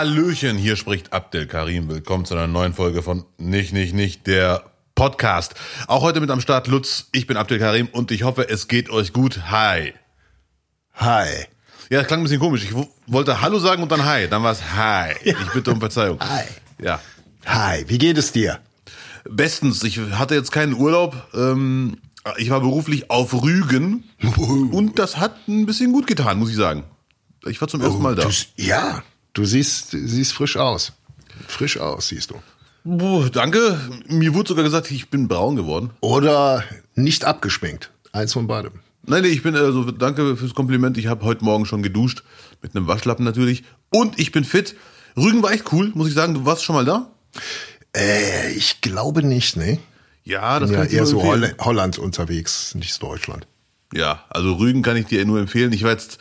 [0.00, 1.90] Hallöchen, hier spricht Abdel Karim.
[1.90, 5.54] Willkommen zu einer neuen Folge von Nicht, Nicht, Nicht, der Podcast.
[5.88, 7.10] Auch heute mit am Start Lutz.
[7.12, 9.50] Ich bin Abdel Karim und ich hoffe, es geht euch gut.
[9.50, 9.92] Hi.
[10.94, 11.26] Hi.
[11.90, 12.64] Ja, das klang ein bisschen komisch.
[12.64, 12.74] Ich
[13.08, 14.26] wollte Hallo sagen und dann Hi.
[14.26, 15.16] Dann war es Hi.
[15.22, 16.18] Ich bitte um Verzeihung.
[16.18, 16.44] Hi.
[16.82, 16.98] Ja.
[17.44, 18.58] Hi, wie geht es dir?
[19.28, 19.84] Bestens.
[19.84, 21.28] Ich hatte jetzt keinen Urlaub.
[21.34, 21.98] Ähm,
[22.38, 24.04] ich war beruflich auf Rügen
[24.72, 26.84] und das hat ein bisschen gut getan, muss ich sagen.
[27.44, 28.22] Ich war zum ersten Mal da.
[28.22, 30.92] Du, ja, du siehst, siehst frisch aus.
[31.46, 32.36] Frisch aus, siehst du.
[32.84, 33.78] Boah, danke.
[34.06, 35.90] Mir wurde sogar gesagt, ich bin braun geworden.
[36.00, 37.90] Oder nicht abgeschminkt.
[38.12, 38.72] Eins von beidem.
[39.06, 40.96] Nein, nee, ich bin also danke fürs Kompliment.
[40.98, 42.22] Ich habe heute Morgen schon geduscht
[42.62, 44.76] mit einem Waschlappen natürlich und ich bin fit.
[45.16, 46.34] Rügen war echt cool, muss ich sagen.
[46.34, 47.10] Du warst schon mal da?
[47.96, 49.78] Äh, ich glaube nicht, ne?
[50.22, 51.22] Ja, das Bin kann ja eher so.
[51.22, 53.46] Holl Holland unterwegs, nicht Deutschland.
[53.92, 55.72] Ja, also Rügen kann ich dir nur empfehlen.
[55.72, 56.18] Ich war jetzt,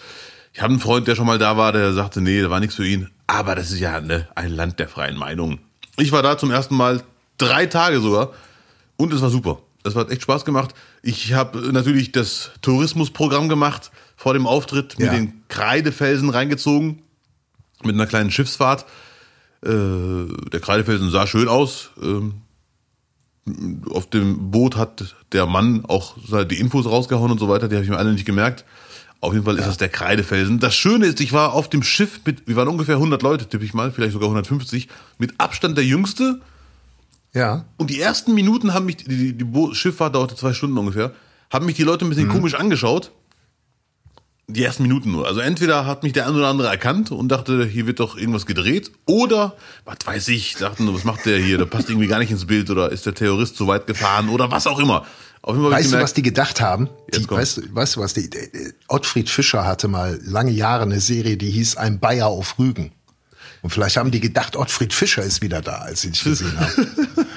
[0.60, 2.76] ich habe einen Freund, der schon mal da war, der sagte, nee, da war nichts
[2.76, 3.10] für ihn.
[3.28, 5.60] Aber das ist ja ne, ein Land der freien Meinung.
[5.96, 7.02] Ich war da zum ersten Mal
[7.38, 8.34] drei Tage sogar
[8.98, 9.60] und es war super.
[9.86, 10.76] Es hat echt Spaß gemacht.
[11.02, 15.14] Ich habe natürlich das Tourismusprogramm gemacht vor dem Auftritt, mit Ja.
[15.14, 17.04] den Kreidefelsen reingezogen,
[17.86, 18.86] mit einer kleinen Schiffsfahrt.
[19.64, 21.92] Äh, der Kreidefelsen sah schön aus.
[22.04, 22.42] Ähm,
[23.92, 26.18] auf dem Boot hat der Mann auch
[26.50, 28.66] die Infos rausgehauen und so weiter, die habe ich mir alle nicht gemerkt.
[29.22, 30.60] Auf jeden Fall ist das der Kreidefelsen.
[30.60, 33.66] Das Schöne ist, ich war auf dem Schiff mit, wir waren ungefähr 100 Leute, tippe
[33.66, 36.40] ich mal, vielleicht sogar 150, mit Abstand der Jüngste.
[37.34, 37.66] Ja.
[37.78, 41.14] Und die ersten Minuten haben mich, die, die, die Schifffahrt dauerte zwei Stunden ungefähr,
[41.52, 43.12] haben mich die Leute ein bisschen komisch angeschaut.
[44.52, 45.28] Die ersten Minuten nur.
[45.28, 48.48] Also entweder hat mich der ein oder andere erkannt und dachte, hier wird doch irgendwas
[48.48, 48.92] gedreht.
[49.06, 49.56] Oder,
[49.86, 51.60] was weiß ich, dachten, was macht der hier?
[51.60, 54.50] Der passt irgendwie gar nicht ins Bild oder ist der Terrorist zu weit gefahren oder
[54.50, 55.06] was auch immer.
[55.42, 56.90] Ich Weißt du, gemerkt, was die gedacht haben?
[57.16, 61.00] Die, weißt, du- weißt du, was die, äh, Ottfried Fischer hatte mal lange Jahre eine
[61.00, 62.92] Serie, die hieß Ein Bayer auf Rügen.
[63.62, 66.72] Und vielleicht haben die gedacht, Ottfried Fischer ist wieder da, als sie dich gesehen haben.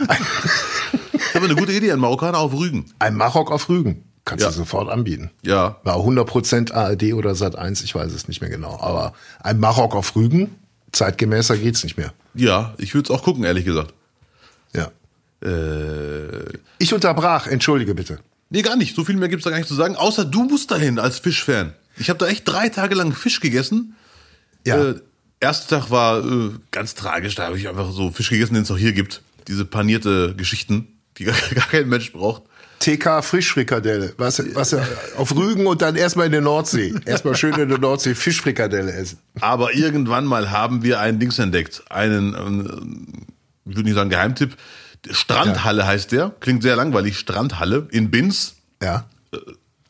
[0.08, 2.86] das ist aber eine gute Idee, ein Marokkaner auf Rügen.
[2.98, 4.04] Ein Marok auf Rügen.
[4.24, 4.50] Kannst Ja.
[4.50, 5.30] du sofort anbieten.
[5.42, 5.80] Ja.
[5.82, 8.78] War 100% ARD oder Sat 1, ich weiß es nicht mehr genau.
[8.80, 10.54] Aber ein Marok auf Rügen,
[10.92, 12.12] zeitgemäßer geht's nicht mehr.
[12.34, 13.92] Ja, ich würde es auch gucken, ehrlich gesagt.
[14.74, 14.90] Ja.
[15.44, 16.44] Äh,
[16.78, 18.18] Ich unterbrach, entschuldige bitte.
[18.50, 18.94] nee, gar nicht.
[18.94, 19.96] So viel mehr gibt's da gar nicht zu sagen.
[19.96, 21.72] Außer du musst dahin als Fischfan.
[21.96, 23.96] Ich habe da echt drei Tage lang Fisch gegessen.
[24.66, 24.90] Ja.
[24.90, 24.94] Äh,
[25.40, 27.34] erster Tag war äh, ganz tragisch.
[27.34, 29.22] Da habe ich einfach so Fisch gegessen, den es auch hier gibt.
[29.48, 30.86] Diese panierte Geschichten,
[31.18, 32.42] die gar, gar kein Mensch braucht.
[32.82, 34.14] TK Frischfrikadelle.
[34.16, 34.74] Was, was
[35.16, 36.92] auf Rügen und dann erstmal in der Nordsee.
[37.04, 39.18] Erstmal schön in der Nordsee Fischfrikadelle essen.
[39.40, 41.82] Aber irgendwann mal haben wir ein Dings entdeckt.
[41.90, 43.26] Einen, ähm,
[43.64, 44.56] ich würde nicht sagen Geheimtipp.
[45.10, 46.30] Strandhalle heißt der.
[46.40, 47.18] Klingt sehr langweilig.
[47.18, 48.54] Strandhalle in Binz.
[48.82, 49.04] Ja.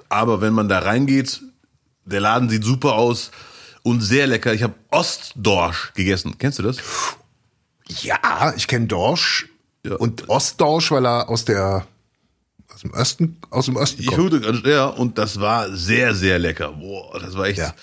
[0.08, 1.40] Aber wenn man da reingeht,
[2.04, 3.30] der Laden sieht super aus
[3.82, 4.52] und sehr lecker.
[4.52, 6.36] Ich habe Ostdorsch gegessen.
[6.38, 6.76] Kennst du das?
[8.02, 9.48] Ja, ich kenne Dorsch
[9.84, 9.96] Ja.
[9.96, 11.86] und Ostdorsch, weil er aus der
[12.82, 14.32] aus dem Osten aus dem Osten Ich kommt.
[14.32, 16.72] hörte, ja, und das war sehr, sehr lecker.
[16.72, 17.58] Boah, das war echt.
[17.58, 17.74] Ja.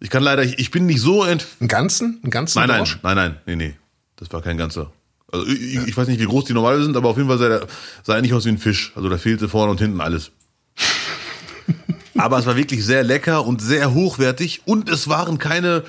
[0.00, 1.46] Ich kann leider, ich, ich bin nicht so ent.
[1.60, 2.98] Einen ganzen, einen ganzen Nein, nein, Dorsch.
[3.02, 3.76] nein, nein, nee, nee.
[4.16, 4.90] Das war kein ganzer.
[5.32, 7.48] Also ich, ich weiß nicht, wie groß die normal sind, aber auf jeden Fall sah
[7.48, 7.66] er
[8.02, 8.92] sah er nicht aus wie ein Fisch.
[8.96, 10.30] Also da fehlte vorne und hinten alles.
[12.16, 15.84] aber es war wirklich sehr lecker und sehr hochwertig und es waren keine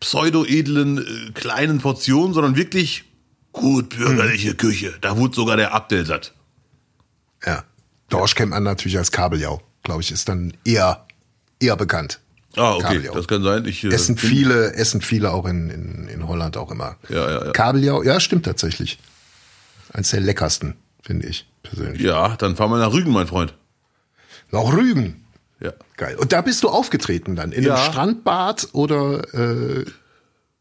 [0.00, 3.04] pseudo-edlen äh, kleinen Portionen, sondern wirklich
[3.52, 4.94] gut bürgerliche Küche.
[5.00, 6.34] Da wurde sogar der Abdel satt.
[7.44, 7.64] Ja.
[8.08, 11.04] Dorsch kennt man natürlich als Kabeljau, glaube ich, ist dann eher
[11.60, 12.20] eher bekannt.
[12.56, 13.14] Ah, okay, Kabeljau.
[13.14, 13.64] das kann sein.
[13.66, 16.96] Ich, äh, Essen viele, essen viele auch in, in, in Holland auch immer.
[17.08, 17.52] Ja, ja, ja.
[17.52, 18.98] Kabeljau, ja, stimmt tatsächlich.
[19.92, 22.00] Eins der leckersten, finde ich persönlich.
[22.02, 23.54] Ja, dann fahren wir nach Rügen, mein Freund.
[24.50, 25.24] Noch Rügen.
[25.60, 25.72] Ja.
[25.96, 26.16] Geil.
[26.16, 27.52] Und da bist du aufgetreten dann?
[27.52, 27.74] In Ja.
[27.74, 29.84] einem Strandbad oder äh,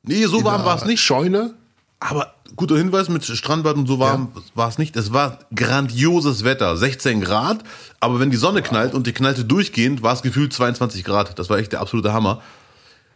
[0.03, 1.01] Nee, so warm war es nicht.
[1.01, 1.55] Scheune?
[1.99, 4.95] Aber guter Hinweis mit Strandbad und so warm war es nicht.
[4.95, 7.63] Es war grandioses Wetter, 16 Grad.
[7.99, 11.37] Aber wenn die Sonne knallt und die knallte durchgehend, war es gefühlt 22 Grad.
[11.39, 12.41] Das war echt der absolute Hammer.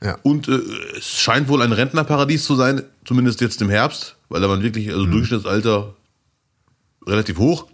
[0.04, 0.18] Ja.
[0.24, 0.60] Und äh,
[0.98, 4.90] es scheint wohl ein Rentnerparadies zu sein, zumindest jetzt im Herbst, weil da waren wirklich,
[4.90, 5.94] also Durchschnittsalter
[7.06, 7.68] relativ hoch.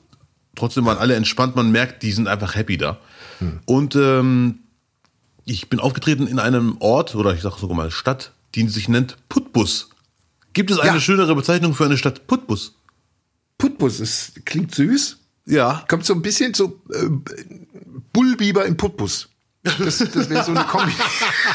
[0.56, 2.98] Trotzdem waren alle entspannt, man merkt, die sind einfach happy da.
[3.66, 4.60] Und ähm,
[5.44, 9.18] ich bin aufgetreten in einem Ort, oder ich sage sogar mal Stadt, die sich nennt
[9.30, 9.90] Putbus.
[10.56, 11.00] Gibt es eine Ja.
[11.00, 12.74] schönere Bezeichnung für eine Stadt Putbus?
[13.60, 15.18] Putbus ist, klingt süß.
[15.46, 15.86] Ja.
[15.88, 17.08] Kommt so ein bisschen so äh,
[18.14, 19.30] Bullbiber im Putbus.
[19.64, 20.92] Das, das wäre so eine Kombi.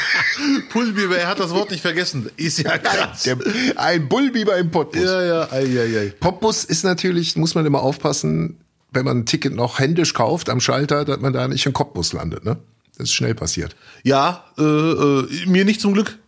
[0.69, 2.29] Pulbiber, er hat das Wort nicht vergessen.
[2.37, 3.23] Ist ja krass.
[3.23, 3.37] Der,
[3.77, 5.01] ein Bullbiber im Putbus.
[5.03, 6.13] ja, ja, ei, ei, ei.
[6.19, 8.59] Popbus ist natürlich, muss man immer aufpassen,
[8.91, 12.13] wenn man ein Ticket noch händisch kauft am Schalter, dass man da nicht im Cottbus
[12.13, 12.57] landet, ne?
[12.97, 13.75] Das ist schnell passiert.
[14.03, 16.19] Ja, äh, äh, mir nicht zum Glück.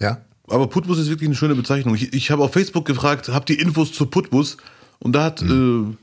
[0.00, 0.20] Ja?
[0.48, 1.94] Aber Putbus ist wirklich eine schöne Bezeichnung.
[1.94, 4.56] Ich, ich habe auf Facebook gefragt, habt ihr Infos zu Putbus?
[4.98, 5.96] Und da hat, Mhm.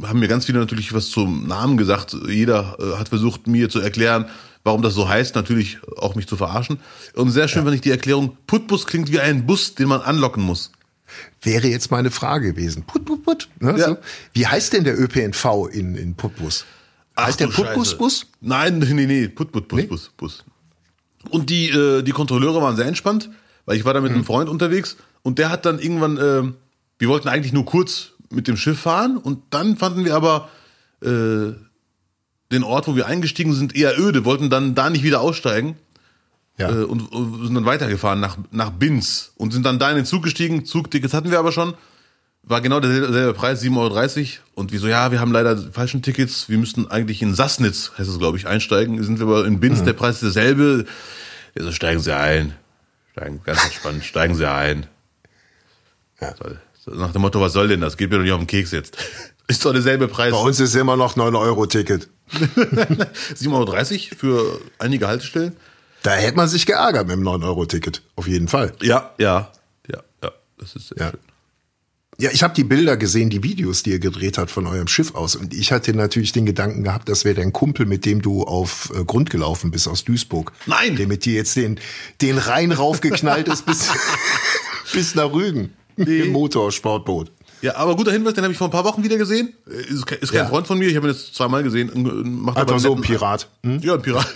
[0.00, 2.16] äh, haben mir ganz viele natürlich was zum Namen gesagt.
[2.28, 4.26] Jeder äh, hat versucht, mir zu erklären,
[4.64, 5.34] warum das so heißt.
[5.34, 6.78] Natürlich auch mich zu verarschen.
[7.14, 10.42] Und sehr schön fand ich die Erklärung, Putbus klingt wie ein Bus, den man anlocken
[10.42, 10.70] muss.
[11.42, 12.82] Wäre jetzt meine Frage gewesen.
[12.84, 13.48] Put, put, put.
[13.60, 13.88] Ne, Ja.
[13.90, 13.96] so.
[14.32, 16.64] Wie heißt denn der ÖPNV in, in Putbus?
[17.18, 17.46] Heißt der.
[17.46, 18.26] Putbus-Bus?
[18.40, 19.86] Nein, nee, nee, Put, Put, Bus, Nee?
[19.86, 20.44] Bus, Bus.
[21.30, 23.30] Und die, äh, die Kontrolleure waren sehr entspannt,
[23.66, 24.16] weil ich war da mit Mhm.
[24.18, 26.42] einem Freund unterwegs und der hat dann irgendwann, äh,
[26.98, 30.48] wir wollten eigentlich nur kurz mit dem Schiff fahren und dann fanden wir aber
[31.02, 31.52] äh,
[32.52, 35.76] den Ort, wo wir eingestiegen sind, eher öde, wollten dann da nicht wieder aussteigen
[36.58, 36.70] Ja.
[36.70, 40.04] äh, und, und sind dann weitergefahren nach, nach Binz und sind dann da in den
[40.04, 40.64] Zug gestiegen.
[40.64, 41.74] Zugtickets hatten wir aber schon.
[42.46, 44.28] War genau derselbe Preis, 7,30 Euro.
[44.54, 46.48] Und wir so, ja, wir haben leider falschen Tickets.
[46.50, 49.02] Wir müssten eigentlich in Sassnitz, heißt es, glaube ich, einsteigen.
[49.02, 50.84] Sind wir aber in Binz, der Preis ist derselbe.
[51.56, 52.52] Ja, so steigen Sie ein.
[53.14, 54.86] Steigen, ganz entspannt, steigen Sie ein.
[56.20, 56.34] Ja.
[56.86, 57.96] Nach dem Motto, was soll denn das?
[57.96, 58.96] Geht mir doch nicht auf den Keks jetzt.
[59.46, 60.32] Ist doch derselbe Preis.
[60.32, 62.08] Bei uns ist immer noch 9-Euro-Ticket.
[62.32, 65.54] 7,30 Euro für einige Haltestellen.
[66.02, 68.00] Da hätte man sich geärgert mit dem 9-Euro-Ticket.
[68.16, 68.72] Auf jeden Fall.
[68.80, 69.52] Ja, ja,
[69.86, 70.30] ja, ja.
[70.56, 71.10] Das ist sehr Ja.
[71.10, 71.20] schön.
[72.18, 75.14] Ja, ich habe die Bilder gesehen, die Videos, die ihr gedreht habt von eurem Schiff
[75.14, 75.34] aus.
[75.34, 78.92] Und ich hatte natürlich den Gedanken gehabt, das wäre dein Kumpel, mit dem du auf
[78.94, 80.52] äh, Grund gelaufen bist aus Duisburg.
[80.66, 80.94] Nein!
[80.96, 81.80] Der mit dir jetzt den,
[82.22, 83.88] den Rhein raufgeknallt ist bis,
[84.92, 85.72] bis nach Rügen.
[85.96, 87.30] Im Motorsportboot.
[87.62, 89.54] Ja, aber guter Hinweis, den habe ich vor ein paar Wochen wieder gesehen.
[89.88, 90.48] Ist, ke- ist kein Ja.
[90.48, 91.90] Freund von mir, ich habe ihn jetzt zweimal gesehen.
[92.42, 93.48] Macht aber Einfach so ein Pirat.
[93.64, 93.78] Hm?
[93.80, 94.26] Ja, ein Pirat.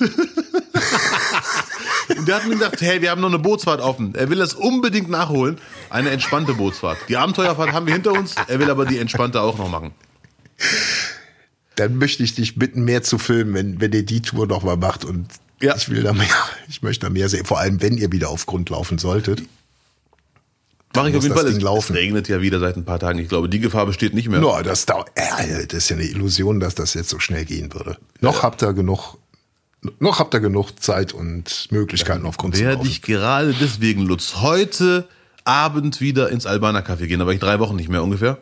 [2.16, 4.14] Und der hat mir gesagt, hey, wir haben noch eine Bootsfahrt offen.
[4.14, 5.58] Er will das unbedingt nachholen.
[5.90, 6.99] Eine entspannte Bootsfahrt.
[7.08, 8.34] Die Abenteuerfahrt haben wir hinter uns.
[8.46, 9.93] Er will aber die entspannte auch noch machen.
[11.76, 14.76] Dann möchte ich dich bitten, mehr zu filmen, wenn, wenn ihr die Tour noch mal
[14.76, 15.05] macht.
[15.05, 15.28] Und
[15.60, 15.76] Ja.
[15.76, 16.26] ich will da mehr,
[16.69, 17.44] ich möchte da mehr sehen.
[17.44, 19.43] Vor allem, wenn ihr wieder auf Grund laufen solltet.
[20.96, 21.46] Mache ich auf jeden Fall.
[21.46, 21.93] Es, Ding laufen.
[21.93, 23.19] es regnet ja wieder seit ein paar Tagen.
[23.19, 24.40] Ich glaube, die Gefahr besteht nicht mehr.
[24.40, 27.72] No, das, dauert, äh, das ist ja eine Illusion, dass das jetzt so schnell gehen
[27.75, 27.99] würde.
[28.20, 29.16] Noch habt ihr genug,
[30.01, 34.37] noch habt ihr genug Zeit und Möglichkeiten auf Grund zu Werde ich gerade deswegen, Lutz,
[34.37, 35.09] heute
[35.45, 37.21] Abend wieder ins Albaner Café gehen.
[37.21, 38.39] Da war ich drei Wochen nicht mehr ungefähr.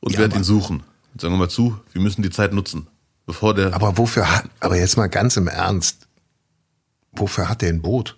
[0.00, 0.82] Und Ja, werde aber- ihn suchen.
[1.12, 2.86] Und sagen wir mal zu, wir müssen die Zeit nutzen.
[3.26, 3.72] Bevor der.
[3.74, 6.08] Aber wofür hat, aber jetzt mal ganz im Ernst,
[7.12, 8.16] wofür hat der ein Boot?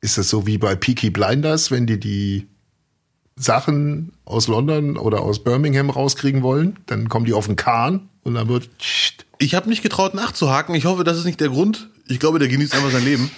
[0.00, 2.48] Ist das so wie bei Peaky Blinders, wenn die die
[3.36, 8.34] Sachen aus London oder aus Birmingham rauskriegen wollen, dann kommen die auf den Kahn und
[8.34, 10.74] dann wird tscht, Ich habe nicht getraut nachzuhaken.
[10.74, 11.88] Ich hoffe, das ist nicht der Grund.
[12.08, 13.30] Ich glaube, der genießt einfach sein Leben.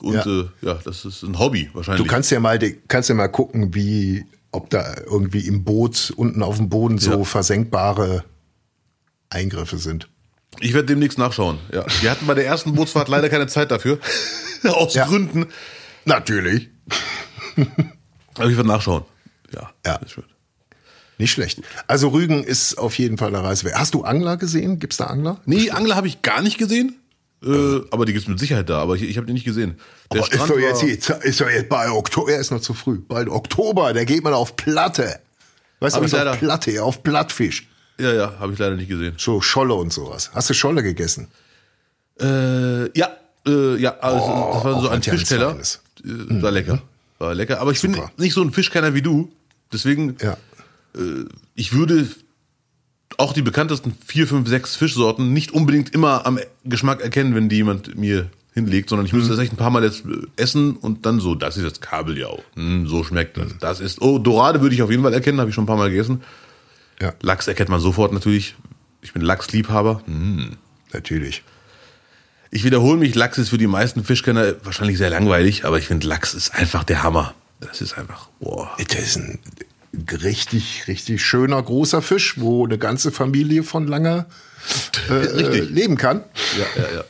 [0.00, 0.26] Und Ja.
[0.26, 2.04] ja, äh, ja das ist ein Hobby wahrscheinlich.
[2.04, 2.58] Du kannst ja mal,
[2.88, 7.10] kannst ja mal gucken, wie, ob da irgendwie im Boot, unten auf dem Boden so
[7.18, 7.24] Ja.
[7.24, 8.24] versenkbare
[9.30, 10.08] Eingriffe sind.
[10.60, 11.58] ich werde demnächst nachschauen.
[11.72, 11.84] Ja.
[12.00, 13.98] Wir hatten bei der ersten Bootsfahrt leider keine Zeit dafür.
[14.64, 15.06] Aus Ja.
[15.06, 15.46] Gründen.
[16.04, 16.68] Natürlich.
[18.36, 19.04] Aber ich werde nachschauen.
[19.52, 19.96] Ja, Ja.
[19.96, 20.24] ist schön.
[21.18, 21.60] Nicht schlecht.
[21.88, 23.76] Also Rügen ist auf jeden Fall eine Reise wert.
[23.76, 24.78] Hast du Angler gesehen?
[24.78, 25.40] Gibt's da Angler?
[25.46, 26.96] Nee, Angler habe ich gar nicht gesehen.
[27.42, 28.80] Äh, aber die gibt's mit Sicherheit da.
[28.80, 29.78] Aber ich, ich habe die nicht gesehen.
[30.12, 32.72] Der Aber ist doch jetzt, hier- ist doch jetzt bei Oktober, er ist noch zu
[32.74, 32.98] früh.
[32.98, 35.18] Bald Oktober, da geht man auf Platte.
[35.80, 37.68] Weißt Hab du, ich was leider- auf Platte, auf Plattfisch.
[38.00, 39.14] Ja, ja, habe ich leider nicht gesehen.
[39.18, 40.30] So Scholle und sowas.
[40.34, 41.28] Hast du Scholle gegessen?
[42.20, 43.08] Äh, ja,
[43.46, 44.18] äh, ja, also
[44.54, 45.56] das war so ein Fischteller.
[46.04, 46.82] Äh, War lecker.
[47.18, 47.60] War lecker.
[47.60, 48.10] Aber ich bin Super.
[48.16, 49.30] nicht so ein Fischkenner wie du.
[49.72, 50.36] Deswegen, Ja.
[51.54, 52.08] Ich würde
[53.16, 57.56] auch die bekanntesten vier, fünf, sechs Fischsorten nicht unbedingt immer am Geschmack erkennen, wenn die
[57.56, 59.18] jemand mir hinlegt, sondern ich Mhm.
[59.20, 61.80] müsste das echt ein paar Mal jetzt äh, essen und dann so, das ist jetzt
[61.80, 62.42] Kabeljau.
[62.54, 63.54] Hm, so schmeckt das.
[63.54, 63.58] Mhm.
[63.60, 65.76] Das ist, oh, Dorade würde ich auf jeden Fall erkennen, habe ich schon ein paar
[65.76, 66.22] Mal gegessen.
[67.00, 68.56] Ja, Lachs erkennt man sofort natürlich.
[69.02, 70.02] Ich bin Lachsliebhaber.
[70.06, 70.56] Hm.
[70.92, 71.42] natürlich.
[72.50, 76.06] Ich wiederhole mich, Lachs ist für die meisten Fischkenner wahrscheinlich sehr langweilig, aber ich finde,
[76.08, 77.34] Lachs ist einfach der Hammer.
[77.60, 78.70] Das ist einfach, boah.
[78.78, 79.38] Das ist ein
[80.22, 84.26] richtig, richtig schöner, großer Fisch, wo eine ganze Familie von lange
[85.10, 86.24] äh, leben kann.
[86.58, 87.04] Ja, ja, ja.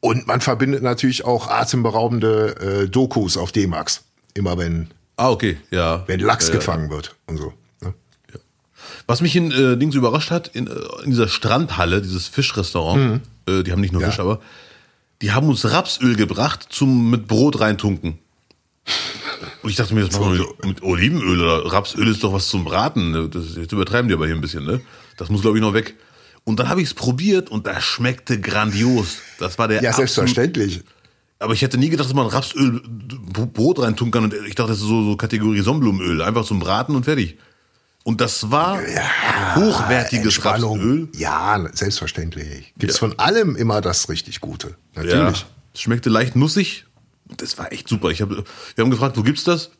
[0.00, 4.02] Und man verbindet natürlich auch atemberaubende äh, Dokus auf D-Max.
[4.34, 6.02] Immer wenn, Ah, okay, ja.
[6.06, 6.58] wenn Lachs ja, ja.
[6.58, 7.52] gefangen wird und so.
[7.80, 7.94] Ne?
[9.06, 10.70] Was mich in äh, Dings überrascht hat, in, äh,
[11.04, 14.08] in dieser Strandhalle, dieses Fischrestaurant, äh, die haben nicht nur Ja.
[14.08, 14.40] Fisch, aber
[15.20, 18.18] die haben uns Rapsöl gebracht zum mit Brot reintunken.
[19.62, 22.48] Und ich dachte mir, das machen wir mit, mit Olivenöl oder Rapsöl ist doch was
[22.48, 23.10] zum Braten.
[23.12, 23.28] ne?
[23.28, 24.80] Das, jetzt übertreiben die aber hier ein bisschen, ne?
[25.16, 25.94] Das muss, glaube ich, noch weg.
[26.44, 29.18] Und dann habe ich es probiert und das schmeckte grandios.
[29.38, 30.82] Das war der Ja, selbstverständlich.
[31.38, 34.24] Aber ich hätte nie gedacht, dass man Rapsöl Brot reintun kann.
[34.24, 36.22] Und ich dachte, das ist so, so Kategorie Sonnenblumenöl.
[36.22, 37.36] Einfach zum Braten und fertig.
[38.04, 38.78] Und das war
[39.56, 40.78] hochwertiges Entspannung.
[40.78, 41.08] Rapsöl.
[41.16, 42.72] Ja, selbstverständlich.
[42.76, 43.00] Gibt's Ja.
[43.00, 44.76] von allem immer das richtig Gute.
[44.96, 45.46] Ja, Natürlich.
[45.74, 46.84] es schmeckte leicht nussig.
[47.36, 48.10] Das war echt super.
[48.10, 48.44] Ich hab, wir
[48.78, 49.70] haben gefragt, wo gibt's das?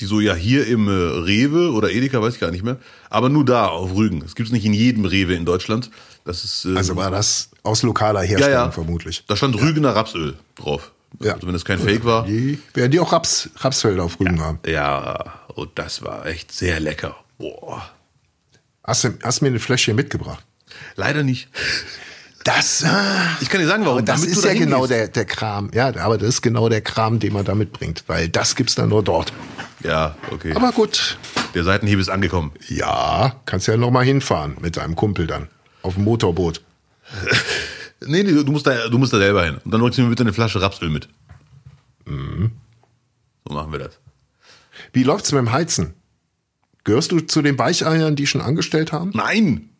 [0.00, 2.78] Die so, ja, hier im äh, Rewe oder Edeka, weiß ich gar nicht mehr.
[3.10, 4.22] Aber nur da, auf Rügen.
[4.24, 5.90] Es gibt's nicht in jedem Rewe in Deutschland.
[6.24, 8.70] Das ist, äh, Also war das aus lokaler Herstellung ja, ja.
[8.70, 9.24] vermutlich.
[9.26, 10.92] Da stand Rügener Rapsöl drauf.
[11.20, 11.34] Ja.
[11.34, 12.26] Also wenn das kein Fake war.
[12.26, 14.60] Die, werden die auch Raps, Rapsfelder auf Rügen haben.
[14.66, 17.16] Ja, und das war echt sehr lecker.
[17.38, 17.90] Boah.
[18.84, 20.44] Hast du, hast du mir eine Fläschchen mitgebracht?
[20.96, 21.48] Leider nicht.
[22.48, 22.82] Das,
[23.42, 24.02] Ich kann dir sagen, warum.
[24.04, 24.90] das ist ja genau gehst.
[24.92, 25.70] der, der Kram.
[25.74, 28.88] Ja, aber das ist genau der Kram, den man da mitbringt, weil das gibt's dann
[28.88, 29.34] nur dort.
[29.84, 30.54] Ja, okay.
[30.54, 31.18] Aber gut,
[31.54, 32.52] der Seitenhieb ist angekommen.
[32.68, 35.48] ja, kannst ja noch mal hinfahren mit deinem Kumpel dann
[35.82, 36.62] auf dem Motorboot.
[38.00, 39.58] Nee, nee, du musst da, du musst da selber hin.
[39.64, 41.08] Und dann bringst du mir bitte eine Flasche Rapsöl mit.
[42.04, 42.52] Mhm.
[43.44, 43.98] So machen wir das.
[44.92, 45.94] Wie läuft's mit dem Heizen?
[46.84, 49.10] Gehörst du zu den Weicheiern, die schon angestellt haben?
[49.14, 49.70] Nein!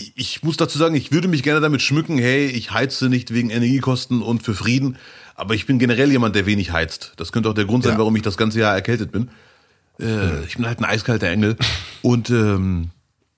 [0.00, 3.34] Ich, ich muss dazu sagen, ich würde mich gerne damit schmücken, hey, ich heize nicht
[3.34, 4.96] wegen Energiekosten und für Frieden,
[5.34, 7.12] aber ich bin generell jemand, der wenig heizt.
[7.16, 7.98] Das könnte auch der Grund sein, Ja.
[7.98, 9.30] warum ich das ganze Jahr erkältet bin.
[10.00, 11.56] Äh, ich bin halt ein eiskalter Engel.
[12.02, 12.90] Und ähm,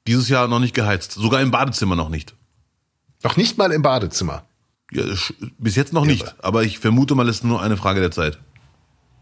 [0.06, 1.12] dieses Jahr noch nicht geheizt.
[1.12, 2.34] Sogar im Badezimmer noch nicht.
[3.24, 4.44] Noch nicht mal im Badezimmer.
[4.92, 5.04] Ja,
[5.58, 6.34] bis jetzt noch nicht.
[6.44, 8.38] Aber ich vermute mal, es ist nur eine Frage der Zeit.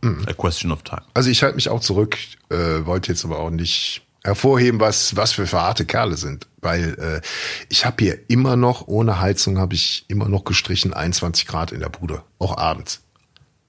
[0.03, 0.25] Mhm.
[0.27, 1.03] A question of time.
[1.15, 2.17] Also ich halte mich auch zurück,
[2.49, 6.95] äh, wollte jetzt aber auch nicht hervorheben, was was wir für harte Kerle sind, weil
[6.99, 7.21] äh,
[7.69, 11.81] ich habe hier immer noch ohne Heizung habe ich immer noch gestrichen 21 Grad in
[11.81, 13.01] der Bude, auch abends.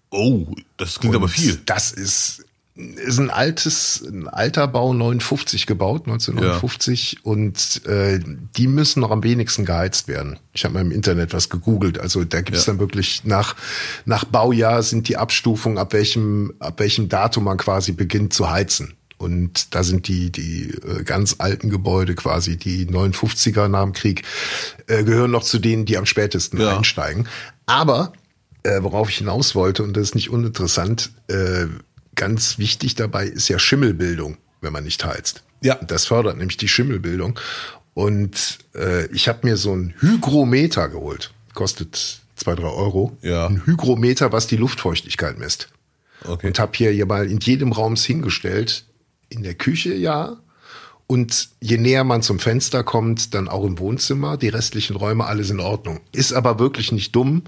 [0.09, 1.61] Oh, das klingt aber Und viel.
[1.65, 8.19] Das ist ist ein altes, ein alter Bau 59 gebaut, 1959 und äh,
[8.57, 10.39] die müssen noch am wenigsten geheizt werden.
[10.53, 12.71] Ich habe mal im Internet was gegoogelt, also da gibt es Ja.
[12.73, 13.55] dann wirklich nach
[14.05, 18.93] nach Baujahr sind die Abstufungen, ab welchem ab welchem Datum man quasi beginnt zu heizen.
[19.21, 24.23] Und da sind die, die äh, ganz alten Gebäude quasi, die 59er nach dem Krieg,
[24.87, 26.77] äh, gehören noch zu denen, die am spätesten Ja.
[26.77, 27.27] einsteigen.
[27.65, 28.13] Aber
[28.63, 31.67] äh, worauf ich hinaus wollte, und das ist nicht uninteressant, äh,
[32.15, 35.43] ganz wichtig dabei ist ja Schimmelbildung, wenn man nicht heizt.
[35.61, 35.75] Ja.
[35.75, 37.39] Das fördert nämlich die Schimmelbildung.
[37.93, 41.31] Und äh, ich habe mir so ein Hygrometer geholt.
[41.53, 43.17] Kostet zwei, drei Euro.
[43.21, 43.47] Ja.
[43.47, 45.69] Ein Hygrometer, was die Luftfeuchtigkeit misst.
[46.25, 46.47] Okay.
[46.47, 48.85] Und habe hier ja mal in jedem Raum hingestellt.
[49.31, 50.37] In der Küche ja.
[51.07, 54.37] Und je näher man zum Fenster kommt, dann auch im Wohnzimmer.
[54.37, 55.99] Die restlichen Räume, alles in Ordnung.
[56.11, 57.43] Ist aber wirklich nicht dumm,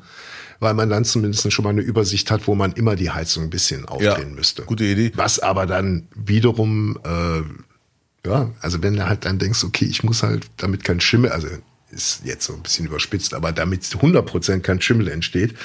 [0.60, 3.50] weil man dann zumindest schon mal eine Übersicht hat, wo man immer die Heizung ein
[3.50, 4.64] bisschen aufdrehen müsste.
[4.64, 5.12] gute Idee.
[5.16, 10.24] Was aber dann wiederum, äh, ja, also wenn du halt dann denkst, okay, ich muss
[10.24, 11.48] halt, damit kein Schimmel, also
[11.90, 15.56] ist jetzt so ein bisschen überspitzt, aber damit 100% kein Schimmel entsteht,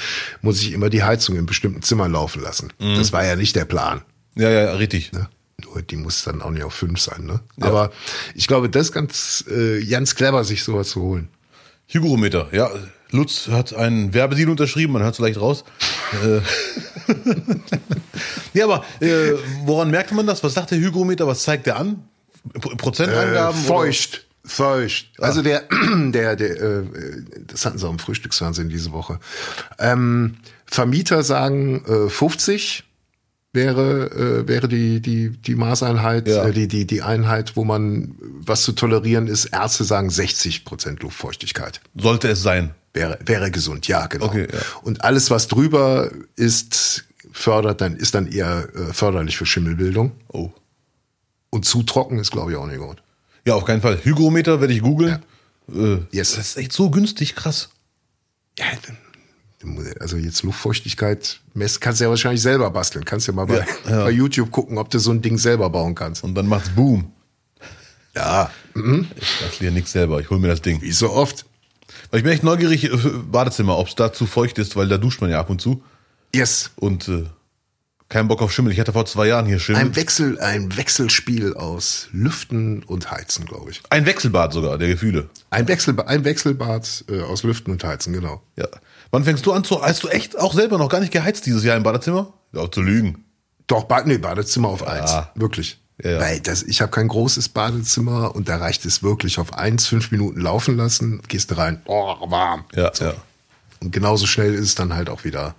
[0.42, 2.72] muss ich immer die Heizung in bestimmten Zimmern laufen lassen.
[2.78, 2.96] Mhm.
[2.96, 4.02] Das war ja nicht der Plan.
[4.36, 5.12] Ja, ja, richtig.
[5.12, 5.28] Ne?
[5.90, 7.24] Die muss dann auch nicht auf fünf sein.
[7.26, 7.40] Ne?
[7.60, 7.92] Aber
[8.34, 11.28] ich glaube, das ist ganz, äh, ganz clever, sich sowas zu holen.
[11.86, 12.70] Hygrometer, ja.
[13.10, 15.64] Lutz hat einen Werbedeal unterschrieben, man hört es leicht raus.
[16.24, 16.40] Äh,
[18.54, 19.32] ja, aber äh,
[19.64, 20.42] woran merkt man das?
[20.42, 21.26] Was sagt der Hygrometer?
[21.26, 22.02] Was zeigt der an?
[22.60, 23.58] Pro- Prozentangaben?
[23.60, 24.26] Äh, feucht.
[24.44, 25.10] Feucht.
[25.18, 25.64] Also der,
[25.96, 26.82] der, der, äh,
[27.46, 29.20] das hatten sie auch im Frühstücksfernsehen diese Woche.
[29.78, 32.84] Ähm, Vermieter sagen äh, 50
[33.52, 34.10] wäre
[34.44, 36.44] äh, wäre die die die Maßeinheit, Ja.
[36.46, 39.46] äh, die die die Einheit, wo man was zu tolerieren ist.
[39.46, 42.70] Ärzte sagen 60 Prozent Luftfeuchtigkeit sollte es sein?
[42.94, 43.86] wäre wäre gesund.
[43.88, 44.26] Ja, genau.
[44.26, 44.58] Okay, ja.
[44.82, 50.12] Und alles was drüber ist fördert dann ist dann eher äh, förderlich für Schimmelbildung.
[50.28, 50.50] Oh.
[51.50, 53.02] Und zu trocken ist glaube ich auch nicht gut.
[53.46, 53.98] Ja, auf keinen Fall.
[54.02, 55.22] Hygrometer werde ich googeln.
[55.72, 56.34] Äh, Yes.
[56.36, 57.68] Das ist echt so günstig, krass.
[58.58, 58.64] Ja,
[59.98, 63.04] also jetzt Luftfeuchtigkeit messen kannst du ja wahrscheinlich selber basteln.
[63.04, 64.04] Kannst ja mal bei, Ja, ja.
[64.04, 66.22] bei YouTube gucken, ob du so ein Ding selber bauen kannst.
[66.24, 67.12] Und dann macht's Boom.
[68.14, 70.20] Ja, Ich bastle nichts selber.
[70.20, 70.80] Ich hole mir das Ding.
[70.82, 71.44] wie so oft.
[72.10, 72.96] Weil ich bin echt neugierig, äh,
[73.30, 75.82] Badezimmer, ob es da zu feucht ist, weil da duscht man ja ab und zu.
[76.34, 76.70] Yes.
[76.76, 77.24] Und äh,
[78.08, 78.72] kein Bock auf Schimmel.
[78.72, 79.82] Ich hatte vor zwei Jahren hier Schimmel.
[79.82, 83.82] Ein Wechsel, ein Wechselspiel aus Lüften und Heizen, glaube ich.
[83.90, 85.28] Ein Wechselbad sogar, der Gefühle.
[85.50, 88.42] Ein, Wechsel, ein Wechselbad äh, aus Lüften und Heizen, genau.
[88.56, 88.68] Ja.
[89.10, 91.64] Wann fängst du an zu, hast du echt auch selber noch gar nicht geheizt dieses
[91.64, 92.32] Jahr im Badezimmer?
[92.52, 93.24] Ja, auch zu lügen.
[93.66, 95.14] Doch, ba nee, Badezimmer auf eins.
[95.34, 95.80] Wirklich.
[96.02, 96.20] Ja, ja.
[96.20, 100.10] Weil das, ich habe kein großes Badezimmer und da reicht es wirklich auf eins, fünf
[100.10, 102.64] Minuten laufen lassen, gehst rein, oh, warm.
[102.74, 103.14] Ja, ja.
[103.80, 105.54] Und genauso schnell ist es dann halt auch wieder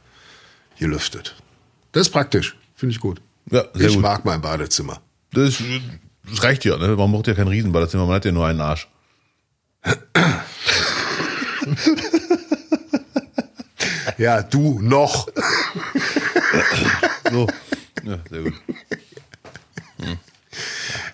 [0.78, 1.36] gelüftet.
[1.92, 2.58] Das ist praktisch.
[2.76, 3.22] Finde ich gut.
[3.52, 4.04] Ja, sehr ich gut.
[4.04, 5.02] mag mein Badezimmer.
[5.34, 5.62] Das,
[6.28, 6.96] das reicht ja, ne?
[6.96, 8.88] Man braucht ja kein Riesenbadezimmer, man hat ja nur einen Arsch.
[14.18, 15.28] Ja, du noch.
[17.32, 17.48] So.
[18.04, 18.54] Ja, sehr gut.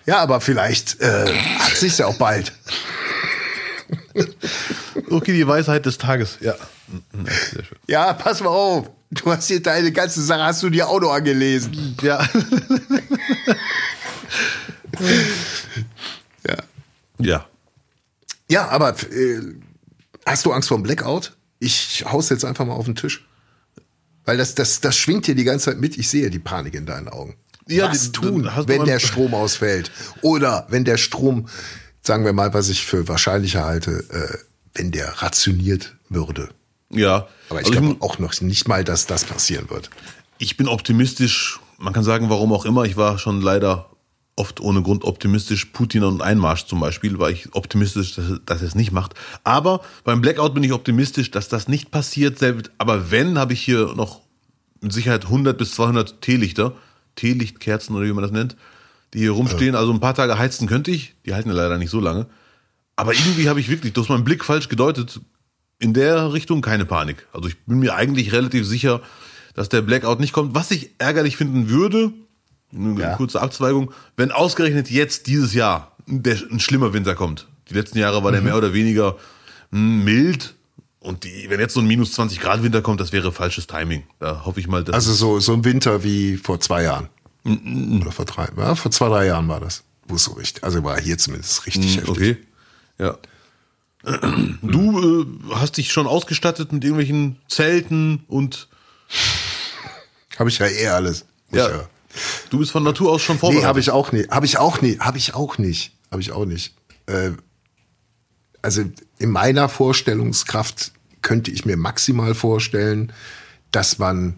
[0.06, 1.26] Ja, aber vielleicht äh,
[1.58, 2.52] hat sich's ja auch bald.
[5.10, 6.38] Okay, die Weisheit des Tages.
[6.40, 6.54] Ja.
[7.52, 7.78] Sehr schön.
[7.86, 8.90] Ja, pass mal auf.
[9.10, 11.96] Du hast hier deine ganze Sache, hast du dir auch noch angelesen.
[12.00, 12.26] Ja.
[16.46, 16.56] Ja.
[17.18, 17.46] ja.
[18.48, 19.40] Ja, aber äh,
[20.24, 21.35] hast du Angst vor dem Blackout?
[21.58, 23.26] Ich hau's jetzt einfach mal auf den Tisch.
[24.24, 25.96] Weil das, das, das schwingt dir die ganze Zeit mit.
[25.96, 27.36] Ich sehe die Panik in deinen Augen.
[27.68, 29.90] Ja, was tun, wenn der Strom ausfällt?
[30.22, 31.48] Oder wenn der Strom,
[32.02, 34.38] sagen wir mal, was ich für wahrscheinlicher halte, äh,
[34.74, 36.48] wenn der rationiert würde.
[36.90, 37.26] Ja.
[37.48, 39.90] Aber ich Also glaube auch noch nicht mal, dass das passieren wird.
[40.38, 41.60] ich bin optimistisch.
[41.78, 42.84] Man kann sagen, warum auch immer.
[42.84, 43.90] Ich war schon leider
[44.36, 45.66] oft ohne Grund optimistisch.
[45.66, 49.14] Putin und Einmarsch zum Beispiel, war ich optimistisch, dass, dass er es nicht macht.
[49.42, 52.38] Aber beim Blackout bin ich optimistisch, dass das nicht passiert.
[52.38, 54.20] Selbst, aber wenn, habe ich hier noch
[54.80, 56.74] mit Sicherheit 100 bis 200 Teelichter,
[57.16, 58.56] Teelichtkerzen oder wie man das nennt,
[59.14, 59.74] die hier rumstehen.
[59.74, 61.14] Also ein paar Tage heizen könnte ich.
[61.24, 62.26] Die halten ja leider nicht so lange.
[62.94, 65.20] Aber irgendwie habe ich wirklich, durch meinen Blick falsch gedeutet,
[65.78, 67.26] in der Richtung keine Panik.
[67.32, 69.02] Also ich bin mir eigentlich relativ sicher,
[69.54, 70.54] dass der Blackout nicht kommt.
[70.54, 72.12] Was ich ärgerlich finden würde,
[72.74, 73.16] eine Ja.
[73.16, 77.46] kurze Abzweigung, wenn ausgerechnet jetzt dieses Jahr der, ein schlimmer Winter kommt.
[77.68, 79.16] Die letzten Jahre war der mehr oder weniger
[79.70, 80.54] hm, mild.
[81.00, 84.04] Und die, wenn jetzt so ein minus 20 Grad Winter kommt, das wäre falsches Timing.
[84.18, 87.08] Da hoffe ich mal, dass Also so, so ein Winter wie vor zwei Jahren.
[87.44, 89.84] Oder vor drei, ja, vor zwei, drei Jahren war das.
[90.08, 92.10] Wo so richtig, also war hier zumindest richtig heftig.
[92.10, 92.36] Okay.
[92.98, 93.16] Ja.
[94.62, 98.68] Du äh, hast dich schon ausgestattet mit irgendwelchen Zelten und
[100.38, 101.24] Habe ich ja eh alles.
[101.50, 101.88] Muss Ja.
[102.50, 103.66] Du bist von Natur aus schon Nee, vorbereitet.
[103.68, 104.30] habe ich auch nicht.
[104.30, 105.00] Habe ich auch nicht.
[105.00, 105.92] Habe ich auch nicht.
[106.10, 106.74] Habe ich auch nicht.
[107.06, 107.32] Äh,
[108.62, 108.82] also
[109.18, 110.92] in meiner Vorstellungskraft
[111.22, 113.12] könnte ich mir maximal vorstellen,
[113.70, 114.36] dass man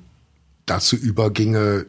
[0.66, 1.86] dazu überginge,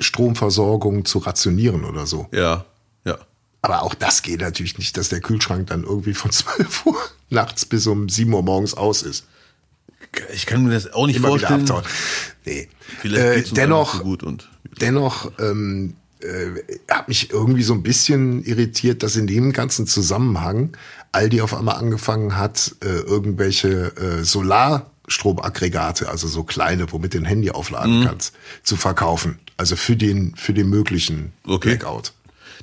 [0.00, 2.28] Stromversorgung zu rationieren oder so.
[2.32, 2.64] Ja,
[3.04, 3.16] ja.
[3.62, 6.96] Aber auch das geht natürlich nicht, dass der Kühlschrank dann irgendwie von 12 Uhr
[7.30, 9.26] nachts bis um 7 Uhr morgens aus ist.
[10.34, 11.66] Ich kann mir das auch nicht Immer vorstellen.
[12.44, 12.68] Nee.
[13.00, 14.48] Vielleicht Äh, dennoch, so gut und
[14.80, 16.62] dennoch ähm, äh,
[16.92, 20.76] hat mich irgendwie so ein bisschen irritiert, dass in dem ganzen Zusammenhang
[21.12, 27.24] Aldi auf einmal angefangen hat, äh, irgendwelche äh, Solarstromaggregate, also so kleine, womit du ein
[27.24, 28.04] Handy aufladen Mhm.
[28.04, 29.38] kannst, zu verkaufen.
[29.56, 31.76] Also für den, für den möglichen Okay.
[31.76, 32.12] Blackout.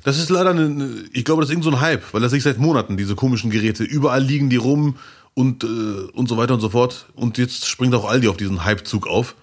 [0.04, 2.38] Das ist leider eine, ich glaube, das ist irgend so ein Hype, weil das sehe
[2.38, 3.84] ich seit Monaten, diese komischen Geräte.
[3.84, 4.96] Überall liegen die rum
[5.34, 7.06] und, äh, und so weiter und so fort.
[7.14, 9.34] Und jetzt springt auch Aldi auf diesen Hypezug auf.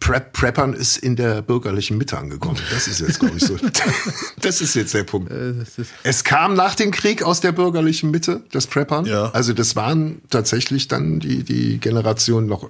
[0.00, 2.58] Prep, Preppern ist in der bürgerlichen Mitte angekommen.
[2.72, 3.56] Das ist jetzt, glaube ich, so.
[4.40, 5.30] das ist jetzt der Punkt.
[5.30, 5.54] Äh,
[6.02, 9.04] Es kam nach dem Krieg aus der bürgerlichen Mitte, das Preppern.
[9.06, 9.30] Ja.
[9.30, 12.68] Also das waren tatsächlich dann die, die Generation noch,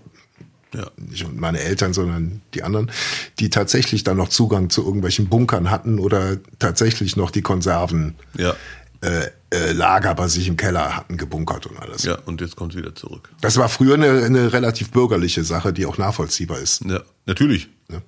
[0.74, 0.90] Ja.
[0.98, 2.90] nicht meine Eltern, sondern die anderen,
[3.38, 8.54] die tatsächlich dann noch Zugang zu irgendwelchen Bunkern hatten oder tatsächlich noch die Konserven Ja.
[9.00, 12.02] äh, äh, Lager bei sich im Keller hatten gebunkert und alles.
[12.04, 13.30] Ja, und jetzt kommt es wieder zurück.
[13.40, 16.84] Das war früher eine, eine relativ bürgerliche Sache, die auch nachvollziehbar ist.
[16.84, 17.68] Ja, natürlich.
[17.88, 18.02] Ne?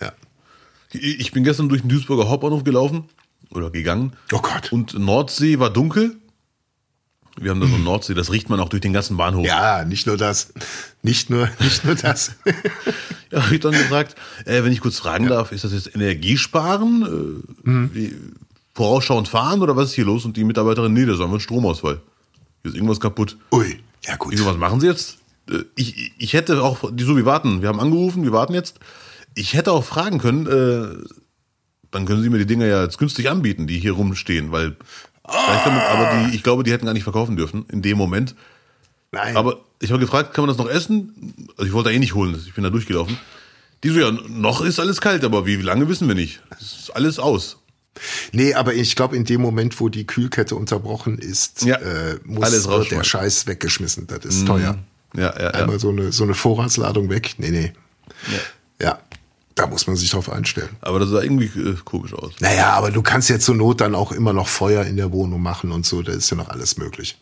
[0.00, 0.12] Ja.
[0.92, 3.04] Ich bin gestern durch den Duisburger Hauptbahnhof gelaufen
[3.50, 4.12] oder gegangen.
[4.32, 4.72] Oh Gott.
[4.72, 6.16] Und Nordsee war dunkel.
[7.40, 9.46] Wir haben da so eine Nordsee, das riecht man auch durch den ganzen Bahnhof.
[9.46, 10.52] Ja, nicht nur das.
[11.02, 12.32] Nicht nur, nicht nur das.
[13.30, 14.14] Ja, hab ich dann gefragt,
[14.44, 17.02] äh, wenn ich kurz fragen darf, ist das jetzt Energiesparen,
[17.64, 17.90] äh, Mhm.
[17.94, 18.14] wie,
[18.74, 20.24] vorausschauend fahren oder was ist hier los?
[20.24, 22.00] Und die Mitarbeiterin, nee, das haben wir einen Stromausfall.
[22.62, 23.36] Hier ist irgendwas kaputt.
[23.52, 24.36] Ui, ja gut.
[24.36, 25.18] So, was machen Sie jetzt?
[25.50, 28.78] Äh, Ich, ich hätte auch, die so, wir warten, wir haben angerufen, wir warten jetzt.
[29.34, 31.04] Ich hätte auch fragen können, äh,
[31.90, 34.76] dann können Sie mir die Dinger ja jetzt günstig anbieten, die hier rumstehen, weil,
[35.28, 38.34] vielleicht damit, aber die, ich glaube, die hätten gar nicht verkaufen dürfen in dem Moment.
[39.10, 39.36] Nein.
[39.36, 41.34] Aber ich habe gefragt, kann man das noch essen?
[41.56, 43.18] Also ich wollte da eh nicht holen, ich bin da durchgelaufen.
[43.84, 46.40] Die so, ja, noch ist alles kalt, aber wie lange wissen wir nicht.
[46.58, 47.58] Es ist alles aus.
[48.32, 52.44] Nee, aber ich glaube, in dem Moment, wo die Kühlkette unterbrochen ist, Ja, äh, muss
[52.44, 53.04] alles wird der.
[53.04, 54.06] Scheiß weggeschmissen.
[54.06, 54.78] Das ist teuer.
[55.14, 55.48] Ja, ja.
[55.50, 57.34] Einmal so eine, so eine Vorratsladung weg.
[57.38, 57.72] Nee, nee.
[58.30, 58.38] ja.
[58.86, 58.98] Ja,
[59.54, 60.70] da muss man sich drauf einstellen.
[60.80, 62.32] Aber das sah irgendwie äh, komisch aus.
[62.40, 65.42] Naja, aber du kannst ja zur Not dann auch immer noch Feuer in der Wohnung
[65.42, 66.02] machen und so.
[66.02, 67.18] Da ist ja noch alles möglich.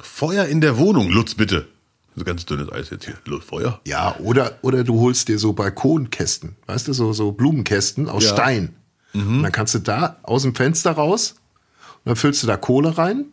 [0.00, 1.66] Feuer in der Wohnung, Lutz, bitte.
[2.14, 3.14] Das ist ganz dünnes Eis jetzt hier.
[3.24, 3.80] Lutz, Feuer?
[3.86, 8.32] Ja, oder, oder du holst dir so Balkonkästen, weißt du, so, so Blumenkästen aus Ja.
[8.32, 8.74] Stein.
[9.14, 11.36] Und dann kannst du da aus dem Fenster raus
[12.04, 13.26] und dann füllst du da Kohle rein,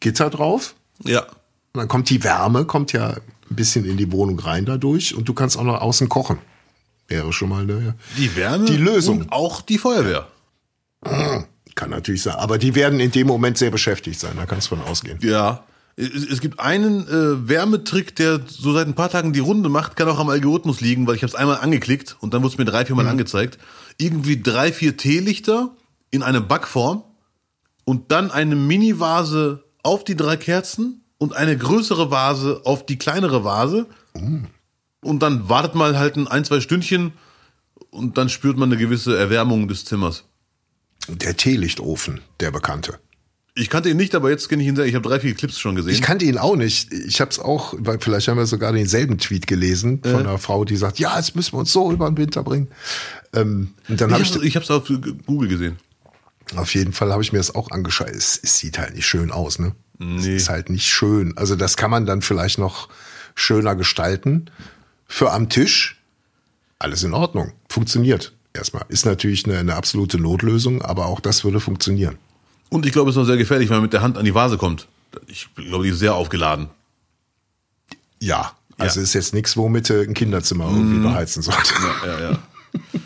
[0.00, 1.22] Gitter drauf Ja.
[1.22, 1.28] und
[1.74, 3.20] dann kommt die Wärme, kommt ja ein
[3.56, 6.38] bisschen in die Wohnung rein dadurch und du kannst auch noch außen kochen.
[7.08, 9.20] Wäre schon mal eine, Die Wärme Die Lösung.
[9.22, 10.26] und auch die Feuerwehr.
[11.74, 12.34] kann natürlich sein.
[12.34, 15.18] Aber die werden in dem Moment sehr beschäftigt sein, da kannst du von ausgehen.
[15.22, 15.64] Ja.
[15.96, 20.08] Es, gibt einen äh, Wärmetrick, der so seit ein paar Tagen die Runde macht, kann
[20.08, 22.64] auch am Algorithmus liegen, weil ich habe es einmal angeklickt und dann wurde es mir
[22.64, 23.58] drei, vier Mal angezeigt.
[23.98, 25.76] Irgendwie drei, vier Teelichter
[26.10, 27.02] in eine Backform
[27.84, 33.44] und dann eine Mini-Vase auf die drei Kerzen und eine größere Vase auf die kleinere
[33.44, 33.86] Vase.
[35.00, 37.12] und dann wartet man halt ein, ein, zwei Stündchen
[37.90, 40.24] und dann spürt man eine gewisse Erwärmung des Zimmers.
[41.08, 42.98] Der Teelichtofen, der bekannte.
[43.58, 44.86] Ich kannte ihn nicht, aber jetzt kenne ich ihn sehr.
[44.86, 45.92] Ich habe drei, vier Clips schon gesehen.
[45.92, 46.92] Ich kannte ihn auch nicht.
[46.92, 50.64] Ich habe es auch, weil vielleicht haben wir sogar denselben Tweet gelesen von einer Frau,
[50.64, 52.68] die sagt, ja, jetzt müssen wir uns so über den Winter bringen.
[53.34, 54.90] Ähm, und dann habe ich, ich habe es auf
[55.26, 55.76] Google gesehen.
[56.54, 58.10] auf jeden Fall habe ich mir das auch angeschaut.
[58.10, 59.74] Es, es sieht halt nicht schön aus, ne?
[59.98, 60.36] Nee.
[60.36, 61.36] Es ist halt nicht schön.
[61.36, 62.88] Also das kann man dann vielleicht noch
[63.34, 64.46] schöner gestalten.
[65.06, 66.00] Für am Tisch
[66.78, 67.52] alles in Ordnung.
[67.68, 68.84] Funktioniert erstmal.
[68.88, 72.18] Ist natürlich eine, eine absolute Notlösung, aber auch das würde funktionieren.
[72.70, 74.34] Und ich glaube, es ist noch sehr gefährlich, wenn man mit der Hand an die
[74.34, 74.88] Vase kommt.
[75.26, 76.68] Ich glaube, die ist sehr aufgeladen.
[78.20, 81.74] Ja, also ist jetzt nichts, womit du ein Kinderzimmer irgendwie beheizen sollte.
[82.04, 82.30] Ja, ja.
[82.30, 82.38] ja.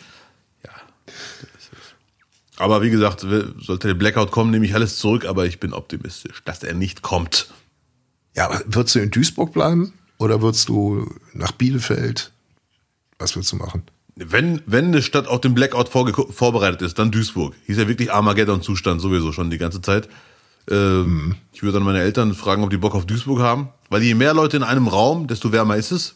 [2.62, 6.44] Aber wie gesagt, sollte der Blackout kommen, nehme ich alles zurück, aber ich bin optimistisch,
[6.44, 7.48] dass er nicht kommt.
[8.37, 12.31] Ja, aber würdest du in Duisburg bleiben oder würdest du nach Bielefeld?
[13.18, 13.83] Was würdest du machen?
[14.14, 17.55] Wenn, wenn eine Stadt auf den Blackout vorbereitet ist, dann Duisburg.
[17.66, 20.09] Hieß ja wirklich Armageddon-Zustand sowieso schon die ganze Zeit.
[20.70, 23.68] Ähm, Ich würde dann meine Eltern fragen, ob die Bock auf Duisburg haben.
[23.88, 26.14] Weil je mehr Leute in einem Raum, desto wärmer ist es.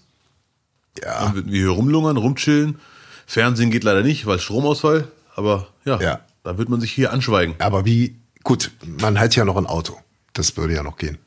[1.03, 2.79] Ja, Dann würden wir hier rumlungern, rumchillen.
[3.27, 5.09] Fernsehen geht leider nicht, weil Stromausfall.
[5.35, 6.21] Aber ja, Ja.
[6.45, 7.55] da wird man sich hier anschweigen.
[7.59, 9.97] aber wie, gut, man hat ja noch ein Auto.
[10.33, 11.19] Das würde ja noch gehen.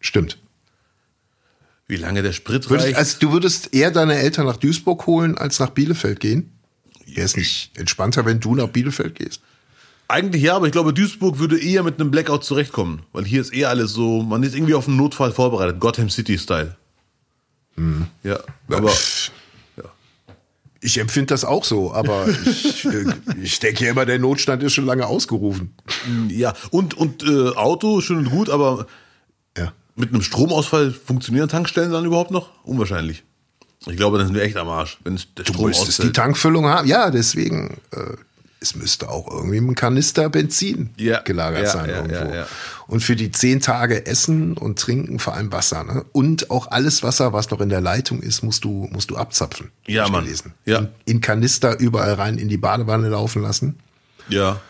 [0.00, 0.38] Stimmt.
[1.90, 2.98] Wie lange der Sprit Würdest, reicht.
[2.98, 6.52] also du würdest eher deine Eltern nach Duisburg holen, als nach Bielefeld gehen?
[7.06, 9.40] Wäre es nicht entspannter, wenn du nach Bielefeld gehst?
[10.06, 13.02] Eigentlich ja, aber ich glaube, Duisburg würde eher mit einem Blackout zurechtkommen.
[13.12, 15.80] Weil hier ist eher alles so, man ist irgendwie auf einen Notfall vorbereitet.
[15.80, 16.76] Gotham City-Style.
[18.22, 19.32] Ja, aber Pff.
[20.82, 23.04] Ich empfinde das auch so, aber ich, äh,
[23.42, 25.74] ich denke ja immer, der Notstand ist schon lange ausgerufen.
[26.28, 26.54] ja.
[26.70, 28.86] Und, und äh, Auto, schön und gut, aber
[29.58, 29.72] Ja.
[29.96, 32.50] Mit einem Stromausfall funktionieren Tankstellen dann überhaupt noch?
[32.64, 33.24] Unwahrscheinlich.
[33.86, 36.02] Ich glaube, dann sind wir echt am Arsch, wenn es der Du Strom müsstest die
[36.02, 36.16] ausfällt.
[36.16, 36.86] Tankfüllung haben.
[36.86, 37.78] Ja, deswegen.
[37.92, 38.16] Äh,
[38.62, 42.44] es müsste auch irgendwie ein Kanister Benzin Ja, gelagert ja, sein ja, irgendwo.
[42.88, 45.82] Und für die zehn Tage Essen und Trinken vor allem Wasser.
[45.82, 46.04] Ne?
[46.12, 49.70] Und auch alles Wasser, was noch in der Leitung ist, musst du, musst du abzapfen.
[49.86, 50.24] Ja, Mann.
[50.24, 50.52] gelesen.
[50.66, 50.80] Ja.
[50.80, 53.78] In, in Kanister überall rein in die Badewanne laufen lassen.
[54.28, 54.60] Ja.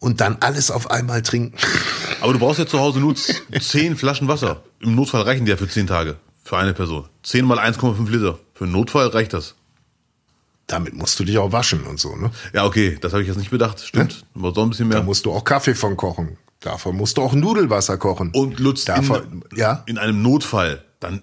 [0.00, 1.56] Und dann alles auf einmal trinken.
[2.20, 4.62] Aber du brauchst ja zu Hause nur zehn Flaschen Wasser.
[4.80, 6.16] Im Notfall reichen die ja für zehn Tage.
[6.44, 7.08] Für eine Person.
[7.22, 8.38] Zehn mal 1,5 Liter.
[8.54, 9.54] Für einen Notfall reicht das.
[10.66, 12.14] Damit musst du dich auch waschen und so.
[12.14, 12.30] Ne?
[12.52, 13.80] Ja, okay, das habe ich jetzt nicht bedacht.
[13.80, 14.24] Stimmt.
[14.34, 15.04] Aber so ein bisschen Da mehr.
[15.04, 16.36] musst du auch Kaffee von kochen.
[16.60, 18.30] Davon musst du auch Nudelwasser kochen.
[18.34, 21.22] Und Lutz, Davon, in, ja, in einem Notfall, dann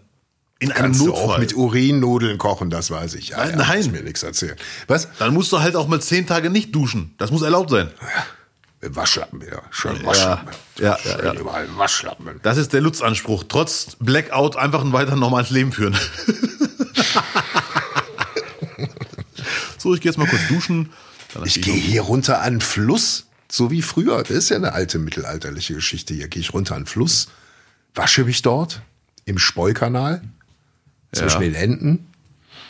[0.60, 3.30] in einem kannst du Notfall, auch mit Urinnudeln kochen, das weiß ich.
[3.30, 3.78] Ja, Nein, ja, nein.
[3.78, 4.56] musst mir nichts erzählen.
[4.88, 5.10] Was?
[5.20, 7.14] dann musst du halt auch mal zehn Tage nicht duschen.
[7.18, 7.88] Das muss erlaubt sein.
[7.88, 7.96] Mit
[8.94, 9.62] Waschlappen, ja.
[9.72, 10.50] Schön Waschlappen.
[10.80, 11.40] Ja, Schön ja, ja.
[11.40, 12.40] überall Waschlappen.
[12.44, 13.46] Das ist der Lutz-Anspruch.
[13.48, 15.96] Trotz Blackout einfach ein weiter normales Leben führen.
[19.78, 20.92] so, ich gehe jetzt mal kurz duschen.
[21.44, 24.20] Ich gehe hier runter an den Fluss, so wie früher.
[24.24, 26.14] Das ist ja eine alte mittelalterliche Geschichte.
[26.14, 27.28] Hier gehe ich runter an den Fluss,
[27.94, 28.82] wasche mich dort
[29.26, 30.22] im Speukanal
[31.12, 31.48] zwischen Ja.
[31.50, 32.08] den Enden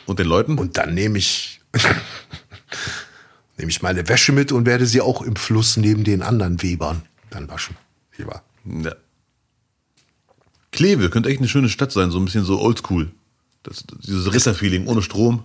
[0.05, 0.57] Und den Leuten?
[0.57, 1.59] und dann nehme ich
[3.57, 7.03] nehme ich meine Wäsche mit und werde sie auch im Fluss neben den anderen Webern
[7.29, 7.75] dann waschen.
[8.17, 8.43] Lieber.
[8.65, 8.95] Ja.
[10.71, 13.11] Kleve könnte echt eine schöne Stadt sein, so ein bisschen so oldschool.
[13.63, 15.43] Das, dieses Ritterfeeling ohne Strom.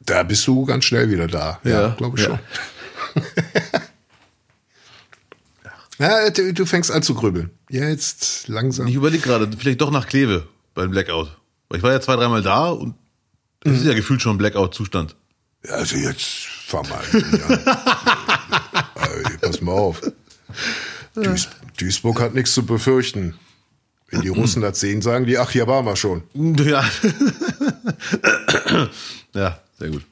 [0.00, 1.60] Da bist du ganz schnell wieder da.
[1.62, 2.40] Ja, Ja, glaube ich ja.
[3.14, 3.22] schon.
[5.98, 7.50] ja, du, du fängst an zu grübeln.
[7.70, 8.86] Ja, jetzt langsam.
[8.88, 11.36] Ich überlege gerade, vielleicht doch nach Kleve beim Blackout.
[11.68, 12.94] Weil ich war ja zwei, dreimal da und
[13.64, 15.14] es ist ja gefühlt schon ein Blackout-Zustand.
[15.68, 17.04] Also jetzt fahr mal.
[17.12, 18.88] Ja.
[19.28, 20.00] Ey, pass mal auf.
[21.14, 23.34] Duis Duisburg hat nichts zu befürchten.
[24.08, 26.22] Wenn die Russen das sehen, sagen die, ach, hier waren wir schon.
[26.34, 26.84] Ja.
[29.34, 30.04] ja, sehr gut.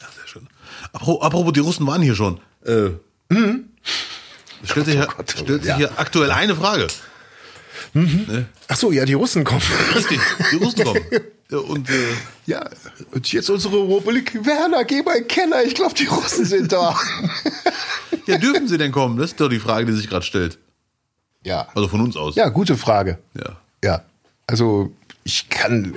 [0.00, 0.48] Ja, sehr schön.
[0.92, 2.40] Apropos, die Russen waren hier schon.
[2.64, 2.90] Äh,
[4.62, 5.76] es stellt sich, hier, Gott, oh stellt sich ja.
[5.76, 6.86] hier aktuell eine Frage.
[8.68, 9.62] Ach so, ja, die Russen kommen.
[9.94, 10.18] Richtig,
[10.52, 11.00] die Russen kommen.
[11.50, 11.92] Ja, Und äh,
[12.46, 12.66] ja,
[13.10, 14.42] und jetzt unsere Republik.
[14.46, 15.62] Werner, geh mal in den Keller.
[15.66, 16.98] Ich glaube, die Russen sind da.
[18.26, 19.18] ja, dürfen sie denn kommen?
[19.18, 20.56] Das ist doch die Frage, die sich gerade stellt.
[21.44, 21.68] ja.
[21.74, 22.36] Also von uns aus.
[22.36, 23.18] Ja, gute Frage.
[23.36, 23.56] ja.
[23.84, 24.02] Ja.
[24.46, 24.92] Also,
[25.24, 25.94] ich kann.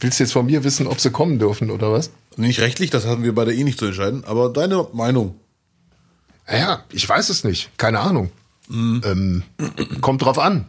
[0.00, 2.10] Willst du jetzt von mir wissen, ob sie kommen dürfen oder was?
[2.36, 5.38] Nicht rechtlich, das hatten wir beide eh nicht zu entscheiden, aber deine Meinung.
[6.50, 7.70] Ja, ich weiß es nicht.
[7.76, 8.30] Keine Ahnung.
[8.70, 9.42] Ähm,
[10.00, 10.66] kommt drauf an.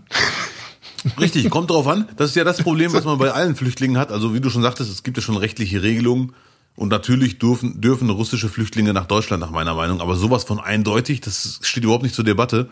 [1.20, 2.08] Richtig, kommt drauf an.
[2.18, 4.12] Das ist ja das Problem, was man bei allen Flüchtlingen hat.
[4.12, 6.34] Also wie du schon sagtest, es gibt ja schon rechtliche Regelungen.
[6.76, 10.00] Und natürlich dürfen, dürfen russische Flüchtlinge nach Deutschland, nach meiner Meinung.
[10.00, 12.70] Aber sowas von eindeutig, das steht überhaupt nicht zur Debatte.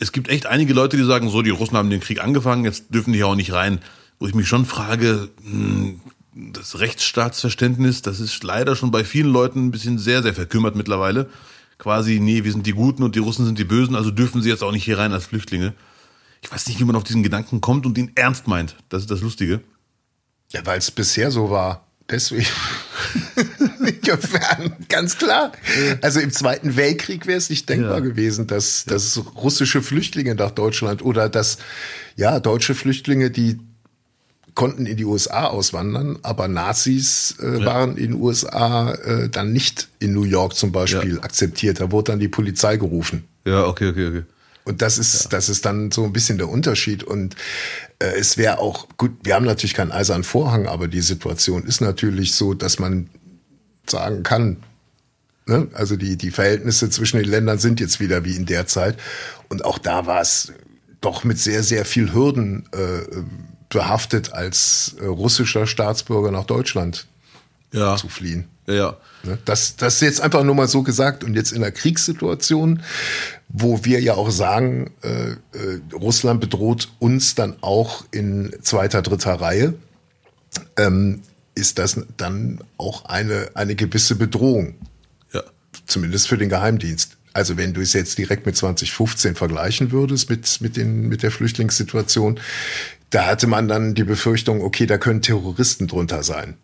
[0.00, 2.92] Es gibt echt einige Leute, die sagen, so, die Russen haben den Krieg angefangen, jetzt
[2.92, 3.80] dürfen die ja auch nicht rein.
[4.18, 6.00] wo ich mich schon frage, hm,
[6.34, 11.30] das Rechtsstaatsverständnis, das ist leider schon bei vielen Leuten ein bisschen sehr, sehr verkümmert mittlerweile.
[11.80, 14.50] Quasi, nee, wir sind die Guten und die Russen sind die Bösen, also dürfen sie
[14.50, 15.72] jetzt auch nicht hier rein als Flüchtlinge.
[16.42, 18.76] Ich weiß nicht, wie man auf diesen Gedanken kommt und ihn ernst meint.
[18.90, 19.62] Das ist das Lustige.
[20.50, 21.86] Ja, weil es bisher so war.
[22.10, 22.44] Deswegen.
[24.90, 25.52] Ganz klar.
[26.02, 28.00] Also im Zweiten Weltkrieg wäre es nicht denkbar ja.
[28.00, 31.56] gewesen, dass, dass russische Flüchtlinge nach Deutschland oder dass
[32.14, 33.58] ja deutsche Flüchtlinge, die
[34.60, 37.64] konnten in die USA auswandern, aber Nazis äh, ja.
[37.64, 41.22] waren in den USA äh, dann nicht in New York zum Beispiel ja.
[41.22, 41.80] akzeptiert.
[41.80, 43.24] Da wurde dann die Polizei gerufen.
[43.46, 44.22] Ja, okay, okay, okay.
[44.64, 45.30] Und das ist, ja.
[45.30, 47.02] das ist dann so ein bisschen der Unterschied.
[47.02, 47.36] Und
[48.00, 51.80] äh, es wäre auch gut, wir haben natürlich keinen eisernen Vorhang, aber die Situation ist
[51.80, 53.08] natürlich so, dass man
[53.88, 54.58] sagen kann,
[55.46, 55.68] ne?
[55.72, 58.98] also die, die Verhältnisse zwischen den Ländern sind jetzt wieder wie in der Zeit.
[59.48, 60.52] Und auch da war es
[61.00, 63.22] doch mit sehr, sehr viel Hürden äh,
[63.70, 67.06] behaftet, als äh, russischer Staatsbürger nach Deutschland
[67.72, 67.96] ja.
[67.96, 68.48] zu fliehen.
[68.66, 68.96] Ja.
[69.22, 69.38] Ne?
[69.44, 72.82] Das, das ist jetzt einfach nur mal so gesagt und jetzt in der Kriegssituation,
[73.48, 75.36] wo wir ja auch sagen, äh, äh,
[75.92, 79.74] Russland bedroht uns dann auch in zweiter, dritter Reihe,
[80.76, 81.22] ähm,
[81.54, 84.74] ist das dann auch eine, eine gewisse Bedrohung.
[85.32, 85.42] Ja.
[85.86, 87.16] Zumindest für den Geheimdienst.
[87.32, 91.30] Also wenn du es jetzt direkt mit 2015 vergleichen würdest mit, mit, den, mit der
[91.30, 92.40] Flüchtlingssituation,
[93.10, 96.54] da hatte man dann die Befürchtung, okay, da können Terroristen drunter sein.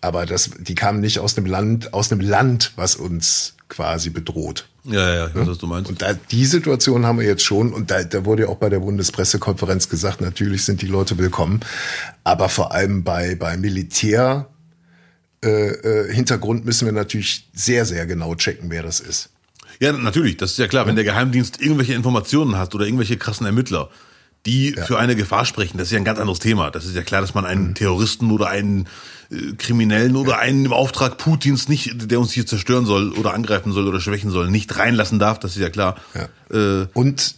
[0.00, 4.68] Aber das, die kamen nicht aus einem Land, aus einem Land, was uns quasi bedroht.
[4.84, 5.90] Ja, ja, ich weiß, was du meinst.
[5.90, 8.68] Und da, die Situation haben wir jetzt schon, und da, da wurde ja auch bei
[8.68, 11.60] der Bundespressekonferenz gesagt, natürlich sind die Leute willkommen,
[12.22, 14.48] aber vor allem bei, bei Militär,
[15.42, 19.30] äh, äh, Hintergrund müssen wir natürlich sehr, sehr genau checken, wer das ist.
[19.80, 20.86] Ja, natürlich, das ist ja klar.
[20.86, 23.90] Wenn der Geheimdienst irgendwelche Informationen hat oder irgendwelche krassen Ermittler,
[24.46, 24.84] die ja.
[24.84, 26.70] für eine Gefahr sprechen, das ist ja ein ganz anderes Thema.
[26.70, 27.74] Das ist ja klar, dass man einen mhm.
[27.74, 28.86] Terroristen oder einen
[29.30, 33.72] äh, Kriminellen oder einen im Auftrag Putins nicht, der uns hier zerstören soll oder angreifen
[33.72, 35.38] soll oder schwächen soll, nicht reinlassen darf.
[35.38, 35.96] Das ist ja klar.
[36.14, 36.82] Ja.
[36.82, 37.36] Äh, Und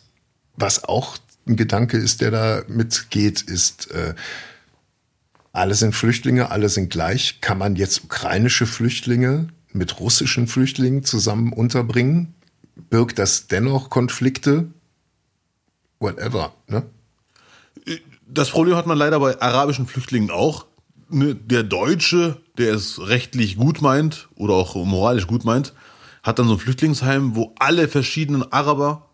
[0.57, 1.17] was auch
[1.47, 4.15] ein Gedanke ist, der da mitgeht, ist, äh,
[5.53, 7.41] alle sind Flüchtlinge, alle sind gleich.
[7.41, 12.35] Kann man jetzt ukrainische Flüchtlinge mit russischen Flüchtlingen zusammen unterbringen?
[12.91, 14.67] Birgt das dennoch Konflikte?
[15.99, 16.83] Whatever, ne?
[18.29, 20.67] Das Problem hat man leider bei arabischen Flüchtlingen auch.
[21.09, 25.73] Ne, der Deutsche, der es rechtlich gut meint oder auch moralisch gut meint,
[26.25, 29.09] hat dann so ein Flüchtlingsheim, wo alle verschiedenen Araber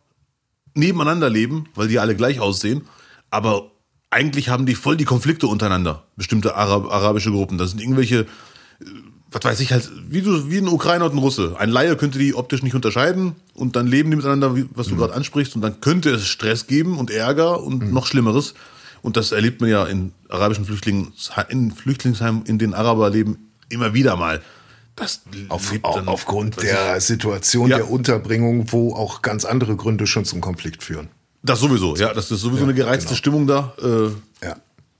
[0.74, 2.86] nebeneinander leben, weil die alle gleich aussehen.
[3.30, 3.70] Aber
[4.08, 7.58] eigentlich haben die voll die Konflikte untereinander, bestimmte Arab arabische Gruppen.
[7.58, 8.26] Das sind irgendwelche, äh,
[9.30, 11.56] was weiß ich halt, wie, du, wie ein Ukrainer und ein Russe.
[11.58, 14.98] Ein Laie könnte die optisch nicht unterscheiden und dann leben die miteinander, was du mhm.
[14.98, 17.92] gerade ansprichst, und dann könnte es Stress geben und Ärger und mhm.
[17.92, 18.54] noch Schlimmeres.
[19.02, 21.12] Und das erlebt man ja in arabischen Flüchtlingen,
[21.48, 24.40] in Flüchtlingsheimen, in denen Araber leben, immer wieder mal.
[24.94, 27.78] Das Auf, dann, aufgrund der ich, Situation ja.
[27.78, 31.08] der Unterbringung, wo auch ganz andere Gründe schon zum Konflikt führen.
[31.42, 33.16] Das sowieso, ja, das ist sowieso ja, eine gereizte genau.
[33.16, 33.74] Stimmung da.
[33.82, 34.56] Äh, ja.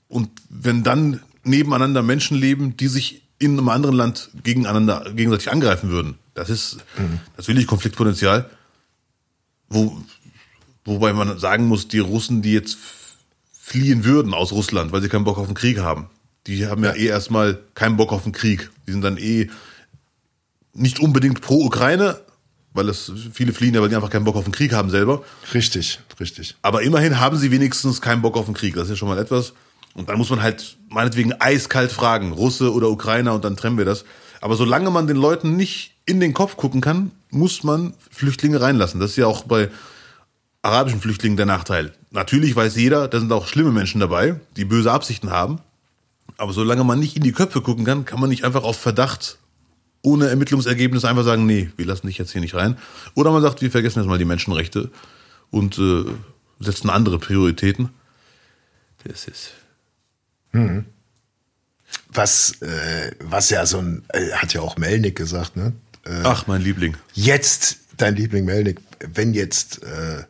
[0.08, 5.90] Und wenn dann nebeneinander Menschen leben, die sich in einem anderen Land gegeneinander gegenseitig angreifen
[5.90, 7.20] würden, das ist mhm.
[7.36, 8.48] natürlich Konfliktpotenzial.
[9.68, 9.98] Wo,
[10.84, 12.78] wobei man sagen muss, die Russen, die jetzt
[13.64, 16.10] fliehen würden aus Russland, weil sie keinen Bock auf den Krieg haben.
[16.48, 18.70] Die haben ja, eh erstmal keinen Bock auf den Krieg.
[18.88, 19.50] Die sind dann eh
[20.74, 22.18] nicht unbedingt pro Ukraine,
[22.72, 25.22] weil es viele fliehen ja, weil die einfach keinen Bock auf den Krieg haben selber.
[25.54, 26.56] Richtig, richtig.
[26.62, 28.74] Aber immerhin haben sie wenigstens keinen Bock auf den Krieg.
[28.74, 29.52] Das ist ja schon mal etwas.
[29.94, 33.84] Und dann muss man halt meinetwegen eiskalt fragen, Russe oder Ukrainer, und dann trennen wir
[33.84, 34.04] das.
[34.40, 38.98] Aber solange man den Leuten nicht in den Kopf gucken kann, muss man Flüchtlinge reinlassen.
[38.98, 39.70] Das ist ja auch bei
[40.62, 41.92] arabischen Flüchtlingen der Nachteil.
[42.10, 45.60] Natürlich weiß jeder, da sind auch schlimme Menschen dabei, die böse Absichten haben.
[46.36, 49.38] Aber solange man nicht in die Köpfe gucken kann, kann man nicht einfach auf Verdacht
[50.02, 52.76] ohne Ermittlungsergebnis einfach sagen, nee, wir lassen dich jetzt hier nicht rein.
[53.14, 54.90] Oder man sagt, wir vergessen jetzt mal die Menschenrechte
[55.50, 56.04] und äh,
[56.58, 57.90] setzen andere Prioritäten.
[59.04, 59.52] Das ist.
[60.50, 60.86] Hm.
[62.08, 65.72] Was, äh, was ja so ein, äh, hat ja auch Melnik gesagt, ne?
[66.04, 66.96] Äh, Ach, mein Liebling.
[67.14, 70.24] Jetzt, dein Liebling Melnik, wenn jetzt äh,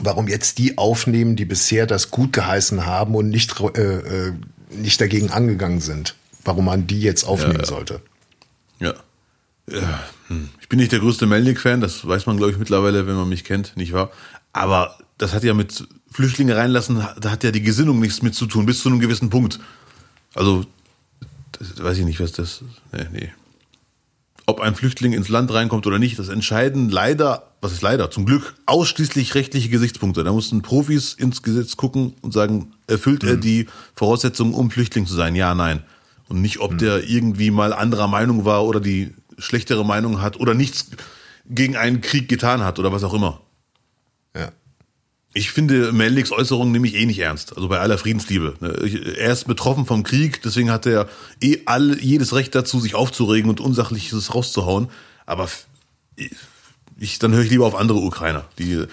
[0.00, 4.32] warum jetzt die aufnehmen, die bisher das gut geheißen haben und nicht, äh, äh,
[4.70, 6.14] nicht dagegen angegangen sind.
[6.44, 7.66] Warum man die jetzt aufnehmen ja, ja.
[7.66, 8.00] sollte.
[8.80, 8.94] Ja.
[9.70, 10.02] ja.
[10.28, 10.48] Hm.
[10.60, 13.44] Ich bin nicht der größte Melnik-Fan, das weiß man, glaube ich, mittlerweile, wenn man mich
[13.44, 14.10] kennt, nicht wahr?
[14.52, 18.46] Aber das hat ja mit Flüchtlinge reinlassen, da hat ja die Gesinnung nichts mit zu
[18.46, 19.60] tun, bis zu einem gewissen Punkt.
[20.34, 20.64] Also,
[21.52, 22.62] das, weiß ich nicht, was das.
[22.92, 23.32] Nee, nee.
[24.46, 28.26] Ob ein Flüchtling ins Land reinkommt oder nicht, das entscheiden leider was ist leider, zum
[28.26, 30.24] Glück ausschließlich rechtliche Gesichtspunkte.
[30.24, 35.14] Da mussten Profis ins Gesetz gucken und sagen, erfüllt er die Voraussetzungen, um Flüchtling zu
[35.14, 35.36] sein?
[35.36, 35.84] Ja, nein.
[36.28, 40.54] Und nicht, ob der irgendwie mal anderer Meinung war oder die schlechtere Meinung hat oder
[40.54, 40.90] nichts
[41.46, 43.40] gegen einen Krieg getan hat oder was auch immer.
[44.36, 44.50] Ja.
[45.32, 47.54] Ich finde Melniks Äußerungen nehme ich eh nicht ernst.
[47.56, 48.54] Also bei aller Friedensliebe.
[48.58, 48.70] ne.
[49.16, 51.08] Er ist betroffen vom Krieg, deswegen hat er
[51.40, 54.88] eh all, jedes Recht dazu, sich aufzuregen und Unsachliches rauszuhauen.
[55.26, 55.48] Aber
[57.02, 58.86] ich, dann höre ich lieber auf andere Ukrainer, die äh,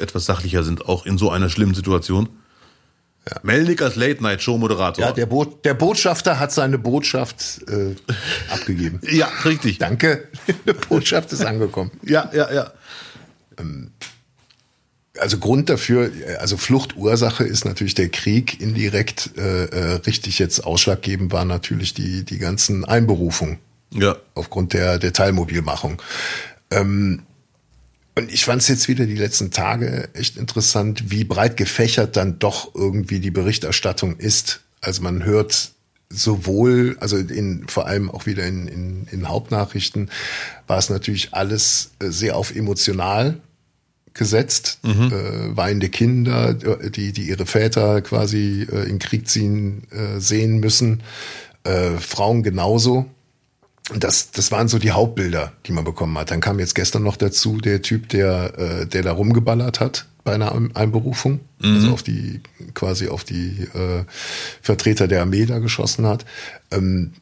[0.00, 2.28] etwas sachlicher sind, auch in so einer schlimmen Situation.
[3.28, 3.40] Ja.
[3.42, 5.04] Melnik als Late-Night-Show-Moderator.
[5.04, 7.94] Ja, der, Bo der Botschafter hat seine Botschaft äh,
[8.50, 9.00] abgegeben.
[9.10, 9.78] ja, richtig.
[9.78, 10.28] Danke,
[10.66, 11.90] die Botschaft ist angekommen.
[12.02, 12.72] Ja, ja, ja.
[15.18, 19.30] Also Grund dafür, also Fluchtursache ist natürlich der Krieg indirekt.
[19.36, 23.58] Äh, äh, richtig jetzt ausschlaggebend war natürlich die, die ganzen Einberufungen
[23.92, 24.16] Ja.
[24.34, 26.00] aufgrund der, der Teilmobilmachung.
[26.70, 27.22] Ähm,
[28.16, 32.38] und ich fand es jetzt wieder die letzten Tage echt interessant, wie breit gefächert dann
[32.38, 34.60] doch irgendwie die Berichterstattung ist.
[34.80, 35.72] Also man hört
[36.08, 40.10] sowohl, also in, vor allem auch wieder in, in, in Hauptnachrichten,
[40.66, 43.38] war es natürlich alles äh, sehr auf emotional
[44.14, 44.78] gesetzt.
[45.12, 51.02] Äh, weinende Kinder, die, die ihre Väter quasi äh, in Krieg ziehen äh, sehen müssen.
[51.64, 53.10] Äh, Frauen genauso.
[53.92, 56.30] Und das, das waren so die Hauptbilder, die man bekommen hat.
[56.32, 60.34] Dann kam jetzt gestern noch dazu der Typ, der, äh, der da rumgeballert hat bei
[60.34, 62.40] einer Ein- Einberufung, also auf die,
[62.74, 64.04] quasi auf die äh,
[64.60, 66.24] Vertreter der Armee da geschossen hat.
[66.72, 67.12] Ähm,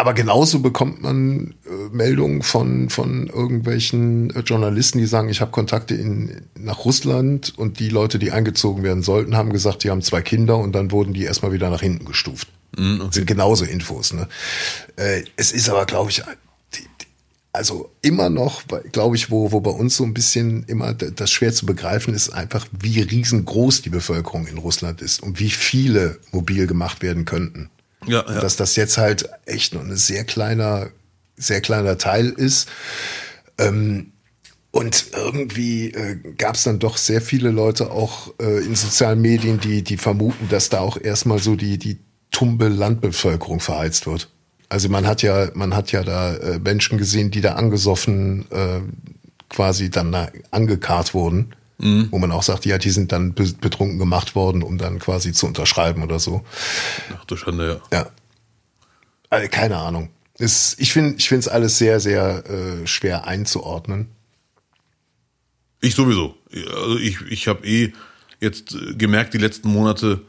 [0.00, 5.50] aber genauso bekommt man äh, Meldungen von, von irgendwelchen äh, Journalisten, die sagen, ich habe
[5.50, 10.00] Kontakte in, nach Russland und die Leute, die eingezogen werden sollten, haben gesagt, die haben
[10.00, 12.48] zwei Kinder und dann wurden die erstmal wieder nach hinten gestuft.
[12.72, 14.14] Das sind genauso Infos.
[14.14, 14.26] Ne?
[14.96, 16.22] Äh, es ist aber, glaube ich,
[16.74, 17.06] die, die,
[17.52, 21.52] also immer noch, glaube ich, wo, wo bei uns so ein bisschen immer das schwer
[21.52, 26.66] zu begreifen ist, einfach wie riesengroß die Bevölkerung in Russland ist und wie viele mobil
[26.66, 27.68] gemacht werden könnten.
[28.06, 28.22] Ja.
[28.22, 30.90] Dass das jetzt halt echt nur ein sehr kleiner,
[31.36, 32.68] sehr kleiner Teil ist.
[33.58, 34.12] Ähm,
[34.72, 39.58] und irgendwie äh, gab es dann doch sehr viele Leute auch äh, in sozialen Medien,
[39.58, 41.98] die, die vermuten, dass da auch erstmal so die, die
[42.30, 44.30] tumbe Landbevölkerung verheizt wird.
[44.68, 48.80] Also man hat ja, man hat ja da äh, Menschen gesehen, die da angesoffen äh,
[49.48, 50.14] quasi dann
[50.52, 51.54] angekarrt wurden.
[52.10, 55.32] Wo man auch sagt, ja, die sind dann be- betrunken gemacht worden, um dann quasi
[55.32, 56.44] zu unterschreiben oder so.
[57.18, 57.98] Ach du Schande, ja.
[58.00, 58.06] Ja.
[59.30, 60.10] Also, keine Ahnung.
[60.38, 64.08] Es, ich finde ich finde es alles sehr, sehr äh, schwer einzuordnen.
[65.80, 66.34] Ich sowieso.
[66.52, 67.92] Also ich, ich habe eh
[68.40, 70.20] jetzt äh, gemerkt, die letzten Monate,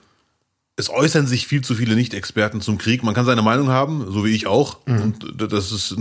[0.77, 3.03] es äußern sich viel zu viele Nicht-Experten zum Krieg.
[3.03, 4.79] Man kann seine Meinung haben, so wie ich auch.
[4.85, 5.95] Und das ist,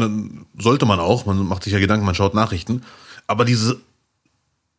[0.59, 1.27] sollte man auch.
[1.27, 2.83] Man macht sich ja Gedanken, man schaut Nachrichten.
[3.27, 3.81] Aber diese,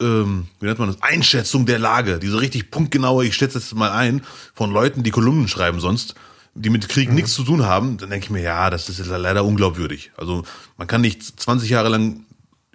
[0.02, 3.92] ähm, wie nennt man das, Einschätzung der Lage, diese richtig punktgenaue, ich schätze jetzt mal
[3.92, 6.16] ein, von Leuten, die Kolumnen schreiben sonst,
[6.54, 9.10] die mit Krieg nichts zu tun haben, dann denke ich mir, ja, das ist jetzt
[9.10, 10.12] leider unglaubwürdig.
[10.18, 10.44] Also
[10.78, 12.26] man kann nicht 20 Jahre lang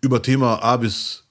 [0.01, 1.25] über Thema A bis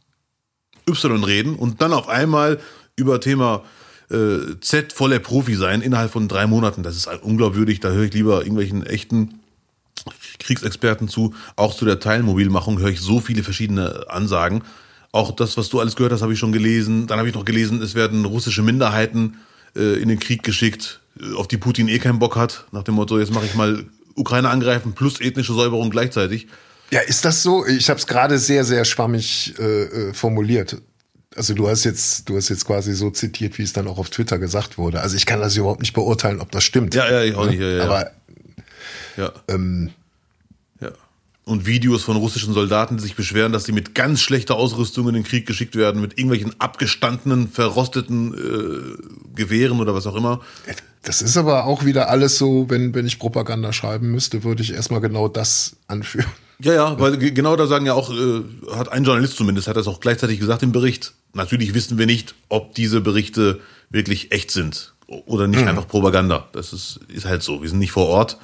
[0.88, 2.60] Y reden und dann auf einmal
[2.96, 3.64] über Thema
[4.12, 6.84] äh, Z voller Profi sein innerhalb von drei Monaten.
[6.84, 7.80] Das ist unglaubwürdig.
[7.80, 9.40] Da höre ich lieber irgendwelchen echten
[10.40, 11.34] Kriegsexperten zu.
[11.56, 14.64] Auch zu der Teilmobilmachung höre ich so viele verschiedene Ansagen.
[15.15, 17.08] Auch das, was du alles gehört hast, habe ich schon gelesen.
[17.08, 19.38] Dann habe ich noch gelesen, es werden russische Minderheiten
[19.73, 22.65] äh, in den Krieg geschickt, äh, auf die Putin eh keinen Bock hat.
[22.73, 26.47] Nach dem Motto, jetzt mache ich mal Ukraine angreifen plus ethnische Säuberung gleichzeitig.
[26.91, 27.65] Ja, ist das so?
[27.65, 30.82] Ich habe es gerade sehr, sehr schwammig äh, äh, formuliert.
[31.34, 34.10] Also du hast jetzt, du hast jetzt quasi so zitiert, wie es dann auch auf
[34.10, 34.99] Twitter gesagt wurde.
[34.99, 36.93] Also ich kann das überhaupt nicht beurteilen, ob das stimmt.
[36.93, 37.62] Ja, ja, ich auch nicht.
[37.62, 37.84] Ja, ja.
[37.86, 38.12] Aber
[39.15, 39.32] Ja.
[39.47, 39.60] ja.
[41.46, 45.14] Und Videos von russischen Soldaten, die sich beschweren, dass sie mit ganz schlechter Ausrüstung in
[45.14, 50.42] den Krieg geschickt werden, mit irgendwelchen abgestandenen, verrosteten äh, Gewehren oder was auch immer.
[51.04, 54.74] das ist aber auch wieder alles so, wenn, wenn ich Propaganda schreiben müsste, würde ich
[54.74, 56.26] erstmal genau das anführen.
[56.60, 58.41] Ja, ja, weil ge- genau da sagen ja auch, äh,
[58.76, 61.14] hat ein Journalist zumindest, hat das auch gleichzeitig gesagt im Bericht.
[61.34, 63.60] Natürlich wissen wir nicht, ob diese Berichte
[63.91, 66.48] wirklich echt sind oder nicht einfach Propaganda.
[66.54, 67.62] Das ist, ist halt so.
[67.62, 68.38] Wir sind nicht vor Ort.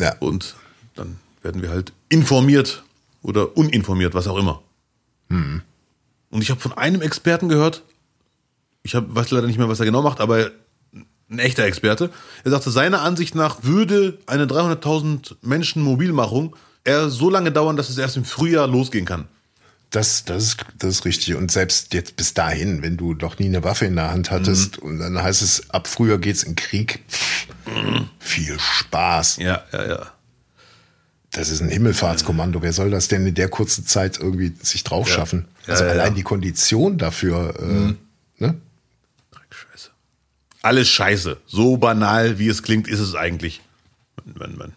[0.00, 0.16] Ja.
[0.18, 0.56] Und
[0.96, 2.84] dann werden wir halt informiert
[3.22, 4.62] oder uninformiert, was auch immer.
[6.30, 7.82] Und ich habe von einem Experten gehört,
[8.82, 10.50] ich hab, weiß leider nicht mehr, was er genau macht, aber
[11.30, 12.10] ein echter Experte.
[12.44, 17.90] Er sagte, seiner Ansicht nach würde eine 300.000 Menschen Mobilmachung eher so lange dauern, dass
[17.90, 19.26] es erst im Frühjahr losgehen kann.
[19.90, 21.34] Das, das, ist, das ist richtig.
[21.34, 24.78] Und selbst jetzt bis dahin, wenn du noch nie eine Waffe in der Hand hattest
[24.78, 27.04] und dann heißt es, ab früher geht's in Krieg,
[28.18, 29.38] viel Spaß.
[29.38, 30.06] Ja, ja, ja.
[31.38, 32.62] Das ist ein Himmelfahrtskommando.
[32.62, 35.46] Wer soll das denn in der kurzen Zeit irgendwie sich drauf schaffen?
[35.68, 36.14] Ja, also ja, allein ja.
[36.14, 38.56] die Kondition dafür, äh, ne?
[39.48, 39.90] Scheiße.
[40.62, 41.36] Alles scheiße.
[41.46, 43.60] So banal, wie es klingt, ist es eigentlich.
[44.16, 44.72] Mann, Mann, Mann.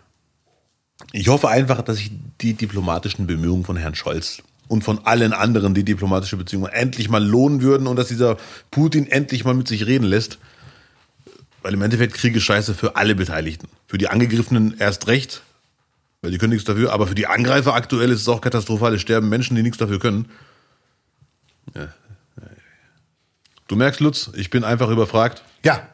[1.13, 5.73] Ich hoffe einfach, dass sich die diplomatischen Bemühungen von Herrn Scholz und von allen anderen,
[5.73, 8.37] die diplomatische Beziehungen endlich mal lohnen würden und dass dieser
[8.69, 10.37] Putin endlich mal mit sich reden lässt.
[11.63, 13.67] Weil im Endeffekt Krieg ist scheiße für alle Beteiligten.
[13.87, 15.41] Für die Angegriffenen erst recht,
[16.21, 18.93] weil die können nichts dafür, aber für die Angreifer aktuell ist es auch katastrophal.
[18.93, 20.29] Es sterben Menschen, die nichts dafür können.
[21.75, 21.87] Ja.
[23.67, 25.43] Du merkst, Lutz, ich bin einfach überfragt.
[25.63, 25.87] Ja,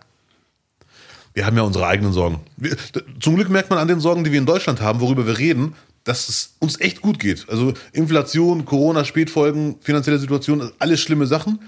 [1.37, 2.39] Wir haben ja unsere eigenen Sorgen.
[2.55, 2.75] Wir,
[3.19, 5.75] zum Glück merkt man an den Sorgen, die wir in Deutschland haben, worüber wir reden,
[6.03, 7.47] dass es uns echt gut geht.
[7.47, 11.59] Also Inflation, Corona, Spätfolgen, finanzielle Situation, alles schlimme Sachen.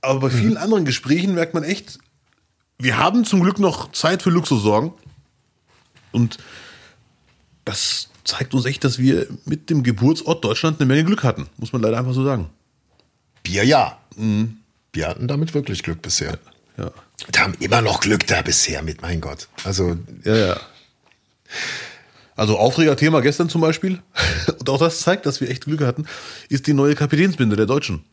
[0.00, 1.98] Aber bei vielen anderen Gesprächen merkt man echt,
[2.78, 4.92] wir haben zum Glück noch Zeit für Luxussorgen.
[6.10, 6.38] Und
[7.66, 11.48] das zeigt uns echt, dass wir mit dem Geburtsort Deutschland eine Menge Glück hatten.
[11.56, 12.48] Muss man leider einfach so sagen.
[13.44, 13.98] wir ja.
[14.92, 16.38] Wir hatten damit wirklich Glück bisher.
[16.76, 16.90] Ja.
[17.32, 19.48] Wir haben immer noch Glück da bisher mit, mein Gott.
[19.64, 20.60] Also, Ja, ja.
[22.36, 24.00] Also Aufregerthema gestern zum Beispiel,
[24.60, 26.06] und auch das zeigt, dass wir echt Glück hatten,
[26.48, 28.04] ist die neue Kapitänsbinde der Deutschen.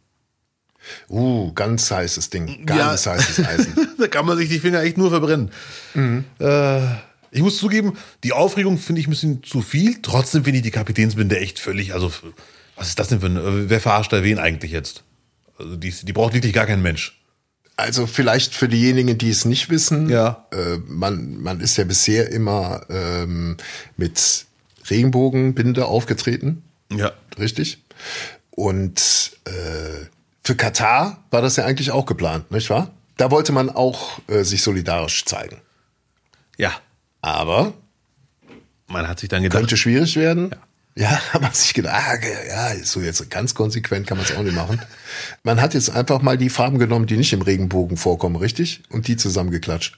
[1.09, 2.65] uh, ganz heißes Ding.
[2.65, 3.11] Ganz Ja.
[3.11, 3.73] heißes Eisen.
[3.99, 5.51] da kann man sich die Finger echt nur verbrennen.
[6.39, 6.81] Äh,
[7.31, 10.01] ich muss zugeben, die Aufregung finde ich ein bisschen zu viel.
[10.01, 12.11] Trotzdem finde ich die Kapitänsbinde echt völlig, also
[12.75, 15.03] was ist das denn für ein, äh, wer verarscht da wen eigentlich jetzt?
[15.57, 17.19] Also die, die braucht wirklich gar kein Mensch.
[17.77, 20.45] Also vielleicht für diejenigen, die es nicht wissen, Ja.
[20.51, 23.57] äh, man, man ist ja bisher immer ähm,
[23.97, 24.45] mit
[24.89, 27.11] Regenbogenbinde aufgetreten, Ja.
[27.37, 27.79] richtig?
[28.51, 30.05] Und äh,
[30.43, 32.91] für Katar war das ja eigentlich auch geplant, nicht wahr?
[33.17, 35.57] Da wollte man auch äh, sich solidarisch zeigen.
[36.57, 36.71] Ja.
[37.25, 37.73] Aber
[38.87, 40.51] Man hat sich dann gedacht, könnte schwierig werden.
[40.95, 42.15] Ja, hat man sich gedacht, ah,
[42.47, 44.79] ja, so jetzt ganz konsequent kann man es auch nicht machen.
[45.41, 48.83] Man hat jetzt einfach mal die Farben genommen, die nicht im Regenbogen vorkommen, richtig?
[48.91, 49.97] Und die zusammengeklatscht.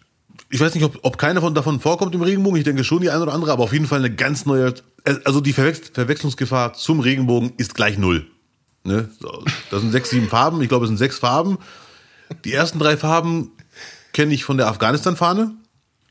[0.49, 2.59] ich weiß nicht, ob, ob keine von davon vorkommt im Regenbogen.
[2.59, 4.73] Ich denke schon die eine oder andere, aber auf jeden Fall eine ganz neue.
[5.25, 8.25] Also die Verwechs Verwechslungsgefahr zum Regenbogen ist gleich null.
[8.85, 9.09] Ne?
[9.69, 10.61] Das sind sechs, sieben Farben.
[10.61, 11.57] Ich glaube, es sind sechs Farben.
[12.45, 13.51] Die ersten drei Farben
[14.13, 15.51] kenne ich von der Afghanistan-Fahne,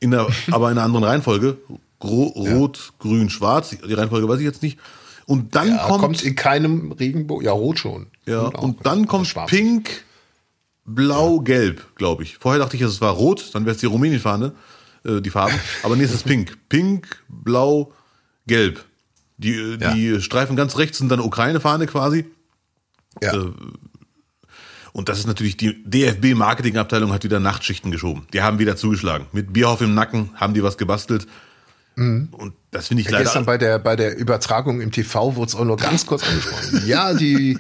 [0.00, 1.56] in der, aber in einer anderen Reihenfolge.
[1.98, 3.70] Gro Rot, Grün, Schwarz.
[3.70, 4.78] Die Reihenfolge weiß ich jetzt nicht.
[5.24, 8.06] Und dann Ja, kommt, kommt, in keinem Regenbogen, ja, rot schon.
[8.26, 9.50] ja, auch, und dann kommt schwarz.
[9.50, 10.04] Pink,
[10.84, 12.36] Blau, Gelb, glaube ich.
[12.38, 14.52] Vorher dachte ich, es war Rot, dann wäre es die Rumänien-Fahne,
[15.04, 15.58] äh, die Farben.
[15.82, 16.56] Aber nee, es ist Pink.
[16.68, 17.92] Pink, Blau,
[18.46, 18.84] Gelb.
[19.38, 19.94] Die, äh, Ja.
[19.94, 22.26] die Streifen ganz rechts sind dann Ukraine-Fahne quasi.
[23.22, 23.34] Ja.
[23.34, 23.50] Äh,
[24.96, 28.26] Und das ist natürlich, die DFB-Marketingabteilung hat wieder Nachtschichten geschoben.
[28.32, 29.26] Die haben wieder zugeschlagen.
[29.30, 31.26] Mit Bierhoff im Nacken haben die was gebastelt.
[31.96, 33.20] Und das finde ich leider.
[33.20, 33.24] Mhm.
[33.24, 36.82] Gestern bei der, bei der Übertragung im TV wurde es auch nur ganz kurz angesprochen.
[36.86, 37.58] Ja, die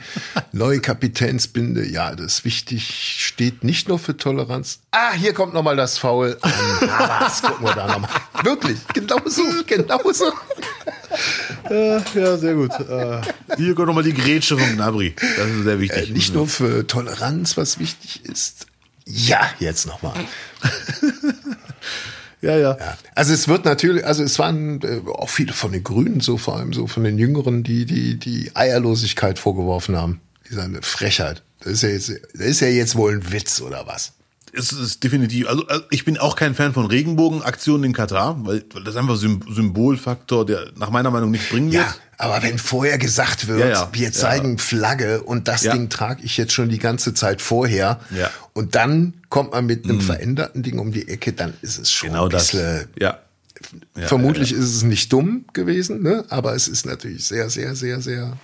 [0.52, 4.80] neue Kapitänsbinde, ja, das ist wichtig, steht nicht nur für Toleranz.
[4.92, 6.38] Ah, hier kommt nochmal das Foul.
[6.40, 6.52] an
[6.86, 7.42] Navas.
[7.42, 8.10] gucken wir da nochmal.
[8.44, 10.32] Wirklich, genau so, genau so.
[12.14, 12.72] Ja, sehr gut.
[12.72, 13.20] Äh,
[13.56, 15.14] Hier kommt nochmal die Grätsche von Gnabry.
[15.36, 16.10] Das ist sehr wichtig.
[16.10, 18.66] Äh, Nicht nur für Toleranz, was wichtig ist.
[19.06, 20.14] Ja, jetzt nochmal.
[22.42, 22.76] Ja, ja.
[22.78, 22.98] Ja.
[23.14, 26.56] Also es wird natürlich, also es waren äh, auch viele von den Grünen, so vor
[26.56, 30.20] allem so von den Jüngeren, die die die Eierlosigkeit vorgeworfen haben.
[30.48, 31.42] Diese eine Frechheit.
[31.60, 34.12] Das ist ja jetzt, das ist ja jetzt wohl ein Witz oder was?
[34.56, 38.64] Es ist definitiv, also also ich bin auch kein Fan von Regenbogenaktionen in Katar, weil,
[38.72, 41.84] weil das einfach Sym Symbolfaktor, der nach meiner Meinung nichts bringen wird.
[41.84, 43.88] Ja, aber wenn vorher gesagt wird, Ja, ja.
[43.92, 45.72] wir zeigen Flagge und das Ja.
[45.72, 48.30] Ding trage ich jetzt schon die ganze Zeit vorher Ja.
[48.54, 52.10] und dann kommt man mit einem veränderten Ding um die Ecke, dann ist es schon
[52.10, 52.50] Genau ein das.
[52.52, 53.18] bisschen Ja.
[53.96, 56.24] Ja, Vermutlich ist es nicht dumm gewesen, ne?
[56.28, 58.36] aber es ist natürlich sehr, sehr, sehr, sehr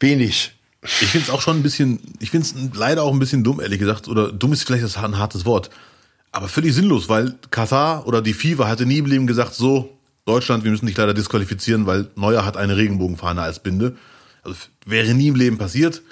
[0.00, 0.57] wenig.
[0.82, 3.60] Ich finde es auch schon ein bisschen, ich finde es leider auch ein bisschen dumm,
[3.60, 4.08] ehrlich gesagt.
[4.08, 5.70] Oder dumm ist vielleicht ein hartes Wort.
[6.30, 10.62] Aber völlig sinnlos, weil Katar oder die FIFA hatte nie im Leben gesagt, so, Deutschland,
[10.62, 13.96] wir müssen dich leider disqualifizieren, weil Neuer hat eine Regenbogenfahne als Binde.
[14.42, 16.02] Also wäre nie im Leben passiert.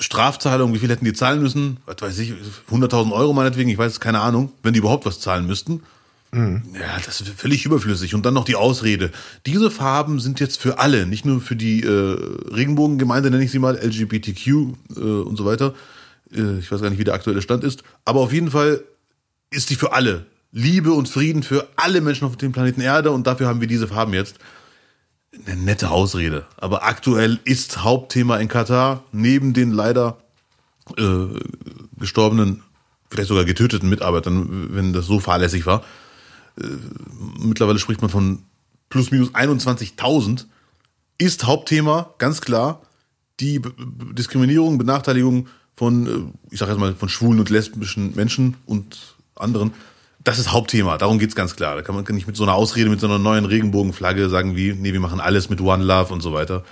[0.00, 1.76] Strafzahlung, wie viel hätten die zahlen müssen?
[1.86, 2.32] Was weiß ich,
[2.70, 5.82] 100.000 Euro meinetwegen, ich weiß, keine Ahnung, wenn die überhaupt was zahlen müssten.
[6.74, 8.14] Ja, das ist völlig überflüssig.
[8.14, 9.10] Und dann noch die Ausrede.
[9.46, 12.16] Diese Farben sind jetzt für alle, nicht nur für die äh,
[12.52, 15.74] Regenbogengemeinde, nenne ich sie mal, LGBTQ äh, und so weiter.
[16.34, 17.84] Äh, ich weiß gar nicht, wie der aktuelle Stand ist.
[18.04, 18.82] Aber auf jeden Fall
[19.50, 20.26] ist die für alle.
[20.50, 23.88] Liebe und Frieden für alle Menschen auf dem Planeten Erde und dafür haben wir diese
[23.88, 24.36] Farben jetzt.
[25.46, 26.46] Eine nette Ausrede.
[26.56, 30.18] Aber aktuell ist Hauptthema in Katar, neben den leider
[30.96, 31.26] äh,
[31.98, 32.62] gestorbenen,
[33.10, 35.84] vielleicht sogar getöteten Mitarbeitern, wenn das so fahrlässig war.
[36.60, 36.64] Äh,
[37.38, 38.42] mittlerweile spricht man von
[38.88, 40.46] plus minus 21.000
[41.18, 42.82] ist Hauptthema, ganz klar.
[43.40, 48.14] Die B B Diskriminierung, Benachteiligung von, äh, ich sage jetzt mal, von schwulen und lesbischen
[48.14, 49.72] Menschen und anderen.
[50.22, 51.76] Das ist Hauptthema, darum geht's ganz klar.
[51.76, 54.72] Da kann man nicht mit so einer Ausrede, mit so einer neuen Regenbogenflagge sagen wie,
[54.72, 56.64] nee, wir machen alles mit One Love und so weiter.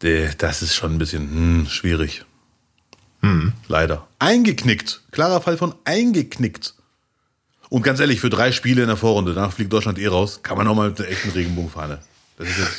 [0.00, 2.24] Das ist schon ein bisschen hm, schwierig.
[3.20, 3.52] Hm.
[3.68, 4.06] Leider.
[4.18, 5.02] Eingeknickt.
[5.10, 6.74] Klarer Fall von eingeknickt.
[7.68, 10.56] Und ganz ehrlich, für drei Spiele in der Vorrunde, danach fliegt Deutschland eh raus, kann
[10.56, 11.98] man auch mal mit einer echten Regenbogenfahne.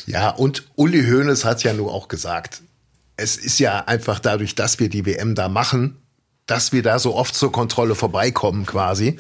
[0.05, 2.61] ja, und Uli Hoeneß hat ja nur auch gesagt,
[3.17, 5.97] es ist ja einfach dadurch, dass wir die WM da machen,
[6.45, 9.19] dass wir da so oft zur Kontrolle vorbeikommen quasi.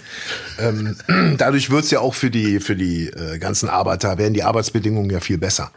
[0.57, 0.95] Ähm,
[1.37, 5.19] dadurch wird's ja auch für die, für die äh, ganzen Arbeiter, werden die Arbeitsbedingungen ja
[5.19, 5.71] viel besser.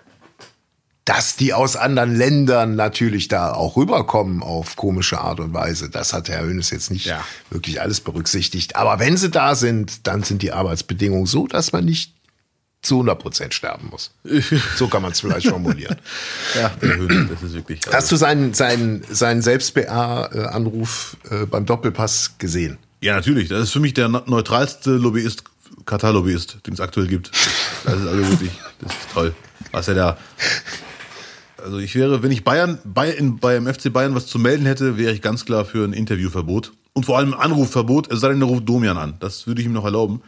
[1.04, 6.12] Dass die aus anderen Ländern natürlich da auch rüberkommen auf komische Art und Weise, das
[6.12, 7.24] hat Herr Hönes jetzt nicht ja.
[7.50, 8.76] wirklich alles berücksichtigt.
[8.76, 12.12] Aber wenn sie da sind, dann sind die Arbeitsbedingungen so, dass man nicht
[12.82, 14.10] zu 100 Prozent sterben muss.
[14.76, 15.96] So kann man es vielleicht formulieren.
[16.54, 17.80] ja, das ist wirklich.
[17.86, 22.78] Also Hast du seinen, seinen, seinen Selbst-BA-Anruf äh, beim Doppelpass gesehen?
[23.00, 23.48] Ja, natürlich.
[23.48, 25.44] Das ist für mich der neutralste Lobbyist,
[25.86, 27.30] Katar-Lobbyist, den es aktuell gibt.
[27.84, 29.34] Das ist also wirklich, das ist toll.
[29.70, 30.18] Was er da.
[31.62, 34.98] Also ich wäre, wenn ich Bayern bei, in, beim FC Bayern was zu melden hätte,
[34.98, 36.72] wäre ich ganz klar für ein Interviewverbot.
[36.92, 39.14] Und vor allem ein Anrufverbot, es sei denn, er ruft Domian an.
[39.20, 40.22] Das würde ich ihm noch erlauben.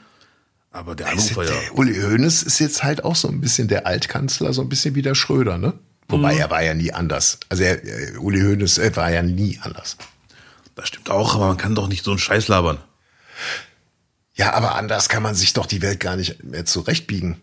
[0.71, 1.51] Aber der Anrufer ja.
[1.51, 4.95] Der Uli Hoeneß ist jetzt halt auch so ein bisschen der Altkanzler, so ein bisschen
[4.95, 5.75] wie der Schröder, ne?
[6.09, 6.41] Wobei mhm.
[6.41, 7.39] er war ja nie anders.
[7.49, 9.97] Also er, äh, Uli Hoeneß er war ja nie anders.
[10.75, 12.79] Das stimmt auch, aber man kann doch nicht so einen Scheiß labern.
[14.35, 17.37] Ja, aber anders kann man sich doch die Welt gar nicht mehr zurechtbiegen.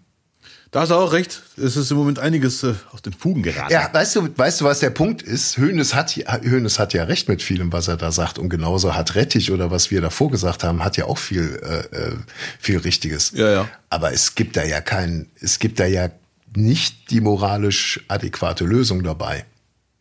[0.72, 1.42] Da hast du auch recht.
[1.58, 3.74] Es ist im Moment einiges äh, aus den Fugen geraten.
[3.74, 5.58] Ja, weißt du, weißt du, was der Punkt ist?
[5.58, 8.40] Hönes hat, Hönes hat ja recht mit vielem, was er da sagt.
[8.40, 11.96] Und genauso hat Rettich oder was wir davor gesagt haben, hat ja auch viel, äh,
[11.96, 12.16] äh,
[12.58, 13.34] viel Richtiges.
[13.36, 13.68] Ja, ja.
[13.90, 16.10] Aber es gibt da ja kein, es gibt da ja
[16.56, 19.46] nicht die moralisch adäquate Lösung dabei.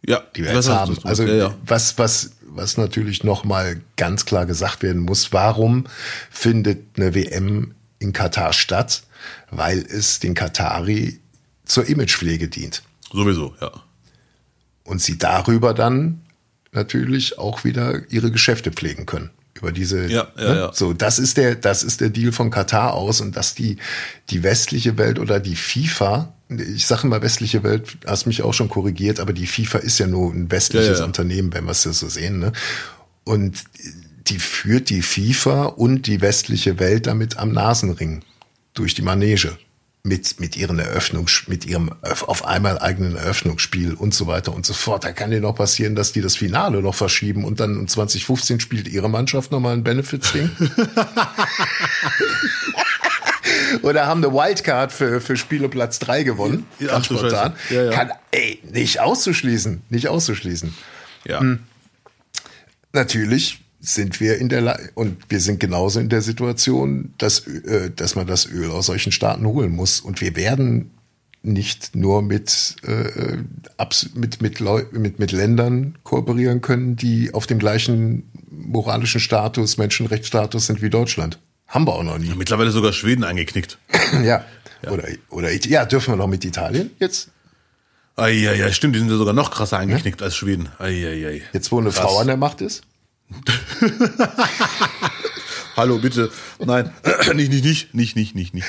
[0.07, 0.97] Ja, die wir jetzt haben.
[1.03, 1.55] Also ja, ja.
[1.67, 5.87] was, was, was natürlich nochmal ganz klar gesagt werden muss, warum
[6.31, 9.03] findet eine WM in Katar statt?
[9.51, 11.21] Weil es den Katari
[11.65, 12.83] zur Imagepflege dient.
[13.13, 13.71] Sowieso, ja.
[14.85, 16.23] Und sie darüber dann
[16.73, 19.31] natürlich auch wieder ihre Geschäfte pflegen können.
[19.55, 20.57] Über diese, ja, ja, ne?
[20.59, 20.73] ja.
[20.73, 23.77] so, das ist der, das ist der Deal von Katar aus und dass die,
[24.31, 28.69] die westliche Welt oder die FIFA, ich sage mal westliche Welt, hast mich auch schon
[28.69, 32.09] korrigiert, aber die FIFA ist ja nur ein westliches Unternehmen, wenn wir es ja so
[32.09, 32.53] sehen, ne?
[33.25, 33.65] Und
[34.29, 38.23] die führt die FIFA und die westliche Welt damit am Nasenring
[38.81, 39.57] durch die Manege
[40.03, 44.73] mit, mit ihren Eröffnung, mit ihrem auf einmal eigenen Eröffnungsspiel und so weiter und so
[44.73, 45.05] fort.
[45.05, 48.61] Da kann dir noch passieren, dass die das Finale noch verschieben und dann um 2015
[48.61, 50.51] spielt ihre Mannschaft nochmal ein Benefits-Ding.
[53.83, 56.67] Oder haben eine Wildcard für, für Spieleplatz 3 gewonnen.
[56.79, 57.55] Ja, ganz spontan.
[57.69, 57.91] Ja, ja.
[57.91, 59.83] Kann, ey, nicht auszuschließen.
[59.91, 60.75] Nicht auszuschließen.
[61.27, 61.41] Ja.
[61.41, 61.61] Hm.
[62.93, 67.91] Natürlich sind wir in der La und wir sind genauso in der Situation, dass, äh,
[67.91, 70.01] dass man das Öl aus solchen Staaten holen muss.
[70.01, 70.91] Und wir werden
[71.43, 73.39] nicht nur mit, äh,
[74.15, 80.67] mit, mit, Leu mit, mit Ländern kooperieren können, die auf dem gleichen moralischen Status, Menschenrechtsstatus
[80.67, 81.39] sind wie Deutschland.
[81.67, 82.29] Haben wir auch noch nie.
[82.29, 83.79] Ja, mittlerweile sogar Schweden eingeknickt.
[84.13, 84.45] ja.
[84.83, 84.91] ja.
[84.91, 87.31] Oder, oder ja, dürfen wir noch mit Italien jetzt?
[88.17, 90.27] Ah, ja, ja, stimmt, die sind ja sogar noch krasser eingeknickt ja?
[90.27, 90.69] als Schweden.
[90.79, 91.43] Ai, ai, ai.
[91.55, 92.01] Jetzt, wo eine Krass.
[92.01, 92.83] Frau an der Macht ist?
[95.77, 96.31] Hallo, bitte.
[96.59, 96.93] Nein,
[97.35, 98.67] nicht, nicht, nicht, nicht, nicht, nicht, nicht.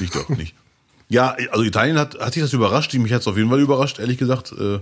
[0.00, 0.54] Nicht doch, nicht.
[1.08, 2.94] Ja, also Italien hat, hat sich das überrascht.
[2.94, 4.52] Mich hat es auf jeden Fall überrascht, ehrlich gesagt.
[4.52, 4.78] Äh,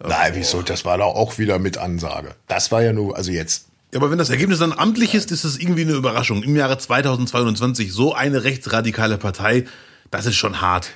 [0.00, 0.62] Nein, wieso?
[0.62, 2.34] Das war doch auch wieder mit Ansage.
[2.46, 3.66] Das war ja nur, also jetzt.
[3.92, 6.42] Ja, aber wenn das Ergebnis dann amtlich ist, ist es irgendwie eine Überraschung.
[6.42, 9.64] Im Jahre 2022 so eine rechtsradikale Partei,
[10.10, 10.90] das ist schon hart.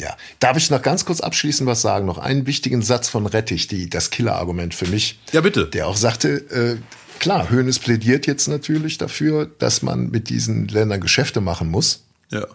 [0.00, 2.06] Ja, darf ich noch ganz kurz abschließend was sagen?
[2.06, 5.18] Noch einen wichtigen Satz von Rettich, die, das Killer-Argument für mich.
[5.32, 5.66] Ja, bitte.
[5.66, 6.76] Der auch sagte, äh,
[7.18, 12.04] klar, Hönes plädiert jetzt natürlich dafür, dass man mit diesen Ländern Geschäfte machen muss.
[12.30, 12.46] Ja.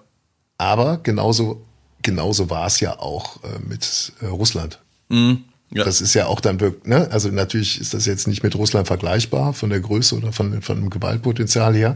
[0.58, 1.66] Aber genauso,
[2.04, 4.80] genauso war es ja auch äh, mit äh, Russland.
[5.10, 5.46] Mhm.
[5.74, 5.86] Ja.
[5.86, 7.07] Das ist ja auch dann wirklich, ne?
[7.11, 10.82] Also natürlich ist das jetzt nicht mit Russland vergleichbar von der Größe oder von, von
[10.82, 11.95] dem Gewaltpotenzial her.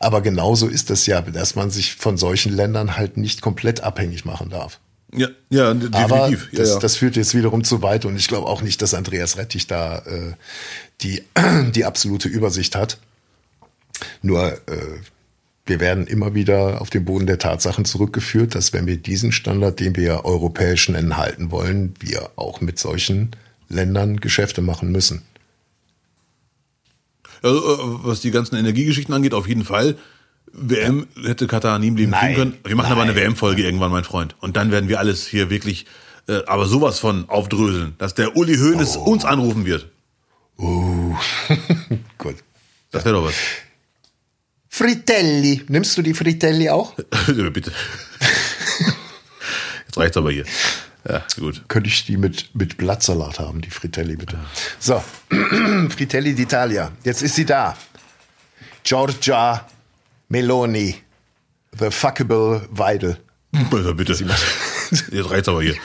[0.00, 4.24] Aber genauso ist das ja, dass man sich von solchen Ländern halt nicht komplett abhängig
[4.24, 4.80] machen darf.
[5.12, 6.00] Ja, ja, definitiv.
[6.00, 6.78] Aber das, ja, ja.
[6.80, 9.98] das führt jetzt wiederum zu weit und ich glaube auch nicht, dass Andreas Rettich da
[9.98, 10.32] äh,
[11.02, 11.22] die,
[11.72, 12.98] die absolute Übersicht hat.
[14.22, 14.58] Nur äh,
[15.66, 19.80] wir werden immer wieder auf den Boden der Tatsachen zurückgeführt, dass wenn wir diesen Standard,
[19.80, 23.30] den wir europäisch nennen, halten wollen, wir auch mit solchen
[23.68, 25.22] Ländern Geschäfte machen müssen.
[27.42, 29.96] Also, was die ganzen Energiegeschichten angeht, auf jeden Fall.
[30.52, 32.54] WM hätte Katar nie im Leben Nein, können.
[32.64, 33.22] Wir machen aber eine nein.
[33.24, 34.36] WM-Folge irgendwann, mein Freund.
[34.40, 35.86] Und dann werden wir alles hier wirklich,
[36.28, 39.04] äh, aber sowas von aufdröseln, dass der Uli Hoeneß Oh.
[39.10, 39.88] uns anrufen wird.
[42.18, 42.36] Gut.
[42.92, 43.34] Das wäre doch was.
[44.76, 45.62] Fritelli.
[45.68, 46.94] Nimmst du die Fritelli auch?
[47.26, 47.70] Bitte.
[49.86, 50.44] Jetzt reicht's aber hier.
[51.08, 51.62] Ja, gut.
[51.68, 54.36] Könnte ich die mit, mit Blattsalat haben, die Fritelli bitte.
[54.80, 55.00] So,
[55.90, 56.90] Fritelli d'Italia.
[57.04, 57.76] Jetzt ist sie da.
[58.82, 59.64] Giorgia
[60.28, 60.96] Meloni.
[61.78, 63.18] The fuckable Weidel.
[63.70, 64.12] Bitte, bitte.
[64.14, 65.76] Jetzt reicht's aber hier.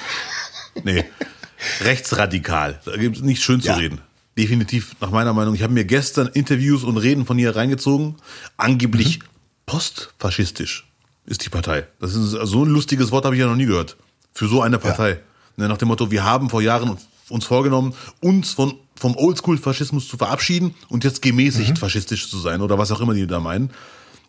[0.83, 1.05] Nee.
[1.81, 2.81] Rechtsradikal.
[2.85, 3.75] Da gibt's nicht schön zu Ja.
[3.75, 4.01] reden.
[4.39, 5.53] Definitiv, nach meiner Meinung.
[5.53, 8.15] Ich habe mir gestern Interviews und Reden von ihr reingezogen.
[8.55, 9.19] Angeblich
[9.65, 10.87] postfaschistisch
[11.25, 11.87] ist die Partei.
[11.99, 13.97] Das ist so ein lustiges Wort habe ich ja noch nie gehört.
[14.31, 15.19] Für so eine Partei.
[15.57, 20.15] Ne, Nach dem Motto, wir haben vor Jahren uns vorgenommen, uns von, vom Oldschool-Faschismus zu
[20.15, 23.71] verabschieden und jetzt gemäßigt faschistisch zu sein oder was auch immer die da meinen.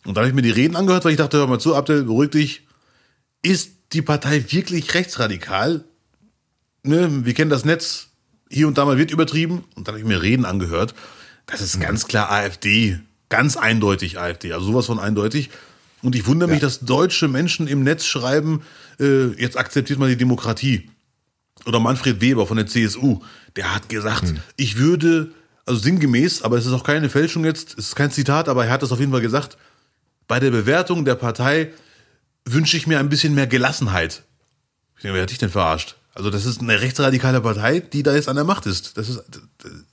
[0.05, 2.03] Und da habe ich mir die Reden angehört, weil ich dachte, hör mal zu, Abdel,
[2.03, 2.67] beruhig dich.
[3.43, 5.85] Ist die Partei wirklich rechtsradikal?
[6.83, 8.10] Ne, wir kennen das Netz,
[8.51, 9.65] hier und da mal wird übertrieben.
[9.75, 10.95] Und dann habe ich mir Reden angehört.
[11.47, 12.99] Das ist ganz klar AfD.
[13.29, 14.53] Ganz eindeutig AfD.
[14.53, 15.51] Also sowas von eindeutig.
[16.03, 18.63] Und ich wundere mich, dass deutsche Menschen im Netz schreiben,
[18.99, 20.91] äh, jetzt akzeptiert mal die Demokratie.
[21.67, 23.21] Oder Manfred Weber von der CSU,
[23.57, 25.31] der hat gesagt, ich würde,
[25.67, 28.73] also sinngemäß, aber es ist auch keine Fälschung jetzt, es ist kein Zitat, aber er
[28.73, 29.59] hat das auf jeden Fall gesagt,
[30.27, 31.71] bei der Bewertung der Partei
[32.47, 34.23] wünsche ich mir ein bisschen mehr Gelassenheit.
[34.97, 35.97] Ich denke, wer hat dich denn verarscht?
[36.15, 38.97] Also das ist eine rechtsradikale Partei, die da jetzt an der Macht ist.
[38.97, 39.23] Das ist,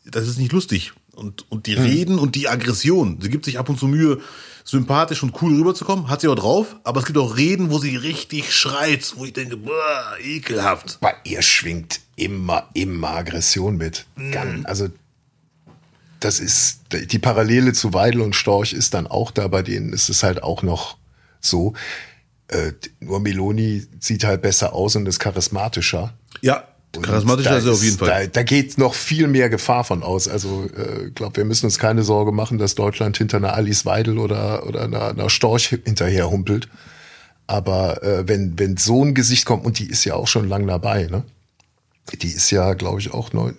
[0.06, 0.94] das ist nicht lustig.
[1.14, 4.20] Und, und die Reden und die Aggression, sie gibt sich ab und zu Mühe,
[4.64, 7.96] sympathisch und cool rüberzukommen, hat sie auch drauf, aber es gibt auch Reden, wo sie
[7.96, 11.00] richtig schreit, wo ich denke, boah, ekelhaft.
[11.00, 14.06] Bei ihr schwingt immer, immer Aggression mit.
[14.32, 14.90] Ganz, also,
[16.20, 20.10] das ist, die Parallele zu Weidel und Storch ist dann auch da, bei denen ist
[20.10, 20.98] es halt auch noch
[21.40, 21.74] so.
[22.50, 26.14] Äh, nur Meloni sieht halt besser aus und ist charismatischer.
[26.42, 26.64] Ja,
[27.02, 28.08] charismatischer ist er auf jeden Fall.
[28.08, 30.28] Da, da geht noch viel mehr Gefahr von aus.
[30.28, 33.86] Also ich äh, glaube, wir müssen uns keine Sorge machen, dass Deutschland hinter einer Alice
[33.86, 36.70] Weidel oder, oder einer, einer Storch hinterher humpelt.
[37.48, 40.68] Aber äh, wenn, wenn so ein Gesicht kommt, und die ist ja auch schon lang
[40.68, 41.24] dabei, ne?
[42.22, 43.52] Die ist ja, glaube ich, auch neu,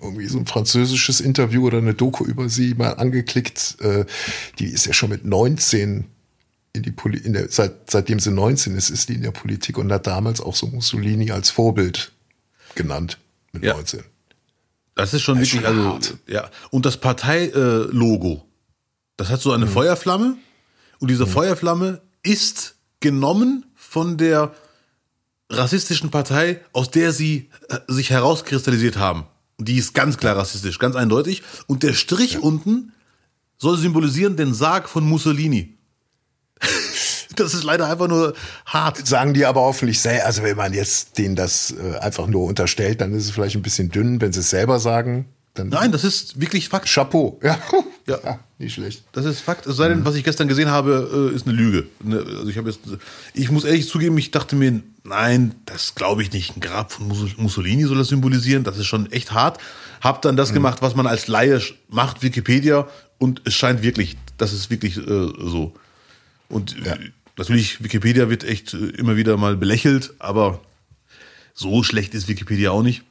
[0.00, 3.76] irgendwie so ein französisches Interview oder eine Doku über sie mal angeklickt.
[3.80, 4.04] Äh,
[4.58, 6.06] die ist ja schon mit 19
[6.74, 9.76] in die Poli in der, seit, seitdem sie 19 ist, ist die in der Politik
[9.78, 12.12] und hat damals auch so Mussolini als Vorbild
[12.74, 13.18] genannt
[13.52, 13.74] mit Ja.
[13.74, 14.02] 19.
[14.94, 16.16] Das ist schon Das ist wirklich, schon also, hart.
[16.26, 16.50] ja.
[16.70, 18.46] Und das Parteilogo,
[19.16, 19.70] das hat so eine Mhm.
[19.70, 20.36] Feuerflamme.
[20.98, 24.54] Und diese Feuerflamme ist genommen von der
[25.50, 29.24] rassistischen Partei, aus der sie äh, sich herauskristallisiert haben.
[29.58, 31.42] Die ist ganz klar rassistisch, ganz eindeutig.
[31.66, 32.92] Und der Strich unten
[33.58, 35.76] soll symbolisieren den Sarg von Mussolini.
[37.34, 38.34] Das ist leider einfach nur
[38.66, 39.06] hart.
[39.06, 43.00] Sagen die aber hoffentlich sehr, also wenn man jetzt denen das äh, einfach nur unterstellt,
[43.00, 46.02] dann ist es vielleicht ein bisschen dünn, wenn sie es selber sagen, dann Nein, das
[46.02, 46.88] ist wirklich Fakt.
[46.92, 47.38] Chapeau.
[47.44, 47.58] Ja.
[48.08, 48.18] Ja.
[48.24, 49.04] ja, nicht schlecht.
[49.12, 49.64] Das ist Fakt.
[49.66, 51.86] Es sei denn, was ich gestern gesehen habe, äh, ist eine Lüge.
[52.02, 52.80] Ne, Also ich habe jetzt,
[53.32, 56.56] ich muss ehrlich zugeben, ich dachte mir, nein, das glaube ich nicht.
[56.56, 58.64] Ein Grab von Mus- Mussolini soll das symbolisieren.
[58.64, 59.58] Das ist schon echt hart.
[60.00, 64.52] Hab dann das gemacht, was man als Laie macht, Wikipedia, und es scheint wirklich, das
[64.52, 65.02] ist wirklich äh,
[65.38, 65.72] so.
[66.48, 66.98] Und äh,
[67.36, 70.60] natürlich, Wikipedia wird echt äh, immer wieder mal belächelt, aber
[71.54, 73.02] so schlecht ist Wikipedia auch nicht.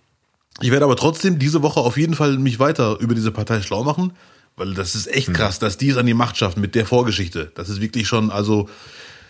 [0.60, 3.84] Ich werde aber trotzdem diese Woche auf jeden Fall mich weiter über diese Partei schlau
[3.84, 4.14] machen,
[4.56, 7.52] weil das ist echt krass, dass die es an die Macht schaffen mit der Vorgeschichte.
[7.56, 8.70] Das ist wirklich schon, also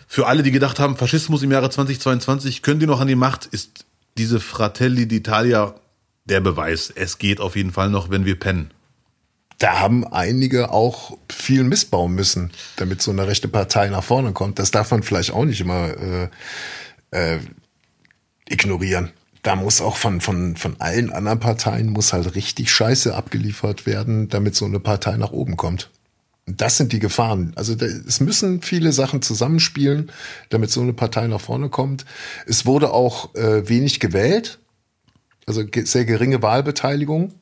[0.08, 3.46] für alle, die gedacht haben, Faschismus im Jahre 2022, können die noch an die Macht,
[3.46, 3.86] ist
[4.18, 5.74] diese Fratelli d'Italia
[6.26, 6.92] der Beweis.
[6.94, 8.70] Es geht auf jeden Fall noch, wenn wir pennen.
[9.62, 14.58] Da haben einige auch viel missbauen müssen, damit so eine rechte Partei nach vorne kommt.
[14.58, 16.28] Das darf man vielleicht auch nicht immer äh,
[17.12, 17.38] äh,
[18.48, 19.12] ignorieren.
[19.44, 24.28] Da muss auch von, von, von allen anderen Parteien muss halt richtig Scheiße abgeliefert werden,
[24.28, 25.92] damit so eine Partei nach oben kommt.
[26.46, 27.52] Das sind die Gefahren.
[27.54, 30.10] Also da, es müssen viele Sachen zusammenspielen,
[30.48, 32.04] damit so eine Partei nach vorne kommt.
[32.48, 34.58] Es wurde auch äh, wenig gewählt,
[35.46, 37.32] also sehr geringe Wahlbeteiligung,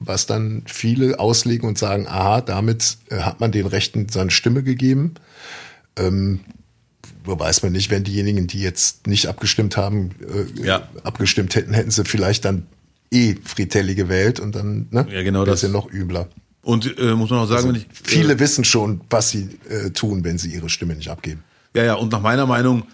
[0.00, 4.62] was dann viele auslegen und sagen, aha, damit äh, hat man den Rechten seine Stimme
[4.62, 5.14] gegeben.
[5.96, 6.40] Ähm,
[7.24, 10.10] weiß man nicht, wenn diejenigen, die jetzt nicht abgestimmt haben,
[10.58, 10.88] äh, Ja.
[11.04, 12.66] abgestimmt hätten, hätten sie vielleicht dann
[13.12, 15.62] eh Fritelli gewählt und dann ne, Ja, genau das.
[15.62, 16.28] ja noch übler.
[16.62, 17.86] Und äh, muss man auch sagen, wenn ich.
[17.92, 21.42] Viele wissen schon, was sie äh, tun, wenn sie ihre Stimme nicht abgeben.
[21.74, 22.84] Ja, ja, und nach meiner Meinung,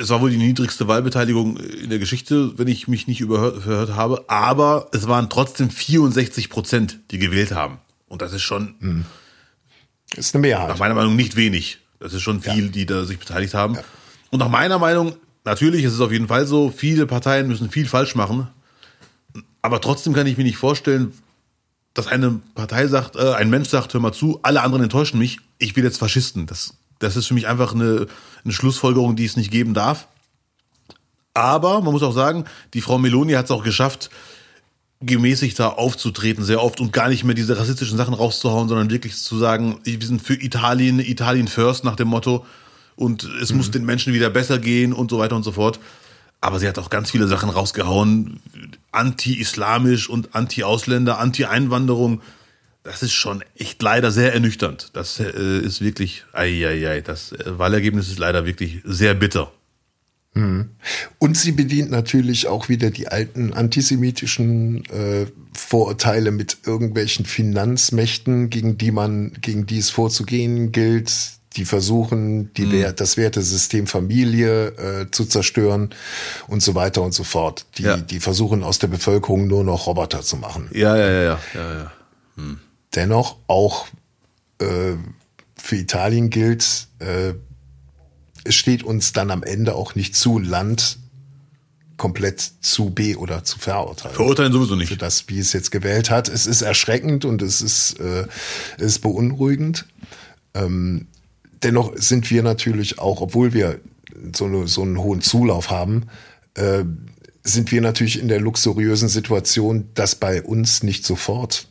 [0.00, 3.90] es war wohl die niedrigste Wahlbeteiligung in der Geschichte, wenn ich mich nicht überhört verhört
[3.94, 7.78] habe, aber es waren trotzdem 64 Prozent, die gewählt haben.
[8.08, 9.04] Und das ist schon
[10.16, 10.68] Ist eine Mehrheit.
[10.68, 11.78] nach meiner Meinung nicht wenig.
[11.98, 13.76] Das ist schon viel, die da sich beteiligt haben.
[14.30, 15.14] Und nach meiner Meinung,
[15.44, 18.48] natürlich ist es auf jeden Fall so, viele Parteien müssen viel falsch machen.
[19.62, 21.12] Aber trotzdem kann ich mir nicht vorstellen,
[21.94, 25.38] dass eine Partei sagt, äh, ein Mensch sagt, hör mal zu, alle anderen enttäuschen mich,
[25.58, 26.46] ich will jetzt Faschisten.
[26.46, 28.06] Das, das ist für mich einfach eine,
[28.44, 30.06] eine Schlussfolgerung, die es nicht geben darf.
[31.34, 32.44] Aber man muss auch sagen,
[32.74, 34.10] die Frau Meloni hat es auch geschafft,
[35.00, 39.38] gemäßigter aufzutreten, sehr oft und gar nicht mehr diese rassistischen Sachen rauszuhauen, sondern wirklich zu
[39.38, 42.44] sagen, wir sind für Italien, Italien first nach dem Motto
[42.96, 43.56] und es mhm.
[43.56, 45.80] muss den Menschen wieder besser gehen und so weiter und so fort.
[46.42, 48.40] Aber sie hat auch ganz viele Sachen rausgehauen,
[48.92, 52.20] anti-islamisch und anti-Ausländer, anti-Einwanderung.
[52.82, 54.90] Das ist schon echt leider sehr ernüchternd.
[54.94, 59.52] Das äh, ist wirklich, ei, ei, ei, das äh, Wahlergebnis ist leider wirklich sehr bitter.
[60.34, 60.70] Mhm.
[61.18, 68.78] Und sie bedient natürlich auch wieder die alten antisemitischen äh, Vorurteile mit irgendwelchen Finanzmächten, gegen
[68.78, 71.12] die man, gegen die es vorzugehen gilt,
[71.56, 72.72] die versuchen, die mhm.
[72.72, 75.90] Wert, das Wertesystem Familie äh, zu zerstören
[76.46, 77.66] und so weiter und so fort.
[77.76, 77.96] Die, ja.
[77.96, 80.68] die versuchen aus der Bevölkerung nur noch Roboter zu machen.
[80.72, 81.74] Ja, ja, ja, ja, ja.
[81.74, 81.92] ja.
[82.36, 82.60] Hm.
[82.94, 83.86] Dennoch auch
[84.58, 84.94] äh,
[85.56, 87.34] für Italien gilt, äh,
[88.44, 90.98] es steht uns dann am Ende auch nicht zu, Land
[91.96, 94.14] komplett zu B oder zu verurteilen.
[94.14, 94.88] Verurteilen sowieso nicht.
[94.88, 96.28] Für das, wie es jetzt gewählt hat.
[96.30, 98.26] Es ist erschreckend und es ist, äh,
[98.78, 99.84] es ist beunruhigend.
[100.54, 101.08] Ähm,
[101.62, 103.80] dennoch sind wir natürlich auch, obwohl wir
[104.34, 106.06] so, eine, so einen hohen Zulauf haben,
[106.54, 106.84] äh,
[107.42, 111.68] sind wir natürlich in der luxuriösen Situation, dass bei uns nicht sofort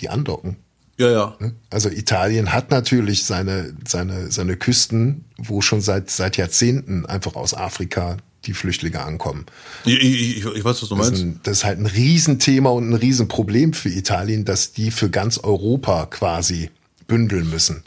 [0.00, 0.56] die andocken.
[0.98, 1.36] Ja, ja.
[1.38, 1.54] Ne?
[1.70, 7.54] Also Italien hat natürlich seine, seine, seine Küsten, wo schon seit, seit Jahrzehnten einfach aus
[7.54, 9.46] Afrika die Flüchtlinge ankommen.
[9.84, 11.12] Ich, ich, ich weiß, was du meinst.
[11.12, 14.90] Das ist, ein, das ist halt ein Riesenthema und ein Riesenproblem für Italien, dass die
[14.90, 16.70] für ganz Europa quasi
[17.10, 17.82] bündeln müssen.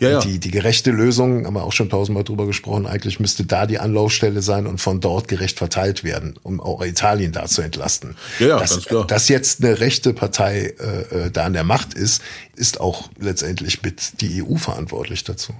[0.00, 0.18] Ja, ja.
[0.18, 3.78] Die, die gerechte Lösung, haben wir auch schon tausendmal drüber gesprochen, eigentlich müsste da die
[3.78, 8.16] Anlaufstelle sein und von dort gerecht verteilt werden, um auch Italien da zu entlasten.
[8.40, 9.06] Ja, ja, dass, ganz klar.
[9.06, 12.20] dass jetzt eine rechte Partei äh, äh da an der Macht ist,
[12.56, 15.54] ist auch letztendlich mit die EU verantwortlich dazu.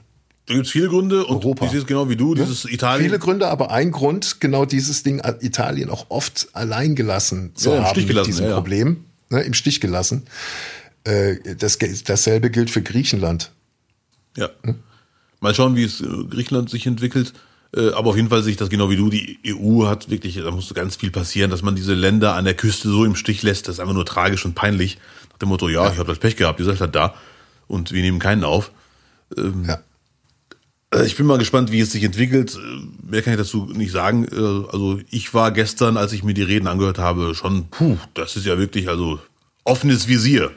[0.47, 1.67] Da gibt es viele Gründe und Europa.
[1.67, 3.07] dieses genau wie du, dieses ja, Italien.
[3.07, 7.85] Viele Gründe, aber ein Grund, genau dieses Ding Italien auch oft allein gelassen zu ja,
[7.85, 10.27] haben mit diesem ja, Problem, ne, im Stich gelassen.
[11.05, 13.53] Äh, das, dasselbe gilt für Griechenland.
[14.37, 14.51] Ja.
[14.63, 14.77] Hm?
[15.41, 17.35] Mal schauen, wie es äh, Griechenland sich entwickelt.
[17.77, 19.11] Äh, aber auf jeden Fall sehe ich das genau wie du.
[19.11, 22.55] Die EU hat wirklich, da muss ganz viel passieren, dass man diese Länder an der
[22.55, 23.69] Küste so im Stich lässt.
[23.69, 24.99] Das ist einfach nur tragisch und peinlich.
[25.33, 25.93] Nach dem Motto, ja, ja.
[25.93, 27.15] ich habe das Pech gehabt, ihr seid halt da
[27.67, 28.71] und wir nehmen keinen auf.
[29.37, 29.81] Ähm, ja.
[31.05, 32.57] Ich bin mal gespannt, wie es sich entwickelt.
[33.03, 34.29] Mehr kann ich dazu nicht sagen.
[34.71, 38.47] Also ich war gestern, als ich mir die Reden angehört habe, schon, puh, das ist
[38.47, 39.19] ja wirklich, also
[39.65, 40.53] offenes Visier.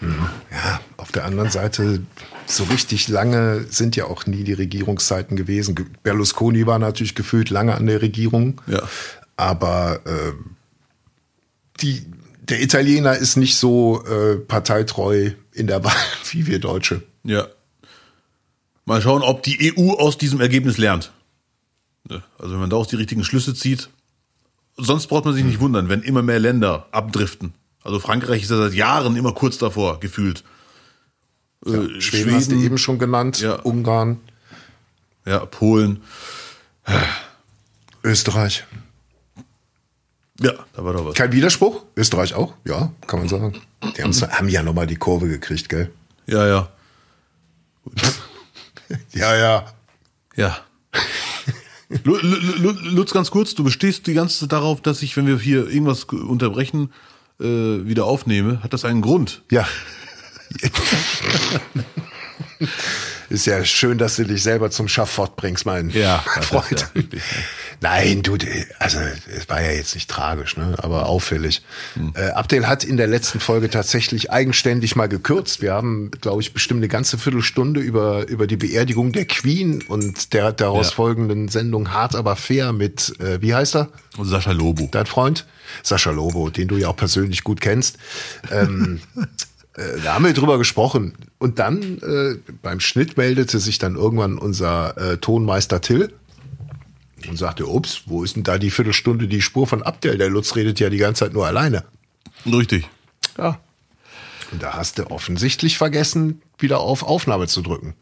[0.00, 2.02] Ja, auf der anderen Seite,
[2.46, 5.74] so richtig lange sind ja auch nie die Regierungszeiten gewesen.
[6.02, 8.60] Berlusconi war natürlich gefühlt lange an der Regierung.
[8.66, 8.82] Ja.
[9.36, 10.32] Aber äh,
[11.80, 12.04] die,
[12.42, 15.92] der Italiener ist nicht so äh, parteitreu in der Wahl
[16.30, 17.02] wie wir Deutsche.
[17.24, 17.46] Ja.
[18.84, 21.12] Mal schauen, ob die EU aus diesem Ergebnis lernt.
[22.38, 23.90] Also wenn man daraus die richtigen Schlüsse zieht.
[24.76, 27.54] Sonst braucht man sich nicht wundern, wenn immer mehr Länder abdriften.
[27.86, 30.42] Also Frankreich ist ja seit Jahren immer kurz davor, gefühlt.
[31.64, 33.60] Ja, äh, Schweden, Schweden hast du eben schon genannt, ja.
[33.60, 34.18] Ungarn.
[35.24, 36.02] Ja, Polen.
[38.02, 38.64] Österreich.
[40.40, 41.14] Ja, da war doch was.
[41.14, 41.84] Kein Widerspruch?
[41.96, 42.54] Österreich auch?
[42.64, 43.54] Ja, kann man sagen.
[43.96, 45.92] Die haben ja nochmal die Kurve gekriegt, gell?
[46.26, 46.68] Ja, ja.
[49.12, 49.66] ja, ja.
[50.34, 50.58] Ja.
[52.02, 56.02] Lutz, ganz kurz, du bestehst die ganze Zeit darauf, dass ich, wenn wir hier irgendwas
[56.04, 56.90] unterbrechen,
[57.40, 57.44] äh,
[57.86, 59.42] wieder aufnehme, hat das einen Grund.
[59.50, 59.66] Ja.
[63.28, 66.88] Ist ja schön, dass du dich selber zum Schafott bringst, mein ja, Freund.
[66.94, 67.02] Ja,
[67.80, 68.38] Nein, du,
[68.78, 68.98] also
[69.36, 71.62] es war ja jetzt nicht tragisch, ne, aber auffällig.
[71.94, 72.12] Hm.
[72.14, 75.60] Äh, Abdel hat in der letzten Folge tatsächlich eigenständig mal gekürzt.
[75.60, 80.32] Wir haben, glaube ich, bestimmt eine ganze Viertelstunde über über die Beerdigung der Queen und
[80.32, 80.94] der daraus ja.
[80.94, 83.88] folgenden Sendung Hart aber fair mit, äh, wie heißt er?
[84.22, 84.88] Sascha Lobo.
[84.90, 85.46] Dein Freund?
[85.82, 87.98] Sascha Lobo, den du ja auch persönlich gut kennst.
[88.50, 89.00] Ähm,
[89.74, 91.14] äh, da haben wir drüber gesprochen.
[91.38, 96.12] Und dann äh, beim Schnitt meldete sich dann irgendwann unser äh, Tonmeister Till
[97.28, 100.16] und sagte, ups, wo ist denn da die Viertelstunde die Spur von Abdel?
[100.16, 101.84] Der Lutz redet ja die ganze Zeit nur alleine.
[102.46, 102.88] Richtig.
[103.36, 103.60] Ja.
[104.52, 107.94] Und da hast du offensichtlich vergessen, wieder auf Aufnahme zu drücken.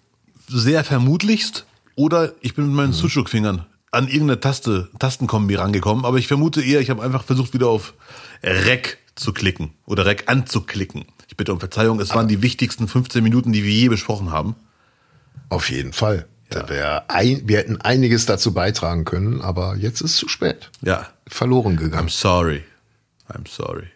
[0.46, 1.66] Sehr vermutlichst.
[1.96, 2.94] Oder ich bin mit meinen mhm.
[2.94, 7.68] Sucuk-Fingern an irgendeine Taste, Tastenkombi rangekommen, aber ich vermute eher, ich habe einfach versucht, wieder
[7.68, 7.94] auf
[8.42, 11.04] Rec zu klicken oder Rec anzuklicken.
[11.28, 14.54] Ich bitte um Verzeihung, es waren die wichtigsten 15 Minuten, die wir je besprochen haben.
[15.48, 16.26] Auf jeden Fall.
[16.50, 20.70] Da wär ein, wir hätten einiges dazu beitragen können, aber jetzt ist es zu spät.
[20.82, 21.08] Ja.
[21.26, 22.08] Verloren I'm gegangen.
[22.08, 22.62] sorry.
[23.28, 23.86] I'm sorry.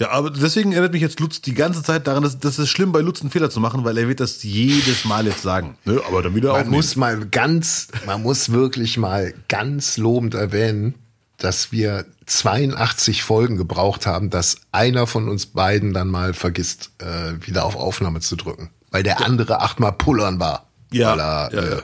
[0.00, 2.92] Ja, aber deswegen erinnert mich jetzt Lutz die ganze Zeit daran, dass das ist schlimm
[2.92, 5.76] bei Lutz einen Fehler zu machen, weil er wird das jedes Mal jetzt sagen.
[5.84, 6.76] Ne, aber dann wieder Man aufnehmen.
[6.76, 10.94] muss mal ganz, man muss wirklich mal ganz lobend erwähnen,
[11.38, 17.46] dass wir 82 Folgen gebraucht haben, dass einer von uns beiden dann mal vergisst, äh,
[17.46, 18.70] wieder auf Aufnahme zu drücken.
[18.90, 20.66] Weil der andere achtmal pullern war.
[20.90, 21.76] Ja, Weil er ja, ja.
[21.78, 21.82] Äh,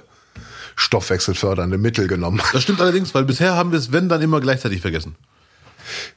[0.77, 2.53] stoffwechselfördernde Mittel genommen hat.
[2.55, 5.15] Das stimmt allerdings, weil bisher haben wir es, wenn, dann immer gleichzeitig vergessen.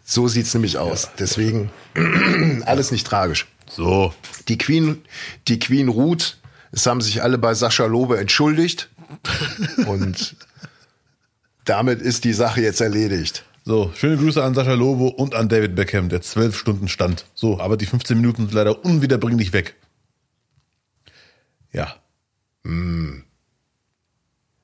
[0.03, 1.09] So sieht's nämlich aus.
[1.19, 1.69] Deswegen
[2.65, 3.47] alles nicht tragisch.
[3.69, 4.13] So.
[4.47, 5.03] Die Queen,
[5.47, 6.37] die Queen ruht.
[6.71, 8.89] Es haben sich alle bei Sascha Lobe entschuldigt.
[9.85, 10.35] Und
[11.69, 13.43] damit ist die Sache jetzt erledigt.
[13.65, 17.25] So, schöne Grüße an Sascha Lobo und an David Beckham, der zwölf Stunden stand.
[17.35, 19.75] So, aber die 15 Minuten sind leider unwiederbringlich weg.
[21.73, 21.95] Ja.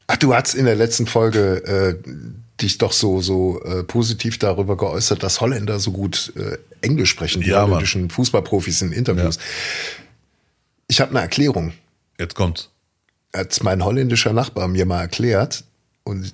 [0.07, 1.95] Ach, du hast in der letzten Folge äh,
[2.61, 7.41] dich doch so so äh, positiv darüber geäußert, dass Holländer so gut äh, Englisch sprechen,
[7.41, 7.71] die Ja, Mann.
[7.71, 9.37] holländischen Fußballprofis in Interviews.
[10.87, 11.73] Ich habe eine Erklärung.
[12.19, 12.69] Jetzt kommt's.
[13.35, 15.63] Hat mein holländischer Nachbar mir mal erklärt
[16.03, 16.33] und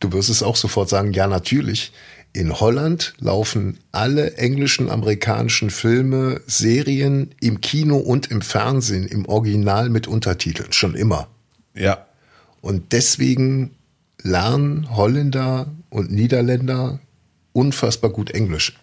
[0.00, 1.92] du wirst es auch sofort sagen, ja natürlich.
[2.32, 9.88] In Holland laufen alle englischen, amerikanischen Filme, Serien im Kino und im Fernsehen im Original
[9.88, 11.28] mit Untertiteln, schon immer.
[11.74, 12.06] Ja.
[12.60, 13.76] Und deswegen
[14.22, 16.98] lernen Holländer und Niederländer
[17.52, 18.76] unfassbar gut Englisch.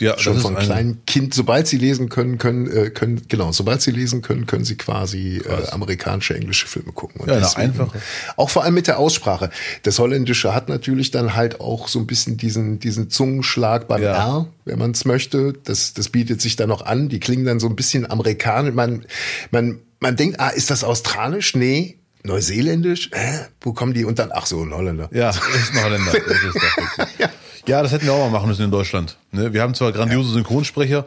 [0.00, 3.92] Ja, Schon von kleinen Kind, sobald sie lesen können, können, äh, können, genau, sobald sie
[3.92, 7.20] lesen können, können sie quasi äh, amerikanische, englische Filme gucken.
[7.20, 8.00] Und Ja, deswegen- einfache.
[8.36, 9.50] Auch vor allem mit der Aussprache.
[9.84, 14.14] Das Holländische hat natürlich dann halt auch so ein bisschen diesen, diesen Zungenschlag beim Ja.
[14.38, 15.52] R, wenn man es möchte.
[15.62, 17.08] Das, das bietet sich dann noch an.
[17.08, 18.74] Die klingen dann so ein bisschen amerikanisch.
[18.74, 19.06] Man,
[19.52, 21.54] man, man denkt, ah, ist das australisch?
[21.54, 21.98] Nee.
[22.24, 23.10] Neuseeländisch?
[23.14, 23.44] Hä?
[23.60, 24.04] Wo kommen die?
[24.04, 25.08] Und dann, ach so, ein Holländer.
[25.12, 25.40] Ja, ist
[25.76, 26.10] ein Holländer.
[26.12, 27.28] Das ist doch wirklich.
[27.66, 27.82] Ja.
[27.82, 29.16] das hätten wir auch mal machen müssen in Deutschland.
[29.32, 29.52] Ne?
[29.52, 31.06] Wir haben zwar grandiose Synchronsprecher,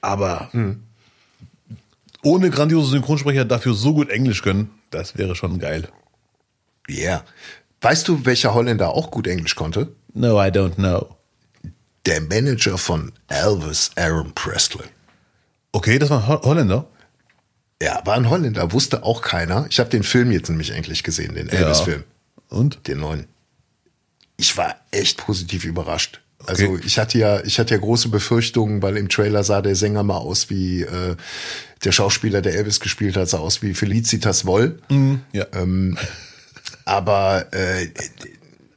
[0.00, 0.50] aber
[2.22, 5.88] ohne grandiose Synchronsprecher dafür so gut Englisch können, das wäre schon geil.
[6.88, 6.96] Ja.
[7.04, 7.24] Yeah.
[7.80, 9.92] Weißt du, welcher Holländer auch gut Englisch konnte?
[10.14, 11.14] No, I don't know.
[12.06, 14.86] Der Manager von Elvis, Aaron Presley.
[15.72, 16.86] Okay, das war ein Ho- Holländer.
[17.82, 19.66] Ja, war ein Holländer, wusste auch keiner.
[19.68, 22.04] Ich habe den Film jetzt nämlich endlich gesehen, den Elvis-Film,
[22.48, 22.86] Und?
[22.88, 23.26] den neuen.
[24.36, 26.20] Ich war echt positiv überrascht.
[26.46, 26.82] Also Okay.
[26.86, 30.18] ich hatte ja, ich hatte ja große Befürchtungen, weil im Trailer sah der Sänger mal
[30.18, 31.16] aus wie äh,
[31.84, 34.78] der Schauspieler, der Elvis gespielt hat, sah aus wie Felicitas Woll.
[35.32, 35.46] Ja.
[36.84, 37.88] Aber äh,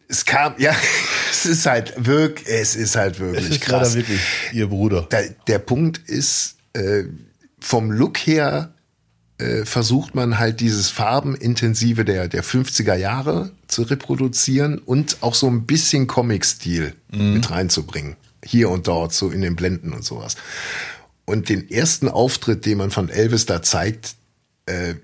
[0.08, 0.76] es kam, ja,
[1.32, 3.96] es ist halt wirklich, es ist halt wirklich es ist krass.
[3.96, 4.20] wirklich
[4.52, 5.04] ihr Bruder.
[5.12, 7.04] Der, der Punkt ist, äh,
[7.60, 8.74] vom Look her
[9.40, 15.48] äh, versucht man halt dieses Farbenintensive der, der 50er Jahre zu reproduzieren und auch so
[15.48, 18.16] ein bisschen Comic-Stil mit reinzubringen.
[18.44, 20.36] Hier und dort, so in den Blenden und sowas.
[21.26, 24.16] Und den ersten Auftritt, den man von Elvis da zeigt,
[24.66, 24.96] äh,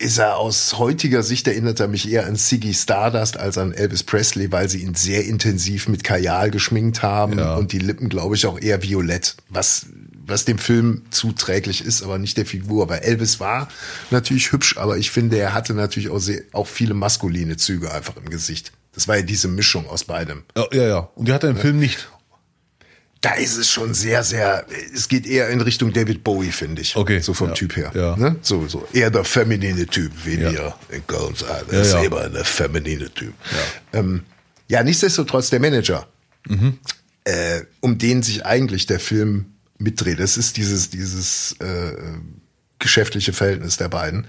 [0.00, 4.04] ist er aus heutiger Sicht erinnert er mich eher an Ziggy Stardust als an Elvis
[4.04, 7.56] Presley, weil sie ihn sehr intensiv mit Kajal geschminkt haben Ja.
[7.56, 9.86] und die Lippen, glaube ich, auch eher violett, was,
[10.28, 12.88] was dem Film zuträglich ist, aber nicht der Figur.
[12.88, 13.68] Weil Elvis war
[14.10, 18.16] natürlich hübsch, aber ich finde, er hatte natürlich auch, sehr, auch viele maskuline Züge einfach
[18.16, 18.72] im Gesicht.
[18.94, 20.42] Das war ja diese Mischung aus beidem.
[20.56, 20.98] Ja, ja, ja.
[21.14, 22.08] Und die hat er im Film nicht.
[23.20, 24.64] Da ist es schon sehr, sehr,
[24.94, 26.94] es geht eher in Richtung David Bowie, finde ich.
[26.94, 27.90] Okay, So vom ja, Typ her.
[27.94, 28.16] ja.
[28.16, 28.36] Ne?
[28.42, 30.52] So, so eher der feminine Typ, wie Ja.
[30.52, 31.66] wir in Köln sagen.
[31.72, 32.02] Ja, Das ist ja.
[32.02, 33.34] immer ein feminine Typ.
[33.92, 34.22] Ja, ähm,
[34.68, 36.06] ja nichtsdestotrotz der Manager,
[36.46, 36.78] Mhm.
[37.24, 39.46] äh, um den sich eigentlich der Film
[39.78, 40.20] mitdreht.
[40.20, 41.92] Das ist dieses, dieses äh,
[42.78, 44.26] geschäftliche Verhältnis der beiden.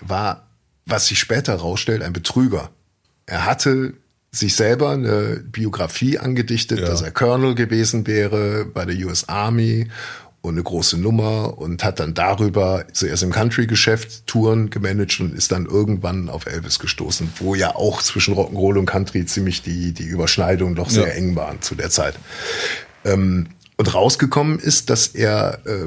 [0.00, 0.46] War,
[0.86, 2.70] was sich später herausstellt, ein Betrüger.
[3.26, 3.94] Er hatte
[4.30, 6.86] sich selber eine Biografie angedichtet, Ja.
[6.86, 9.88] dass er Colonel gewesen wäre bei der US Army
[10.40, 15.52] und eine große Nummer und hat dann darüber zuerst im Country-Geschäft Touren gemanagt und ist
[15.52, 20.04] dann irgendwann auf Elvis gestoßen, wo ja auch zwischen Rock'n'Roll und Country ziemlich die, die
[20.04, 21.12] Überschneidungen doch sehr Ja.
[21.14, 22.14] eng waren zu der Zeit.
[23.04, 23.48] Ähm,
[23.82, 25.86] und rausgekommen ist, dass er äh,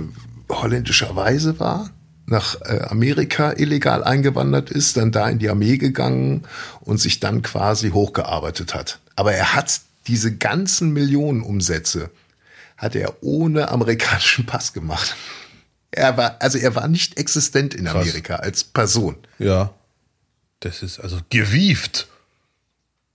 [0.52, 1.92] holländischerweise war,
[2.26, 6.44] nach äh, Amerika illegal eingewandert ist, dann da in die Armee gegangen
[6.82, 9.00] und sich dann quasi hochgearbeitet hat.
[9.16, 12.10] Aber er hat diese ganzen Millionen Umsätze
[12.76, 15.16] hat er ohne amerikanischen Pass gemacht.
[15.92, 17.96] Er war, also er war nicht existent in Krass.
[17.96, 19.16] Amerika als Person.
[19.40, 19.74] Ja.
[20.60, 22.10] Das ist also gewieft.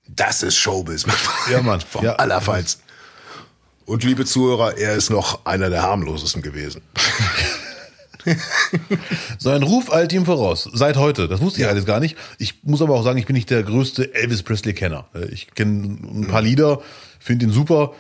[0.09, 1.05] Das ist Showbiz.
[1.51, 1.83] Ja, Mann.
[1.83, 2.15] Vom Ja.
[2.15, 2.83] Allerfeinsten.
[3.87, 6.83] Und liebe Zuhörer, er ist noch einer der harmlosesten gewesen.
[9.39, 10.69] so ein Ruf eilt ihm voraus.
[10.73, 11.29] Seit heute.
[11.29, 12.17] Das wusste ich alles gar nicht.
[12.39, 15.07] Ich muss aber auch sagen, ich bin nicht der größte Elvis Presley-Kenner.
[15.31, 16.81] Ich kenne ein paar Lieder,
[17.19, 17.95] finde ihn super.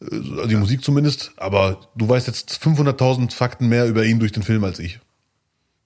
[0.00, 1.32] Also die Musik zumindest.
[1.36, 5.00] Aber du weißt jetzt 500.000 Fakten mehr über ihn durch den Film als ich.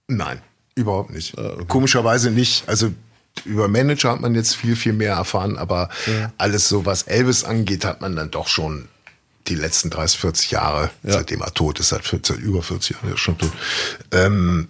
[0.08, 0.40] Nein,
[0.74, 1.36] überhaupt nicht.
[1.38, 1.64] Ah, okay.
[1.68, 2.68] Komischerweise nicht.
[2.68, 2.92] Also
[3.44, 6.32] über Manager hat man jetzt viel, viel mehr erfahren, aber ja.
[6.36, 8.88] alles so, was Elvis angeht, hat man dann doch schon
[9.48, 11.12] die letzten 30, 40 Jahre, ja.
[11.12, 13.52] seitdem er tot ist, seit, seit über 40 Jahren, ist schon tot,
[14.12, 14.68] ähm,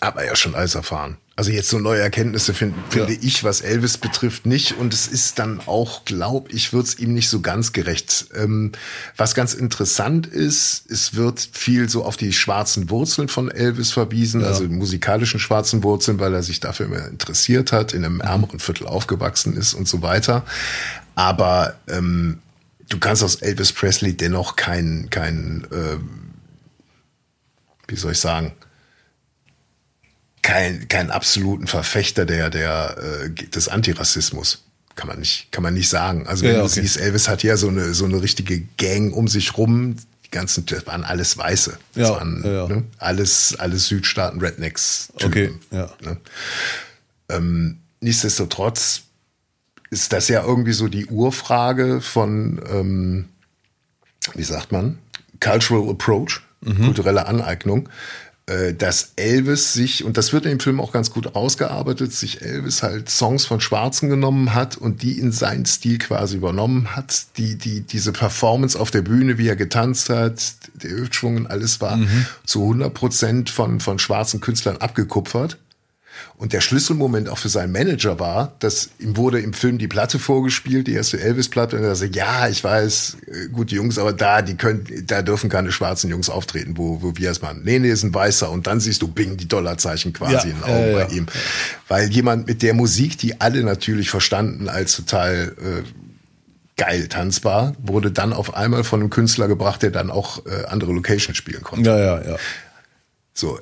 [0.00, 1.16] man ja schon alles erfahren.
[1.34, 3.18] Also jetzt so neue Erkenntnisse find, finde ja.
[3.22, 4.76] ich, was Elvis betrifft, nicht.
[4.78, 8.26] Und es ist dann auch, glaube ich, wird es ihm nicht so ganz gerecht.
[8.34, 8.72] Ähm,
[9.16, 14.42] was ganz interessant ist, es wird viel so auf die schwarzen Wurzeln von Elvis verwiesen,
[14.42, 14.48] ja.
[14.48, 18.86] also musikalischen schwarzen Wurzeln, weil er sich dafür immer interessiert hat, in einem ärmeren Viertel
[18.86, 20.44] aufgewachsen ist und so weiter.
[21.14, 22.41] Aber ähm,
[22.92, 25.96] du kannst aus Elvis Presley dennoch kein, kein äh,
[27.88, 28.52] wie soll ich sagen,
[30.42, 34.64] kein, kein absoluten Verfechter der, der, äh, des Antirassismus.
[34.94, 36.26] Kann man nicht, kann man nicht sagen.
[36.26, 36.74] Also wenn ja, okay.
[36.74, 39.96] du siehst, Elvis hat ja so eine, so eine richtige Gang um sich rum.
[40.26, 41.78] Die ganzen, das waren alles Weiße.
[41.94, 45.10] Das ja, waren ja, ne, alles, alles Südstaaten, Rednecks.
[45.16, 45.90] -Typen, okay, ja.
[46.02, 46.18] Ne?
[47.30, 49.04] Ähm, nichtsdestotrotz
[49.92, 53.28] ist das ja irgendwie so die Urfrage von, ähm,
[54.34, 54.98] wie sagt man,
[55.38, 56.86] Cultural Approach, mhm.
[56.86, 57.90] kulturelle Aneignung.
[58.46, 62.42] Äh, dass Elvis sich, und das wird in dem Film auch ganz gut ausgearbeitet, sich
[62.42, 67.26] Elvis halt Songs von Schwarzen genommen hat und die in seinen Stil quasi übernommen hat.
[67.36, 71.82] Die, die, diese Performance auf der Bühne, wie er getanzt hat, der Hüftschwung und alles
[71.82, 72.26] war mhm.
[72.44, 75.58] zu 100 Prozent von, von schwarzen Künstlern abgekupfert.
[76.36, 80.18] Und der Schlüsselmoment auch für seinen Manager war, dass ihm wurde im Film die Platte
[80.18, 84.12] vorgespielt, die erste Elvis-Platte, und er sagte, ja, ich weiß, äh, gut, die Jungs, aber
[84.12, 87.62] da, die können, da dürfen keine schwarzen Jungs auftreten, wo, wo wir es machen.
[87.64, 88.50] Nee, nee, ist ein Weißer.
[88.50, 91.08] Und dann siehst du Bing, die Dollarzeichen quasi ja, in den Augen äh, bei ja.
[91.10, 91.26] ihm.
[91.88, 95.82] Weil jemand mit der Musik, die alle natürlich verstanden als total, äh,
[96.76, 100.92] geil tanzbar, wurde dann auf einmal von einem Künstler gebracht, der dann auch äh, andere
[100.92, 101.88] Locations spielen konnte.
[101.88, 102.36] Ja, ja, ja.
[103.34, 103.60] So,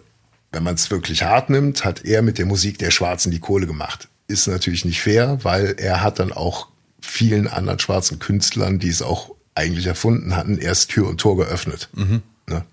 [0.53, 3.66] wenn man es wirklich hart nimmt, hat er mit der Musik der Schwarzen die Kohle
[3.66, 4.09] gemacht.
[4.26, 6.68] Ist natürlich nicht fair, weil er hat dann auch
[7.01, 11.88] vielen anderen schwarzen Künstlern, die es auch eigentlich erfunden hatten, erst Tür und Tor geöffnet.
[11.92, 12.22] Mhm.
[12.48, 12.64] Ne?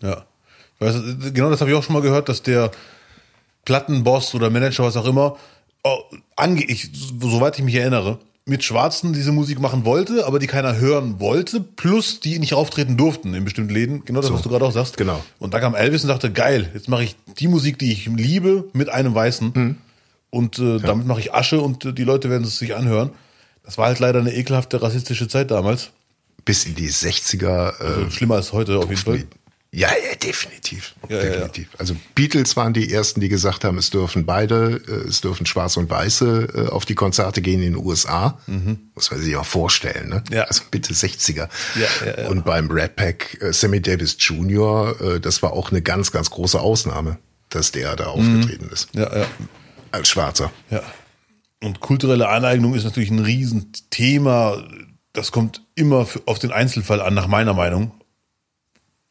[0.00, 0.24] Ja.
[0.78, 0.94] Weiß,
[1.34, 2.70] genau das habe ich auch schon mal gehört, dass der
[3.64, 5.36] Plattenboss oder Manager, was auch immer,
[5.84, 5.98] oh,
[6.36, 6.90] ange ich,
[7.20, 8.18] soweit ich mich erinnere,
[8.50, 12.96] mit Schwarzen diese Musik machen wollte, aber die keiner hören wollte, plus die nicht auftreten
[12.96, 14.04] durften in bestimmten Läden.
[14.04, 14.34] Genau das, so.
[14.34, 14.96] was du gerade auch sagst.
[14.96, 15.24] Genau.
[15.38, 18.64] Und da kam Elvis und sagte, geil, jetzt mache ich die Musik, die ich liebe,
[18.72, 19.52] mit einem Weißen.
[19.54, 19.76] Mhm.
[20.30, 20.78] Und äh, ja.
[20.78, 23.10] damit mache ich Asche und äh, die Leute werden es sich anhören.
[23.64, 25.90] Das war halt leider eine ekelhafte rassistische Zeit damals.
[26.44, 27.80] Bis in die 60er.
[27.80, 29.24] Äh, also schlimmer als heute auf jeden Fall.
[29.72, 30.96] Ja, ja, definitiv.
[31.08, 31.68] Ja, definitiv.
[31.72, 31.78] Ja.
[31.78, 35.78] Also Beatles waren die ersten, die gesagt haben, es dürfen beide, äh, es dürfen Schwarze
[35.78, 38.40] und Weiße äh, auf die Konzerte gehen in den USA.
[38.48, 38.90] Mhm.
[38.96, 40.24] Muss man sich auch vorstellen, ne?
[40.32, 40.42] Ja.
[40.44, 41.48] Also bitte 60er.
[41.76, 42.28] Ja.
[42.28, 46.58] Und beim Red Pack äh, Sammy Davis Jr., das war auch eine ganz, ganz große
[46.58, 47.18] Ausnahme,
[47.48, 48.72] dass der da aufgetreten mhm.
[48.72, 48.88] ist.
[48.92, 49.26] Ja, ja.
[49.92, 50.50] Als Schwarzer.
[50.70, 50.82] Ja.
[51.62, 54.64] Und kulturelle Aneignung ist natürlich ein Riesenthema.
[55.12, 57.92] Das kommt immer auf den Einzelfall an, nach meiner Meinung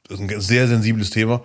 [0.09, 1.41] ist ein sehr sensibles Thema.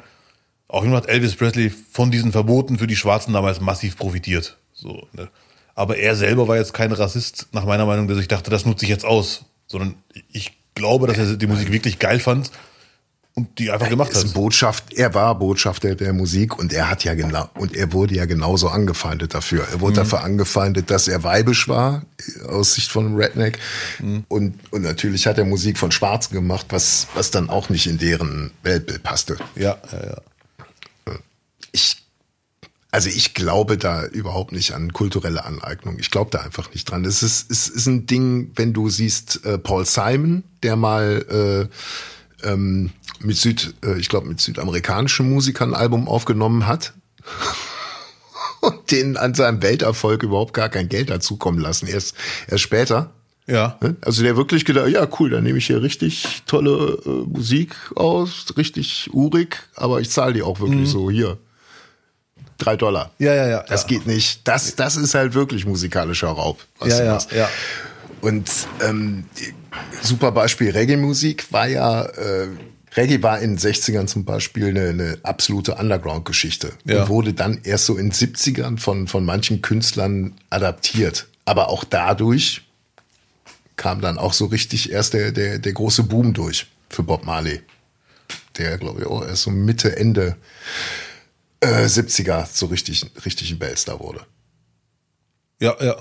[0.69, 4.59] Auch immer hat Elvis Presley von diesen Verboten für die Schwarzen damals massiv profitiert.
[4.73, 5.29] So, ne?
[5.75, 8.85] Aber er selber war jetzt kein Rassist, nach meiner Meinung, der sich dachte, das nutze
[8.85, 9.45] ich jetzt aus.
[9.67, 9.95] Sondern
[10.33, 12.51] ich glaube, dass er die Musik wirklich geil fand
[13.35, 14.33] und die einfach gemacht hat.
[14.33, 18.27] Botschaft, er war Botschafter der Musik und er hat ja genau und er wurde ja
[18.27, 19.67] genauso angefeindet dafür.
[19.73, 20.05] Er wurde mhm.
[20.05, 22.05] dafür angefeindet, dass er weibisch war
[22.47, 23.59] aus Sicht von Redneck
[23.99, 24.25] mhm.
[24.29, 27.99] und und natürlich hat er Musik von Schwarzen gemacht, was was dann auch nicht in
[27.99, 29.37] deren Weltbild passte.
[29.57, 31.15] Ja, ja, ja.
[31.73, 32.05] Ich
[32.93, 35.99] also ich glaube da überhaupt nicht an kulturelle Aneignung.
[35.99, 37.05] Ich glaube da einfach nicht dran.
[37.05, 41.75] Es ist, es ist ein Ding, wenn du siehst, äh, Paul Simon, der mal äh,
[42.45, 42.91] ähm,
[43.21, 46.93] mit Süd, äh, ich glaube mit südamerikanischen Musikern ein Album aufgenommen hat
[48.61, 52.15] und denen an seinem Welterfolg überhaupt gar kein Geld dazukommen lassen, erst,
[52.49, 53.11] erst später.
[53.47, 53.77] Ja.
[53.83, 53.97] Ne?
[54.01, 58.47] Also der wirklich gedacht, ja cool, dann nehme ich hier richtig tolle äh, Musik aus,
[58.57, 60.87] richtig urig, aber ich zahle die auch wirklich mhm.
[60.87, 61.39] so hier.
[62.57, 63.11] Drei Dollar.
[63.19, 63.65] Ja, ja, ja.
[63.65, 63.89] Das ja.
[63.89, 64.47] geht nicht.
[64.47, 66.65] Das, das ist halt wirklich musikalischer Raub.
[66.85, 67.49] ja, ja, ja.
[68.25, 68.51] Und
[68.81, 69.25] ähm,
[70.01, 72.49] super Beispiel Reggae-Musik war ja äh,
[72.97, 77.03] Reggae war in den 60ern zum Beispiel eine, eine absolute Underground-Geschichte ja.
[77.03, 81.27] und wurde dann erst so in den 70ern von, von manchen Künstlern adaptiert.
[81.45, 82.63] Aber auch dadurch
[83.77, 87.61] kam dann auch so richtig erst der, der, der große Boom durch für Bob Marley.
[88.57, 90.39] der glaube ich auch erst so Mitte, Ende
[91.61, 94.25] äh, 70er so richtig, richtig ein Bellstar wurde.
[95.61, 95.97] Ja, ja.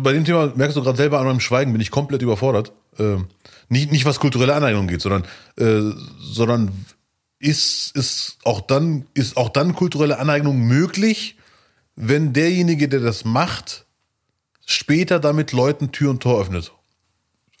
[0.00, 2.72] Bei dem Thema merkst du gerade selber an meinem Schweigen, bin ich komplett überfordert.
[2.98, 3.26] Ähm,
[3.68, 5.24] nicht, nicht was kulturelle Aneignung geht, sondern,
[5.56, 6.72] äh, sondern
[7.38, 11.36] ist, ist auch dann, ist auch dann kulturelle Aneignung möglich,
[11.96, 13.84] wenn derjenige, der das macht,
[14.64, 16.72] später damit Leuten Tür und Tor öffnet.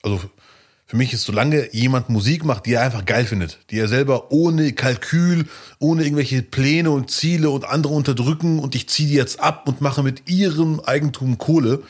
[0.02, 0.20] Also
[0.92, 4.30] für mich ist, solange jemand Musik macht, die er einfach geil findet, die er selber
[4.30, 5.46] ohne Kalkül,
[5.78, 9.80] ohne irgendwelche Pläne und Ziele und andere unterdrücken und ich ziehe die jetzt ab und
[9.80, 11.82] mache mit ihrem Eigentum Kohle,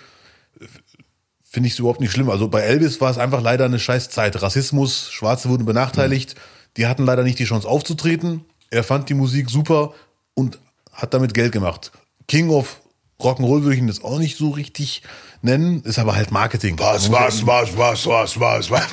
[1.42, 2.30] finde ich es überhaupt nicht schlimm.
[2.30, 4.40] Also bei Elvis war es einfach leider eine scheiß Zeit.
[4.40, 6.36] Rassismus, Schwarze wurden benachteiligt,
[6.76, 8.44] die hatten leider nicht die Chance aufzutreten.
[8.70, 9.94] Er fand die Musik super
[10.34, 10.60] und
[10.92, 11.90] hat damit Geld gemacht.
[12.28, 12.80] King of
[13.18, 15.02] Rock'n'Roll würde ich ihn jetzt auch nicht so richtig
[15.42, 16.78] nennen, ist aber halt Marketing.
[16.78, 18.88] Was, was, was, was, was, was, was?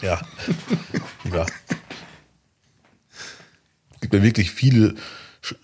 [0.00, 0.20] Ja.
[1.32, 1.46] ja.
[3.94, 4.94] Es gibt ja wirklich viele
[5.40, 5.54] Sch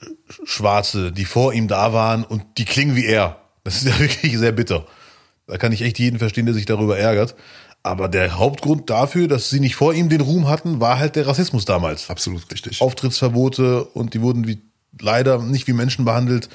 [0.44, 3.40] Schwarze, die vor ihm da waren und die klingen wie er.
[3.64, 4.86] Das ist ja wirklich sehr bitter.
[5.46, 7.34] Da kann ich echt jeden verstehen, der sich darüber ärgert.
[7.82, 11.26] Aber der Hauptgrund dafür, dass sie nicht vor ihm den Ruhm hatten, war halt der
[11.26, 12.10] Rassismus damals.
[12.10, 12.82] Absolut richtig.
[12.82, 14.62] Auftrittsverbote und die wurden wie,
[15.00, 16.48] leider nicht wie Menschen behandelt.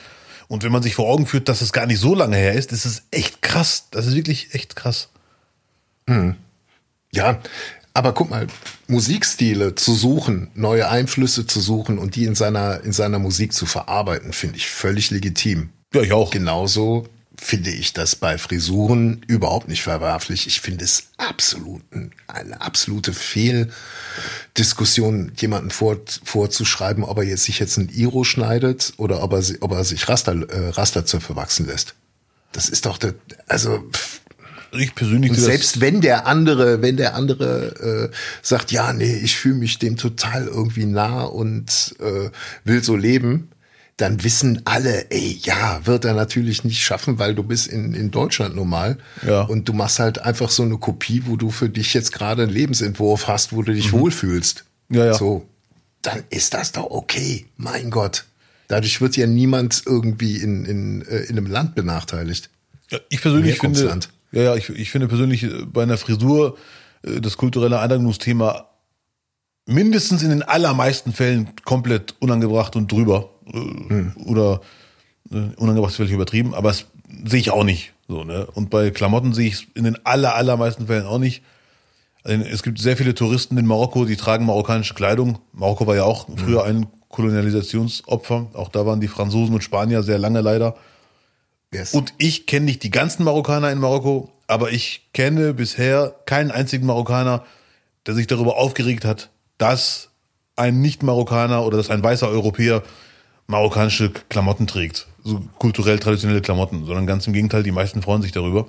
[0.47, 2.71] Und wenn man sich vor Augen führt, dass es gar nicht so lange her ist,
[2.71, 3.87] ist es echt krass.
[3.91, 5.09] Das ist wirklich echt krass.
[7.11, 7.39] Ja,
[7.93, 8.47] aber guck mal,
[8.87, 13.65] Musikstile zu suchen, neue Einflüsse zu suchen und die in seiner, in seiner Musik zu
[13.65, 15.69] verarbeiten, finde ich völlig legitim.
[15.93, 16.31] Ja, ich auch.
[16.31, 17.07] Genauso
[17.43, 20.47] finde ich das bei Frisuren überhaupt nicht verwerflich.
[20.47, 21.81] Ich finde es absolut
[22.27, 29.21] eine absolute Fehldiskussion, jemanden vor, vorzuschreiben, ob er jetzt sich jetzt ein Iro schneidet oder
[29.21, 31.95] ob er, ob er sich Raster, äh, Rasterzöpfe wachsen lässt.
[32.53, 33.13] Das ist doch der,
[33.47, 33.83] also
[34.71, 39.35] Ich persönlich und selbst wenn der andere, wenn der andere äh, sagt, ja, nee, ich
[39.35, 42.29] fühle mich dem total irgendwie nah und äh,
[42.63, 43.49] will so leben,
[43.97, 48.09] dann wissen alle, ey, ja, wird er natürlich nicht schaffen, weil du bist in, in
[48.09, 48.97] Deutschland normal.
[49.25, 49.41] Ja.
[49.41, 52.51] Und du machst halt einfach so eine Kopie, wo du für dich jetzt gerade einen
[52.51, 54.65] Lebensentwurf hast, wo du dich wohlfühlst.
[54.89, 54.97] Mhm.
[54.97, 55.13] Ja, ja.
[55.13, 55.47] So,
[56.01, 57.45] dann ist das doch okay.
[57.57, 58.25] Mein Gott.
[58.67, 62.49] Dadurch wird ja niemand irgendwie in, in, äh, in einem Land benachteiligt.
[62.89, 64.09] Ja, ich persönlich finde, Herkunftsland.
[64.31, 66.57] ja, ja, ich, ich finde persönlich äh, bei einer Frisur
[67.03, 68.69] äh, das kulturelle Eineignungsthema
[69.65, 73.29] mindestens in den allermeisten Fällen komplett unangebracht und drüber.
[73.51, 74.61] Äh, Oder
[75.31, 76.85] äh, unangebracht ist vielleicht übertrieben, aber das
[77.25, 77.93] sehe ich auch nicht.
[78.07, 78.47] So, ne?
[78.53, 81.43] Und bei Klamotten sehe ich es in den aller, allermeisten Fällen auch nicht.
[82.23, 85.39] Also Es gibt sehr viele Touristen in Marokko, die tragen marokkanische Kleidung.
[85.51, 88.47] Marokko war ja auch früher ein Kolonialisationsopfer.
[88.53, 90.75] Auch da waren die Franzosen und Spanier sehr lange leider.
[91.73, 91.93] Yes.
[91.93, 96.85] Und ich kenne nicht die ganzen Marokkaner in Marokko, aber ich kenne bisher keinen einzigen
[96.85, 97.43] Marokkaner,
[98.05, 100.09] der sich darüber aufgeregt hat, dass
[100.55, 102.83] ein Nicht-Marokkaner oder dass ein weißer Europäer
[103.47, 105.07] marokkanische Klamotten trägt.
[105.23, 108.67] So kulturell traditionelle Klamotten, sondern ganz im Gegenteil, die meisten freuen sich darüber.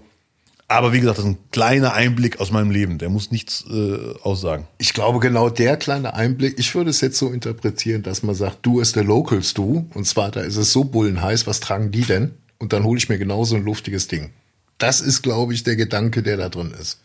[0.66, 2.98] Aber wie gesagt, das ist ein kleiner Einblick aus meinem Leben.
[2.98, 4.66] Der muss nichts äh, aussagen.
[4.78, 8.58] Ich glaube, genau der kleine Einblick, ich würde es jetzt so interpretieren, dass man sagt,
[8.62, 9.86] du ist der Locals, du.
[9.92, 12.32] Und zwar, da ist es so bullenheiß, was tragen die denn?
[12.58, 14.30] Und dann hole ich mir genauso ein luftiges Ding.
[14.78, 17.00] Das ist, glaube ich, der Gedanke, der da drin ist.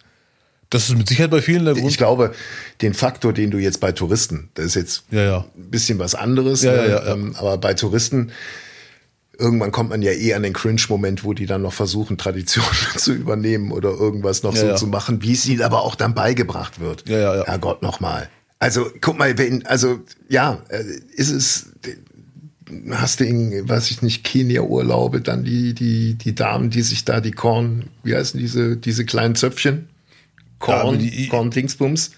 [0.70, 1.90] Das ist mit Sicherheit bei vielen der Grund.
[1.90, 2.32] Ich glaube,
[2.82, 5.46] den Faktor, den du jetzt bei Touristen, das ist jetzt Ja, ja.
[5.58, 7.04] ein bisschen was anderes, Ja, ne?
[7.08, 8.32] Ähm, aber bei Touristen,
[9.40, 13.14] irgendwann kommt man ja eh an den Cringe-Moment, wo die dann noch versuchen, Traditionen zu
[13.14, 17.08] übernehmen oder irgendwas noch so zu machen, wie es ihnen aber auch dann beigebracht wird.
[17.10, 17.46] Ja, ja, ja.
[17.46, 18.30] Herrgott, nochmal.
[18.60, 20.84] Also, guck mal, wenn, also, ja, äh,
[21.16, 21.68] ist es,
[22.92, 27.22] hast du in, weiß ich nicht, Kenia-Urlaube, dann die, die, die Damen, die sich da
[27.22, 29.88] die Korn, wie heißen diese, diese kleinen Zöpfchen?
[30.66, 32.12] Ja, Korn, die- Korn-Dingsbums.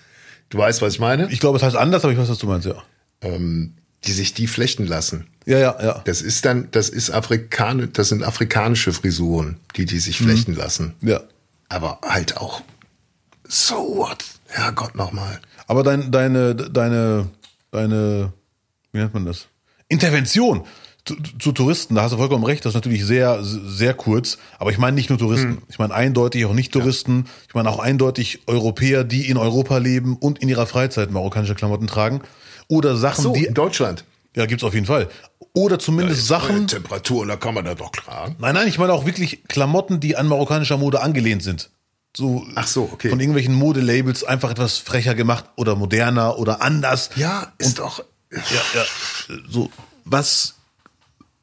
[0.50, 1.32] Du weißt, was ich meine?
[1.32, 2.84] Ich glaube, es heißt anders, aber ich weiß, was du meinst, ja.
[3.22, 3.74] ähm,
[4.04, 5.28] die sich die flechten lassen.
[5.46, 6.02] Ja, ja, ja.
[6.06, 10.94] Das ist dann, das ist Afrikan, das sind afrikanische Frisuren, die die sich flechten lassen.
[11.02, 11.22] Ja.
[11.70, 12.62] Aber halt auch,
[13.48, 14.24] so what?
[14.48, 15.40] Herrgott nochmal.
[15.68, 17.30] Aber dein, deine, deine,
[17.72, 18.34] deine,
[18.92, 19.48] wie nennt man das?
[19.88, 20.66] Intervention
[21.06, 24.38] zu, zu Touristen, da hast du vollkommen recht, das ist natürlich sehr, sehr kurz.
[24.60, 25.62] Aber ich meine nicht nur Touristen.
[25.70, 27.26] Ich meine eindeutig auch Nicht-Touristen.
[27.48, 31.88] Ich meine auch eindeutig Europäer, die in Europa leben und in ihrer Freizeit marokkanische Klamotten
[31.88, 32.22] tragen.
[32.68, 34.06] Oder Sachen, So, die, in Deutschland.
[34.36, 35.10] ja, gibt's auf jeden Fall.
[35.54, 38.36] Oder zumindest Sachen, Temperatur, da kann man da doch tragen.
[38.40, 41.70] Nein, nein, ich meine auch wirklich Klamotten, die an marokkanischer Mode angelehnt sind.
[42.16, 43.10] So Ach so, okay.
[43.10, 47.10] von irgendwelchen Modelabels einfach etwas frecher gemacht oder moderner oder anders.
[47.16, 48.04] Ja, ist doch.
[48.32, 48.40] Ja,
[48.76, 49.36] ja.
[49.50, 49.70] So,
[50.06, 50.56] was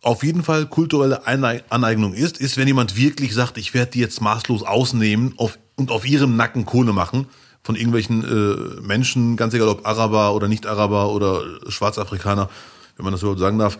[0.02, 4.20] auf jeden Fall kulturelle Aneignung ist, ist, wenn jemand wirklich sagt, ich werde die jetzt
[4.20, 7.26] maßlos ausnehmen auf, und auf ihrem Nacken Kohle machen,
[7.62, 12.48] von irgendwelchen äh, Menschen, ganz egal ob Araber oder Nicht-Araber oder Schwarzafrikaner,
[12.96, 13.78] wenn man das überhaupt sagen darf.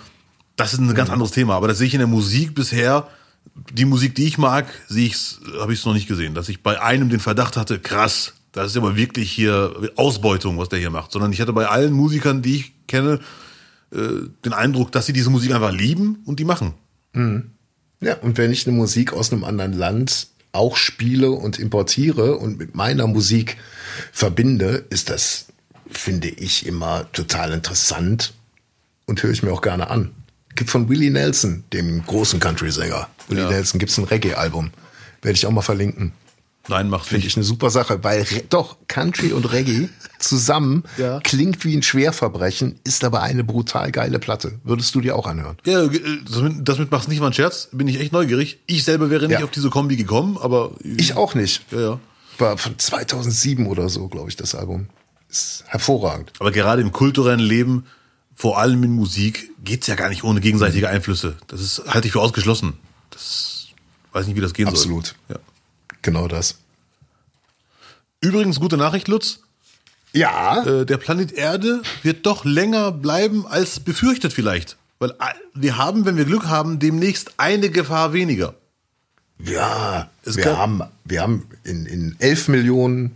[0.57, 1.55] Das ist ein ganz anderes Thema.
[1.55, 3.09] Aber das sehe ich in der Musik bisher.
[3.73, 6.63] Die Musik, die ich mag, sehe ich's, habe ich es noch nicht gesehen, dass ich
[6.63, 10.91] bei einem den Verdacht hatte, krass, das ist aber wirklich hier Ausbeutung, was der hier
[10.91, 11.13] macht.
[11.13, 13.21] Sondern ich hatte bei allen Musikern, die ich kenne,
[13.91, 16.75] den Eindruck, dass sie diese Musik einfach lieben und die machen.
[18.01, 22.59] Ja, und wenn ich eine Musik aus einem anderen Land auch spiele und importiere und
[22.59, 23.57] mit meiner Musik
[24.13, 25.47] verbinde, ist das,
[25.91, 28.35] finde ich, immer total interessant
[29.07, 30.11] und höre ich mir auch gerne an.
[30.55, 33.09] Gibt von Willie Nelson, dem großen Country-Sänger.
[33.29, 33.51] Willie Ja.
[33.51, 34.71] Nelson gibt's ein Reggae-Album.
[35.23, 36.13] Werde ich auch mal verlinken.
[36.69, 39.89] Nein, macht Finde ich eine super Sache, weil Re doch Country und Reggae
[40.19, 41.21] zusammen Ja.
[41.21, 44.59] klingt wie ein Schwerverbrechen, ist aber eine brutal geile Platte.
[44.65, 45.57] Würdest du dir auch anhören?
[45.65, 46.01] Ja, äh,
[46.31, 47.69] damit, damit machst nicht mal einen Scherz.
[47.73, 48.59] Bin ich echt neugierig.
[48.67, 49.45] Ich selber wäre nicht Ja.
[49.45, 51.63] auf diese Kombi gekommen, aber Ich auch nicht.
[51.73, 52.01] ja, ja.
[52.39, 54.89] War von 2007 oder so, glaube ich, das Album.
[55.31, 56.33] Ist hervorragend.
[56.39, 57.85] Aber gerade im kulturellen Leben,
[58.35, 61.37] vor allem in Musik, geht's ja gar nicht ohne gegenseitige Einflüsse.
[61.49, 62.75] Das ist halte ich für ausgeschlossen.
[63.11, 63.67] Das
[64.13, 65.07] weiß nicht, wie das gehen Absolut.
[65.29, 65.37] soll.
[65.37, 65.37] Ja.
[66.03, 66.59] Genau das.
[68.21, 69.41] Übrigens gute Nachricht, Lutz.
[70.13, 70.65] Ja.
[70.65, 74.77] Äh, der Planet Erde wird doch länger bleiben als befürchtet vielleicht.
[74.99, 78.55] Weil äh, wir haben, wenn wir Glück haben, demnächst eine Gefahr weniger.
[79.39, 80.11] Ja.
[80.25, 83.15] Es Wir haben, wir haben in, in 11 Millionen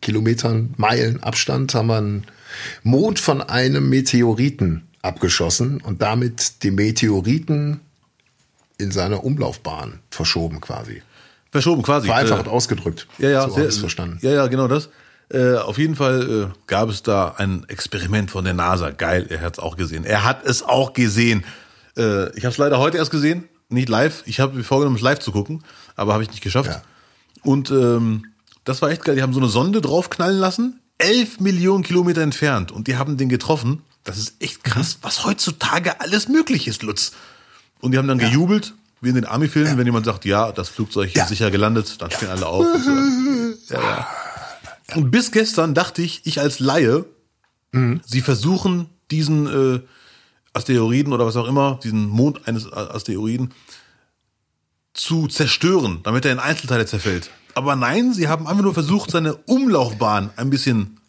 [0.00, 2.26] Kilometern, Meilen Abstand haben wir einen
[2.82, 7.80] Mond von einem Meteoriten abgeschossen und damit den Meteoriten
[8.78, 11.02] in seiner Umlaufbahn verschoben quasi.
[11.50, 12.06] Verschoben quasi.
[12.06, 13.06] Vereinfacht Äh, ausgedrückt.
[13.18, 14.18] Ja, ja, so ich verstanden.
[14.22, 14.88] Ja, ja, genau das.
[15.32, 18.90] Äh, auf jeden Fall äh, gab es da ein Experiment von der NASA.
[18.90, 20.04] Geil, er hat es auch gesehen.
[20.04, 21.44] Er hat es auch gesehen.
[21.96, 24.22] Äh, ich habe es leider heute erst gesehen, nicht live.
[24.26, 25.62] Ich habe mir vorgenommen, es live zu gucken,
[25.94, 26.70] aber habe ich nicht geschafft.
[26.70, 26.82] Ja.
[27.42, 28.26] Und ähm,
[28.64, 29.14] das war echt geil.
[29.14, 33.28] Die haben so eine Sonde draufknallen lassen, elf Millionen Kilometer entfernt, und die haben den
[33.28, 33.82] getroffen.
[34.04, 37.12] Das ist echt krass, was heutzutage alles möglich ist, Lutz.
[37.80, 41.14] Und die haben dann gejubelt, wie in den Army-Filmen, wenn jemand sagt, ja, das Flugzeug
[41.14, 41.22] Ja.
[41.24, 42.66] ist sicher gelandet, dann stehen alle auf.
[42.66, 42.84] Und,
[43.66, 43.74] so.
[43.74, 44.96] ja, ja.
[44.96, 47.04] und bis gestern dachte ich, ich als Laie,
[48.04, 49.46] sie versuchen diesen
[49.76, 49.80] äh,
[50.52, 53.54] Asteroiden oder was auch immer, diesen Mond eines Asteroiden
[54.92, 57.30] zu zerstören, damit er in Einzelteile zerfällt.
[57.54, 60.99] Aber nein, sie haben einfach nur versucht, seine Umlaufbahn ein bisschen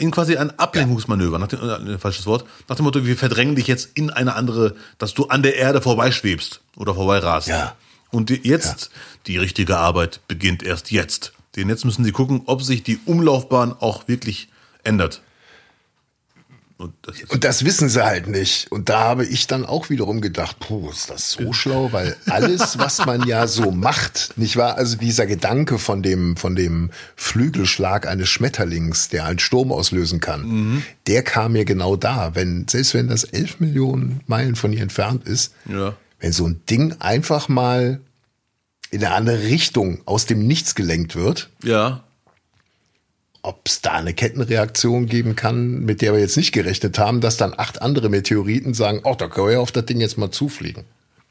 [0.00, 3.66] in quasi ein Ablenkungsmanöver, nach dem, äh, falsches Wort, nach dem Motto, wir verdrängen dich
[3.66, 7.48] jetzt in eine andere, dass du an der Erde vorbeischwebst oder vorbeirast.
[7.48, 7.76] Ja.
[8.10, 8.90] Und die, jetzt,
[9.26, 11.32] die richtige Arbeit beginnt erst jetzt.
[11.56, 14.48] Denn jetzt müssen sie gucken, ob sich die Umlaufbahn auch wirklich
[14.84, 15.20] ändert.
[16.80, 18.72] Und das Und das wissen sie halt nicht.
[18.72, 22.78] Und da habe ich dann auch wiederum gedacht, puh, ist das so schlau, weil alles,
[22.78, 24.78] was man ja so macht, nicht wahr?
[24.78, 30.82] Also dieser Gedanke von dem, von dem Flügelschlag eines Schmetterlings, der einen Sturm auslösen kann,
[31.06, 32.34] der kam mir genau da.
[32.34, 35.94] Wenn, selbst wenn das elf Millionen Meilen von hier entfernt ist, ja.
[36.18, 38.00] wenn so ein Ding einfach mal
[38.90, 42.04] in eine andere Richtung aus dem Nichts gelenkt wird, Ja.
[43.42, 47.36] Ob es da eine Kettenreaktion geben kann, mit der wir jetzt nicht gerechnet haben, dass
[47.36, 50.30] dann acht andere Meteoriten sagen, oh, da können wir ja auf das Ding jetzt mal
[50.30, 50.84] zufliegen.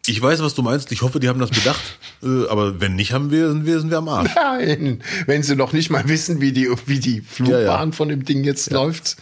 [0.08, 0.92] Ich weiß, was du meinst.
[0.92, 1.80] Ich hoffe, die haben das bedacht.
[2.24, 4.32] äh, aber wenn nicht, haben wir, sind wir, sind wir am Arsch.
[4.36, 7.92] Nein, wenn sie noch nicht mal wissen, wie die, wie die Flugbahn Ja, ja.
[7.92, 9.18] von dem Ding jetzt läuft,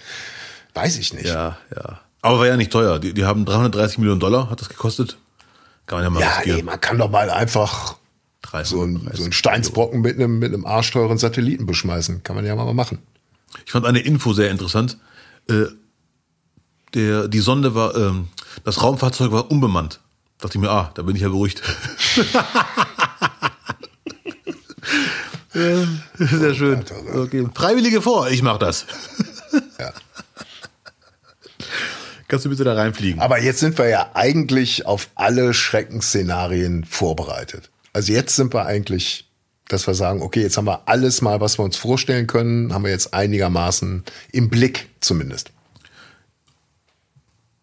[0.76, 1.26] weiß ich nicht.
[1.27, 1.99] Ja, ja.
[2.22, 2.99] Aber war ja nicht teuer.
[2.99, 5.18] Die, die haben 330 Millionen Dollar, hat das gekostet.
[5.88, 6.59] Kann man ja mal Ja, riskieren.
[6.59, 8.07] ey, man kann doch mal einfach 330
[8.64, 12.24] so ein, so ein Steinsbrocken mit einem, mit einem arschteuren Satelliten beschmeißen.
[12.24, 12.99] Kann man ja mal machen.
[13.65, 14.98] Ich fand eine Info sehr interessant.
[15.49, 15.65] Äh,
[16.94, 18.28] der, die Sonde war, ähm,
[18.64, 19.99] das Raumfahrzeug war unbemannt.
[20.40, 21.61] Dachte ich mir, ah, da bin ich ja beruhigt.
[25.53, 26.86] Sehr schön.
[27.15, 27.48] Okay.
[27.53, 28.86] Freiwillige vor, ich mach das.
[29.80, 29.91] Ja.
[32.28, 33.22] Kannst du bitte da reinfliegen?
[33.22, 37.72] Aber jetzt sind wir ja eigentlich auf alle Schreckensszenarien vorbereitet.
[37.98, 39.28] Also jetzt sind wir eigentlich,
[39.69, 42.84] dass wir sagen, okay, jetzt haben wir alles mal, was wir uns vorstellen können, haben
[42.84, 45.49] wir jetzt einigermaßen im Blick zumindest.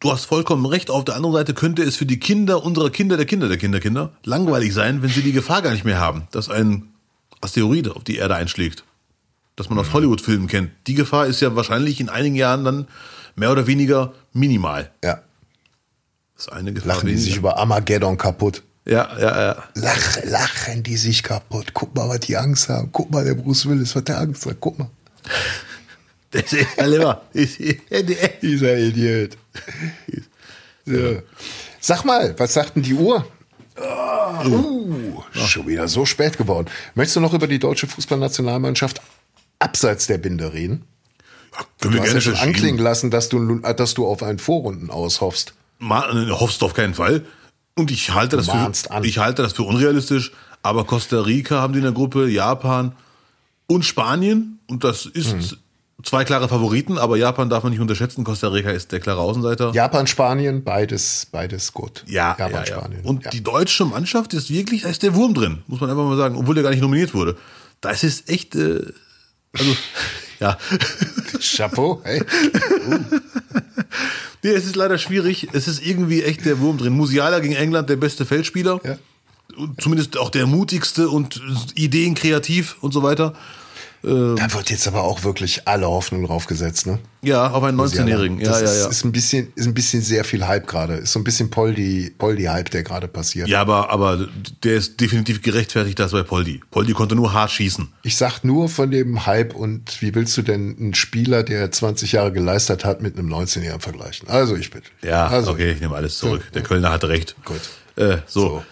[0.01, 0.91] Du hast vollkommen recht.
[0.91, 3.79] Auf der anderen Seite könnte es für die Kinder unserer Kinder, der Kinder, der Kinder,
[3.79, 6.89] Kinder langweilig sein, wenn sie die Gefahr gar nicht mehr haben, dass ein
[7.41, 8.83] Asteroid auf die Erde einschlägt.
[9.55, 10.73] Das man aus Hollywood-Filmen kennt.
[10.89, 12.89] Die Gefahr ist ja wahrscheinlich in einigen Jahren dann
[13.37, 14.91] mehr oder weniger minimal.
[15.05, 15.23] Ja.
[16.35, 17.39] Das ist eine Gefahr Lachen die sich weniger.
[17.39, 18.65] über Armageddon kapuut.
[18.87, 19.65] Ja, ja, ja.
[19.75, 21.73] Lach, lachen die sich kaputt.
[21.73, 22.91] Guck mal, was die Angst haben.
[22.93, 24.57] Guck mal, der Bruce Willis, was der Angst hat.
[24.61, 24.91] Guck mal.
[26.31, 27.23] Das ist ja lieber.
[28.43, 29.37] Dieser Idiot.
[30.85, 31.23] So.
[31.81, 33.25] Sag mal, was sagt denn die Uhr?
[33.79, 36.69] Uh, schon wieder so spät geworden.
[36.97, 39.01] Möchtest du noch über die deutsche Fußballnationalmannschaft
[39.61, 40.85] abseits der Binde reden.
[41.53, 44.41] Können Du wir hast gerne ja schon anklingen lassen, dass du, dass du auf einen
[44.41, 45.55] Vorrunden aushoffst.
[45.79, 47.25] Ma- äh, hoffst du auf keinen Fall.
[47.77, 48.53] Und ich halte das für,
[48.93, 49.05] an.
[49.05, 50.33] ich halte das für unrealistisch.
[50.63, 52.93] Aber Costa Rica haben die in der Gruppe, Japan
[53.67, 54.59] und Spanien.
[54.69, 55.57] Und das ist Mhm.
[56.05, 56.99] zwei klare Favoriten.
[56.99, 58.25] Aber Japan darf man nicht unterschätzen.
[58.25, 59.73] Costa Rica ist der klare Außenseiter.
[59.75, 62.05] Japan, Spanien, beides, beides gut.
[62.07, 62.67] Ja, Japan, ja, ja.
[62.67, 63.01] Spanien.
[63.05, 63.31] Und ja.
[63.31, 66.37] die deutsche Mannschaft ist wirklich, da ist der Wurm drin, muss man einfach mal sagen,
[66.37, 67.37] obwohl der gar nicht nominiert wurde.
[67.81, 68.81] Da ist es echt, äh,
[69.59, 69.77] also,
[70.41, 70.59] ja.
[71.41, 72.23] Chapeau, hey.
[74.45, 75.49] Nee, es ist leider schwierig.
[75.55, 76.93] Es ist irgendwie echt der Wurm drin.
[76.93, 78.79] Musiala gegen England, der beste Feldspieler.
[78.85, 78.99] Ja.
[79.81, 81.41] Zumindest auch der mutigste und
[81.75, 83.33] ideenkreativ und so weiter.
[84.05, 86.99] Da wird jetzt aber auch wirklich alle Hoffnung drauf gesetzt, ne?
[87.23, 88.39] Ja, auf einen 19-Jährigen.
[88.39, 88.89] Ja, das ja, ist, ja.
[88.91, 90.95] ist ein bisschen, ist ein bisschen sehr viel Hype gerade.
[90.95, 93.49] Ist so ein bisschen Poldi, Poldi-Hype, der gerade passiert.
[93.49, 94.29] Ja, aber, aber
[94.63, 96.61] der ist definitiv gerechtfertigt, das bei Poldi.
[96.71, 97.89] Poldi konnte nur hart schießen.
[98.03, 102.13] Ich sag nur von dem Hype und wie willst du denn einen Spieler, der 20
[102.13, 104.29] Jahre geleistet hat, mit einem 19-Jährigen vergleichen?
[104.29, 104.89] Also ich bitte.
[105.03, 106.43] Ja, also, okay, ich nehme alles zurück.
[106.53, 107.37] Der Kölner hatte recht.
[107.45, 107.61] Gut.
[107.97, 108.65] Äh, so.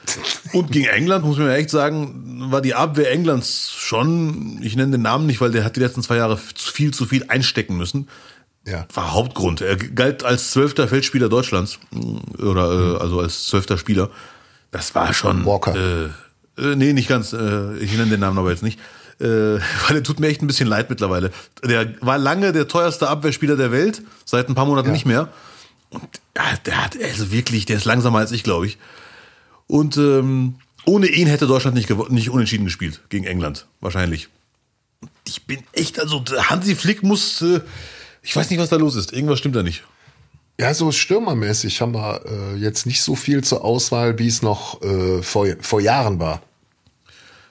[0.53, 4.93] Und gegen England, muss man ja echt sagen, war die Abwehr Englands schon, ich nenne
[4.93, 8.09] den Namen nicht, weil der hat die letzten zwei Jahre viel zu viel einstecken müssen.
[8.66, 8.86] Ja.
[8.94, 9.61] War Hauptgrund.
[9.61, 11.78] Er galt als zwölfter Feldspieler Deutschlands.
[12.39, 14.11] Oder äh, also als zwölfter Spieler.
[14.70, 15.44] Das war schon.
[15.44, 15.74] Walker.
[15.74, 16.05] Äh,
[16.61, 17.32] äh, nee, nicht ganz.
[17.32, 18.78] Äh, ich nenne den Namen aber jetzt nicht.
[19.20, 19.24] Äh,
[19.89, 21.31] weil er tut mir echt ein bisschen leid mittlerweile.
[21.65, 25.28] Der war lange der teuerste Abwehrspieler der Welt, seit ein paar Monaten nicht mehr.
[25.90, 26.03] Und
[26.36, 28.78] ja, der hat also wirklich, der ist langsamer als ich, glaube ich.
[29.73, 34.28] Und ähm, ohne ihn hätte Deutschland nicht, nicht unentschieden gespielt gegen England, wahrscheinlich.
[35.27, 37.61] Ich bin echt, also Hansi Flick muss, äh,
[38.20, 39.15] ich weiß nicht, was da los ist.
[39.15, 39.82] Irgendwas stimmt da nicht.
[40.61, 44.82] Ja, so stürmermäßig haben wir äh, jetzt nicht so viel zur Auswahl, wie es noch
[44.82, 46.43] äh, vor, vor Jahren war.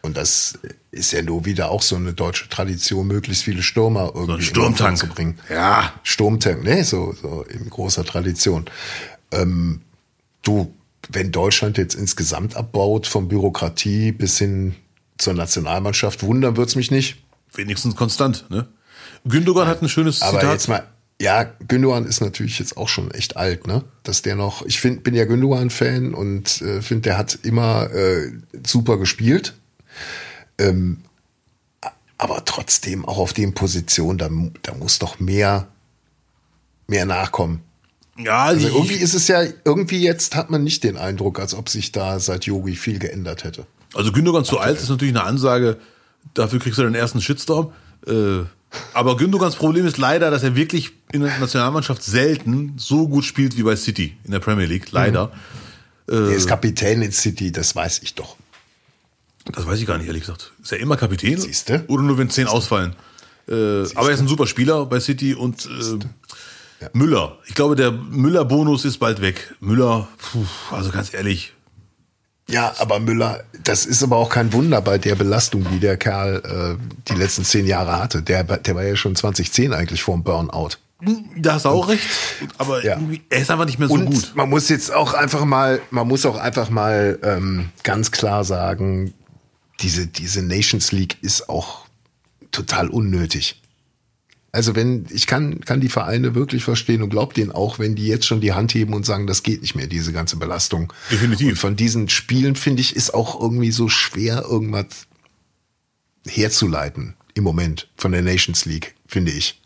[0.04, 0.60] Und das
[0.92, 4.98] ist ja nur wieder auch so eine deutsche Tradition, möglichst viele Stürmer irgendwie So Sturmtank.
[5.00, 5.40] zu bringen.
[5.50, 5.92] Ja.
[6.04, 8.66] Sturmtank, ne, so, so in großer Tradition.
[9.32, 9.82] Ähm,
[10.44, 10.72] du,
[11.12, 14.76] wenn Deutschland jetzt insgesamt abbaut, von Bürokratie bis hin
[15.18, 17.24] zur Nationalmannschaft, wundern wird's mich nicht.
[17.54, 18.68] Wenigstens konstant, ne?
[19.26, 20.54] Gündogan hat ein schönes Aber Zitat.
[20.54, 20.88] jetzt mal,
[21.22, 23.84] ja, Gündogan ist natürlich jetzt auch schon echt alt, ne?
[24.04, 28.32] Dass der noch, ich find, bin ja Gündogan-Fan und äh, finde, der hat immer äh,
[28.66, 29.54] super gespielt.
[30.58, 31.02] Ähm,
[32.18, 34.30] aber trotzdem auch auf den Positionen, da,
[34.62, 35.68] da muss doch mehr,
[36.88, 37.62] mehr nachkommen.
[38.26, 41.70] Ja, Also irgendwie ist es ja, irgendwie jetzt hat man nicht den Eindruck, als ob
[41.70, 43.66] sich da seit Yogi viel geändert hätte.
[43.94, 45.78] also Gündogan zu alt ist natürlich eine Ansage.
[46.34, 47.72] Dafür kriegst du den ersten Shitstorm.
[48.08, 48.44] Äh,
[48.94, 53.58] aber Gündogans Problem ist leider, dass er wirklich in der Nationalmannschaft selten so gut spielt
[53.58, 54.92] wie bei City in der Premier League.
[54.92, 55.32] Leider.
[56.08, 58.36] Der ist Kapitän in City, das weiß ich doch.
[59.46, 60.52] Das weiß ich gar nicht, ehrlich gesagt.
[60.62, 61.40] Ist er immer Kapitän?
[61.40, 61.84] Siehste?
[61.88, 62.96] Oder nur wenn zehn ausfallen?
[63.48, 63.54] Äh,
[63.96, 65.66] aber er ist ein super Spieler bei City und
[66.82, 67.38] äh, Müller.
[67.48, 69.54] Ich glaube, der Müller-Bonus ist bald weg.
[69.60, 70.46] Müller, puh,
[70.76, 71.54] also ganz ehrlich,
[72.50, 76.78] Ja, aber Müller, das ist aber auch kein Wunder bei der Belastung, die der Kerl
[76.78, 78.22] äh, die letzten zehn Jahre hatte.
[78.22, 80.72] Der, der war ja schon 2010 eigentlich vorm Burnout.
[81.38, 82.04] da hast du auch recht.
[82.58, 83.00] Aber Ja.
[83.30, 84.32] er ist einfach nicht mehr so Und gut.
[84.36, 89.14] man muss jetzt auch einfach mal, man muss auch einfach mal ähm, ganz klar sagen,
[89.80, 91.86] diese, diese Nations League ist auch
[92.52, 93.61] total unnötig.
[94.54, 98.08] Also wenn, ich kann, kann die Vereine wirklich verstehen und glaubt denen auch, wenn die
[98.08, 100.92] jetzt schon die Hand heben und sagen, das geht nicht mehr, diese ganze Belastung.
[101.10, 101.52] Definitiv.
[101.52, 105.08] Und von diesen Spielen, finde ich, ist auch irgendwie so schwer, irgendwas
[106.28, 109.62] herzuleiten im Moment von der Nations League, finde ich.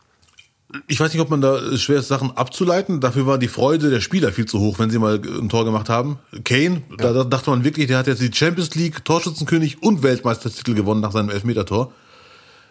[0.87, 2.99] Ich weiß nicht, ob man da schwer ist, Sachen abzuleiten.
[2.99, 5.89] Dafür war die Freude der Spieler viel zu hoch, wenn sie mal ein Tor gemacht
[5.89, 6.19] haben.
[6.43, 10.73] Kane, da, da dachte man wirklich, der hat jetzt die Champions League, Torschützenkönig und Weltmeistertitel
[10.73, 11.91] gewonnen nach seinem Elfmeter-Tor.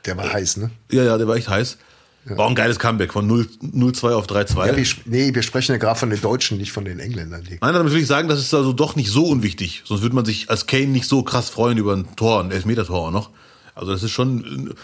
[0.04, 0.70] Der war heiß, ne?
[0.90, 1.78] Ja, ja, der war echt heiß.
[2.26, 4.66] War auch ein geiles Comeback von 0 0-2 auf 3-2.
[4.66, 7.44] Ja, wir, nee, wir sprechen ja gerade von den Deutschen, nicht von den Engländern.
[7.44, 7.58] Die.
[7.60, 9.82] Nein, damit will ich sagen, das ist also doch nicht so unwichtig.
[9.84, 13.08] Sonst würde man sich als Kane nicht so krass freuen über ein Tor, ein Elfmeter-Tor
[13.08, 13.30] auch noch.
[13.74, 14.74] Also das ist schon,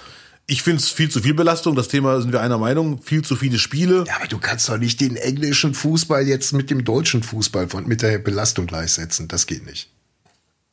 [0.47, 1.77] ich finde es viel zu viel Belastung.
[1.77, 3.01] Das Thema sind wir einer Meinung.
[3.03, 4.05] Viel zu viele Spiele.
[4.07, 7.87] Ja, aber du kannst doch nicht den englischen Fußball jetzt mit dem deutschen Fußball von,
[7.87, 9.29] mit der Belastung gleichsetzen.
[9.29, 9.89] Das geht nicht.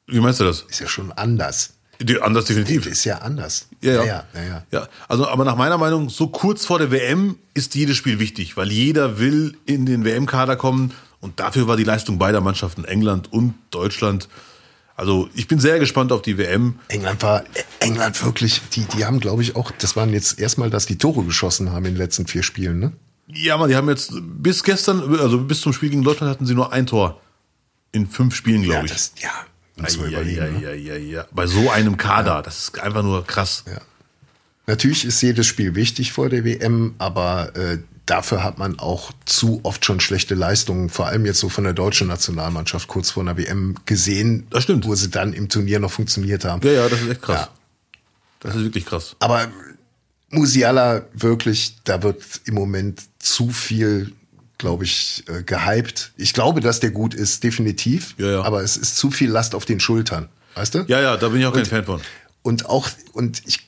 [0.08, 0.64] Wie meinst du das?
[0.70, 1.77] Ist ja schon anders.
[2.00, 2.86] Die, anders definitiv.
[2.86, 3.68] Ist ja anders.
[3.82, 4.04] Ja, ja.
[4.04, 4.64] ja, ja, ja.
[4.72, 8.58] Ja, also aber nach meiner Meinung, so kurz vor der WM ist jedes Spiel wichtig,
[8.58, 13.32] weil jeder will in den WM-Kader kommen und dafür war die Leistung beider Mannschaften, England
[13.34, 14.30] und Deutschland.
[14.96, 16.80] Also ich bin sehr gespannt auf die WM.
[16.88, 17.44] England war,
[17.80, 21.24] England wirklich, die, die haben, glaube ich, auch, das waren jetzt erstmal, dass die Tore
[21.24, 22.92] geschossen haben in den letzten vier Spielen, ne?
[23.28, 26.56] Ja, man, die haben jetzt bis gestern, also bis zum Spiel gegen Deutschland hatten sie
[26.56, 27.22] nur ein Tor
[27.92, 28.92] in fünf Spielen, glaube ich.
[28.92, 29.32] das, ja,
[29.78, 30.62] muss man ja, überlegen.
[30.62, 31.26] ja, ja, ja, ja.
[31.32, 33.64] Bei so einem Kader, das ist einfach nur krass.
[33.68, 33.80] Ja.
[34.66, 39.62] Natürlich ist jedes Spiel wichtig vor der WM, aber äh, dafür hat man auch zu
[39.64, 43.38] oft schon schlechte Leistungen, vor allem jetzt so von der deutschen Nationalmannschaft kurz vor einer
[43.38, 44.86] WM gesehen, Das stimmt.
[44.86, 46.66] wo sie dann im Turnier noch funktioniert haben.
[46.66, 47.42] Ja, ja, das ist echt krass.
[47.42, 47.50] Ja.
[48.40, 49.16] Das ist wirklich krass.
[49.20, 49.48] Aber
[50.30, 54.12] Musiala wirklich, da wird im Moment zu viel,
[54.58, 56.12] glaube ich, äh, gehypt.
[56.18, 58.16] Ich glaube, dass der gut ist, definitiv.
[58.18, 58.42] Ja, ja.
[58.44, 60.86] Aber es ist zu viel Last auf den Schultern, weißt du?
[60.88, 62.02] Ja, ja, da bin ich auch kein Fan von.
[62.42, 63.68] Und auch, und ich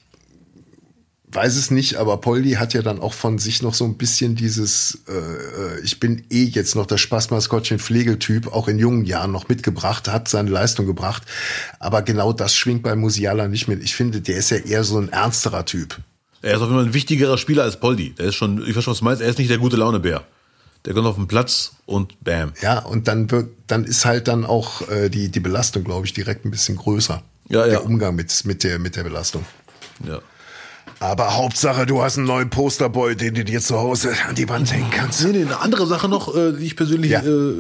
[1.32, 4.36] weiß es nicht, aber Poldi hat ja dann auch von sich noch so ein bisschen
[4.36, 9.32] dieses, äh, äh, ich bin eh jetzt noch das Spaßmaskottchen Pflegeltyp, auch in jungen Jahren
[9.32, 11.24] noch mitgebracht, hat seine Leistung gebracht.
[11.80, 13.84] Aber genau das schwingt bei Musiala nicht mit.
[13.84, 16.00] Ich finde, der ist ja eher so ein ernsterer Typ.
[16.42, 18.16] Er ist auf jeden Fall ein wichtigerer Spieler als Poldi.
[18.16, 20.24] Der ist schon, ich weiß schon, was du meinst, er ist nicht der gute Launebär.
[20.86, 22.54] Der kommt auf den Platz und bam.
[22.62, 26.14] Ja, und dann wird, dann ist halt dann auch äh, die, die Belastung, glaube ich,
[26.14, 27.22] direkt ein bisschen größer.
[27.50, 27.68] Ja, ja.
[27.68, 29.46] Der Umgang mit, mit, der, mit der Belastung.
[30.08, 30.20] Ja.
[31.02, 34.72] Aber Hauptsache, du hast einen neuen Posterboy, den du dir zu Hause an die Wand
[34.74, 35.24] hängen kannst.
[35.24, 37.22] Nee, nee, eine andere Sache noch, äh, die ich persönlich Ja.
[37.22, 37.54] äh,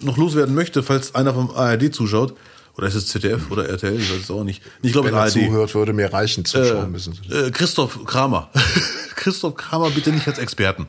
[0.00, 2.34] noch loswerden möchte, falls einer vom ARD zuschaut.
[2.76, 3.98] Oder ist es ZDF oder RTL?
[3.98, 4.62] Ich weiß es auch nicht.
[4.82, 5.32] Ich glaube Wenn er ARD.
[5.32, 7.18] zuhört, würde mir reichen zuschauen Äh, müssen.
[7.30, 8.50] äh, Christoph Kramer.
[9.16, 10.86] Christoph Kramer bitte nicht als Experten.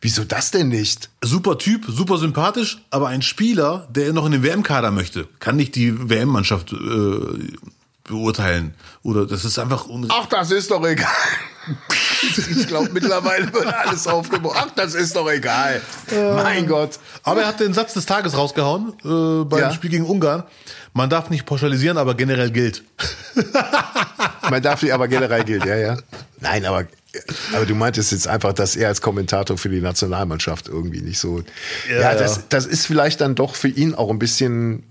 [0.00, 1.10] Wieso das denn nicht?
[1.22, 5.74] Super Typ, super sympathisch, aber ein Spieler, der noch in den WM-Kader möchte, kann nicht
[5.74, 6.76] die WM-Mannschaft äh,
[8.04, 8.74] beurteilen.
[9.02, 11.08] Oder das ist einfach Ach, das ist doch egal.
[12.50, 14.54] Ich glaube, mittlerweile wird alles aufgebaut.
[14.56, 15.82] Ach, das ist doch egal.
[16.10, 16.98] Mein Gott.
[17.22, 19.72] Aber er hat den Satz des Tages rausgehauen äh, beim Ja.
[19.72, 20.44] Spiel gegen Ungarn.
[20.98, 22.82] Man darf nicht pauschalisieren, aber generell gilt.
[24.50, 25.96] Man darf die aber generell gilt, ja, ja.
[26.40, 26.86] Nein, aber,
[27.54, 31.44] aber du meintest jetzt einfach, dass er als Kommentator für die Nationalmannschaft irgendwie nicht so.
[31.88, 32.42] Ja, Ja, das, ja.
[32.48, 34.82] das ist vielleicht dann doch für ihn auch ein bisschen.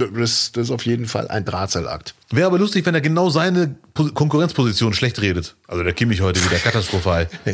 [0.00, 2.14] Das, das ist auf jeden Fall ein Drahtseilakt.
[2.30, 5.56] Wäre aber lustig, wenn er genau seine Po- Konkurrenzposition schlecht redet.
[5.68, 7.28] Also der Kimmich heute wieder katastrophal.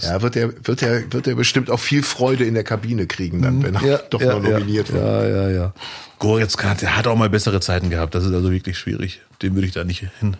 [0.00, 3.42] Ja, wird er, wird er, wird er bestimmt auch viel Freude in der Kabine kriegen,
[3.42, 5.02] dann, wenn er doch noch nominiert wird.
[5.04, 5.74] Ja, ja, ja.
[6.18, 8.14] Goretzka, der hat auch mal bessere Zeiten gehabt.
[8.14, 9.20] Das ist also wirklich schwierig.
[9.42, 10.36] Den würde ich da nicht hin.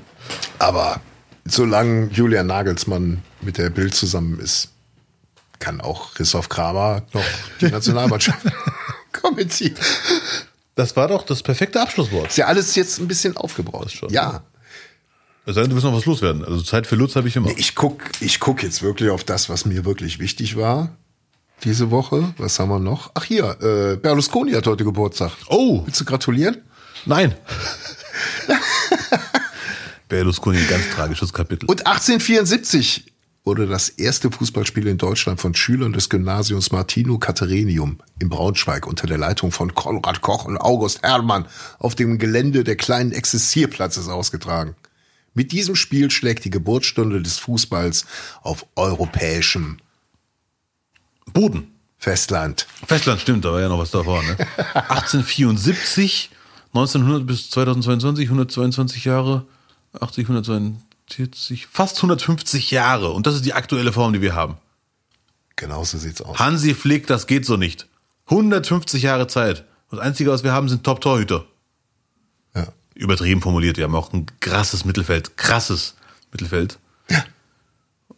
[0.58, 1.00] Aber
[1.46, 4.68] solange Julian Nagelsmann mit der Bild zusammen ist,
[5.58, 7.24] kann auch Christoph Kramer noch
[7.60, 8.46] die Nationalmannschaft
[9.12, 9.74] kommentieren.
[10.80, 12.28] Das war doch das perfekte Abschlusswort.
[12.28, 13.92] Ist ja alles jetzt ein bisschen aufgebraucht.
[13.92, 14.08] schon.
[14.08, 14.44] Ja.
[15.44, 16.42] Es sei denn, du willst noch was loswerden.
[16.42, 17.50] Also Zeit für Lutz habe ich immer.
[17.58, 20.96] Ich guck, ich guck jetzt wirklich auf das, was mir wirklich wichtig war
[21.64, 22.32] diese Woche.
[22.38, 23.10] Was haben wir noch?
[23.12, 25.32] Ach hier, äh, Berlusconi hat heute Geburtstag.
[25.48, 26.62] Oh, Willst du gratulieren?
[27.04, 27.34] nein.
[30.08, 31.66] Berlusconi, ein ganz tragisches Kapitel.
[31.66, 33.04] Und 1874
[33.44, 39.06] wurde das erste Fußballspiel in Deutschland von Schülern des Gymnasiums Martino Catherinium in Braunschweig unter
[39.06, 41.46] der Leitung von Konrad Koch und August Herrmann
[41.78, 44.76] auf dem Gelände der kleinen Existierplatzes ausgetragen.
[45.32, 48.04] Mit diesem Spiel schlägt die Geburtsstunde des Fußballs
[48.42, 49.78] auf europäischem
[51.32, 51.72] Boden.
[51.96, 52.66] Festland.
[52.86, 54.22] Festland stimmt, da war ja noch was davor.
[54.22, 54.36] Ne?
[54.74, 56.30] 1874,
[56.72, 59.46] 1900 bis 2022, 122 Jahre,
[60.00, 60.26] 80,
[61.10, 63.10] 142, fast 150 Jahre.
[63.10, 64.56] Und das ist die aktuelle Form, die wir haben.
[65.56, 66.38] Genauso sieht's aus.
[66.38, 67.86] Hansi Flick, das geht so nicht.
[68.26, 69.64] 150 Jahre Zeit.
[69.90, 71.44] Das Einzige, was wir haben, sind Top-Torhüter.
[72.54, 72.68] Ja.
[72.94, 73.76] Übertrieben formuliert.
[73.76, 75.36] Wir haben auch ein krasses Mittelfeld.
[75.36, 75.96] Krasses
[76.30, 76.78] Mittelfeld.
[77.08, 77.24] Ja.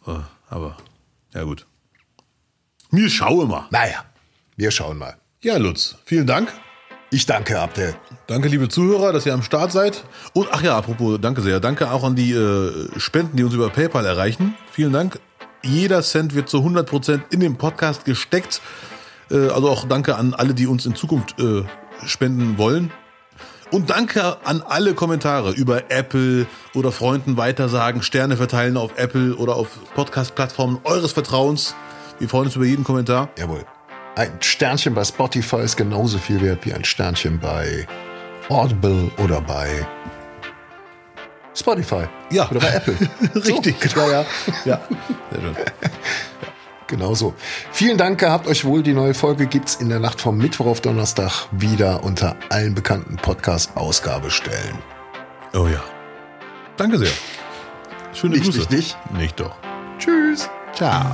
[0.05, 0.77] Äh, Aber,
[1.33, 1.65] ja gut.
[2.91, 3.67] Mir schaue mal.
[3.71, 4.05] Naja,
[4.55, 5.17] wir schauen mal.
[5.41, 6.53] Ja, Lutz, vielen Dank.
[7.09, 7.95] Ich danke, Abdel.
[8.27, 10.05] Danke, liebe Zuhörer, dass ihr am Start seid.
[10.33, 11.59] Und ach ja, apropos, danke sehr.
[11.59, 14.55] Danke auch an die äh, Spenden, die uns über PayPal erreichen.
[14.71, 15.19] Vielen Dank.
[15.61, 18.61] Jeder Cent wird zu 100% in den Podcast gesteckt.
[19.29, 21.63] Äh, also auch danke an alle, die uns in Zukunft äh,
[22.05, 22.91] spenden wollen.
[23.71, 26.45] Und danke an alle Kommentare über Apple
[26.75, 31.75] oder Freunden weitersagen, Sterne verteilen auf Apple oder auf Podcast-Plattformen eures Vertrauens.
[32.19, 33.29] Wir freuen uns über jeden Kommentar.
[33.37, 33.65] Jawohl.
[34.15, 37.87] Ein Sternchen bei Spotify ist genauso viel wert wie ein Sternchen bei
[38.49, 39.85] Audible oder bei
[41.55, 42.05] Spotify.
[42.31, 42.49] Ja.
[42.49, 42.95] Oder bei Apple.
[43.35, 43.75] Richtig.
[43.81, 44.09] So, genau.
[44.11, 44.25] Ja, ja.
[44.65, 44.81] ja.
[45.31, 45.55] Schön.
[46.87, 47.33] Genauso.
[47.71, 48.83] Vielen Dank, gehabt euch wohl.
[48.83, 53.15] Die neue Folge gibt's in der Nacht vom Mittwoch auf Donnerstag wieder unter allen bekannten
[53.15, 54.77] Podcast-Ausgabestellen.
[55.53, 55.81] Oh ja.
[56.77, 57.11] Danke sehr.
[58.13, 58.59] Schöne Nicht, Grüße.
[58.59, 59.11] nicht, nicht.
[59.13, 59.55] Nicht doch.
[59.97, 60.49] Tschüss.
[60.75, 61.13] Ciao.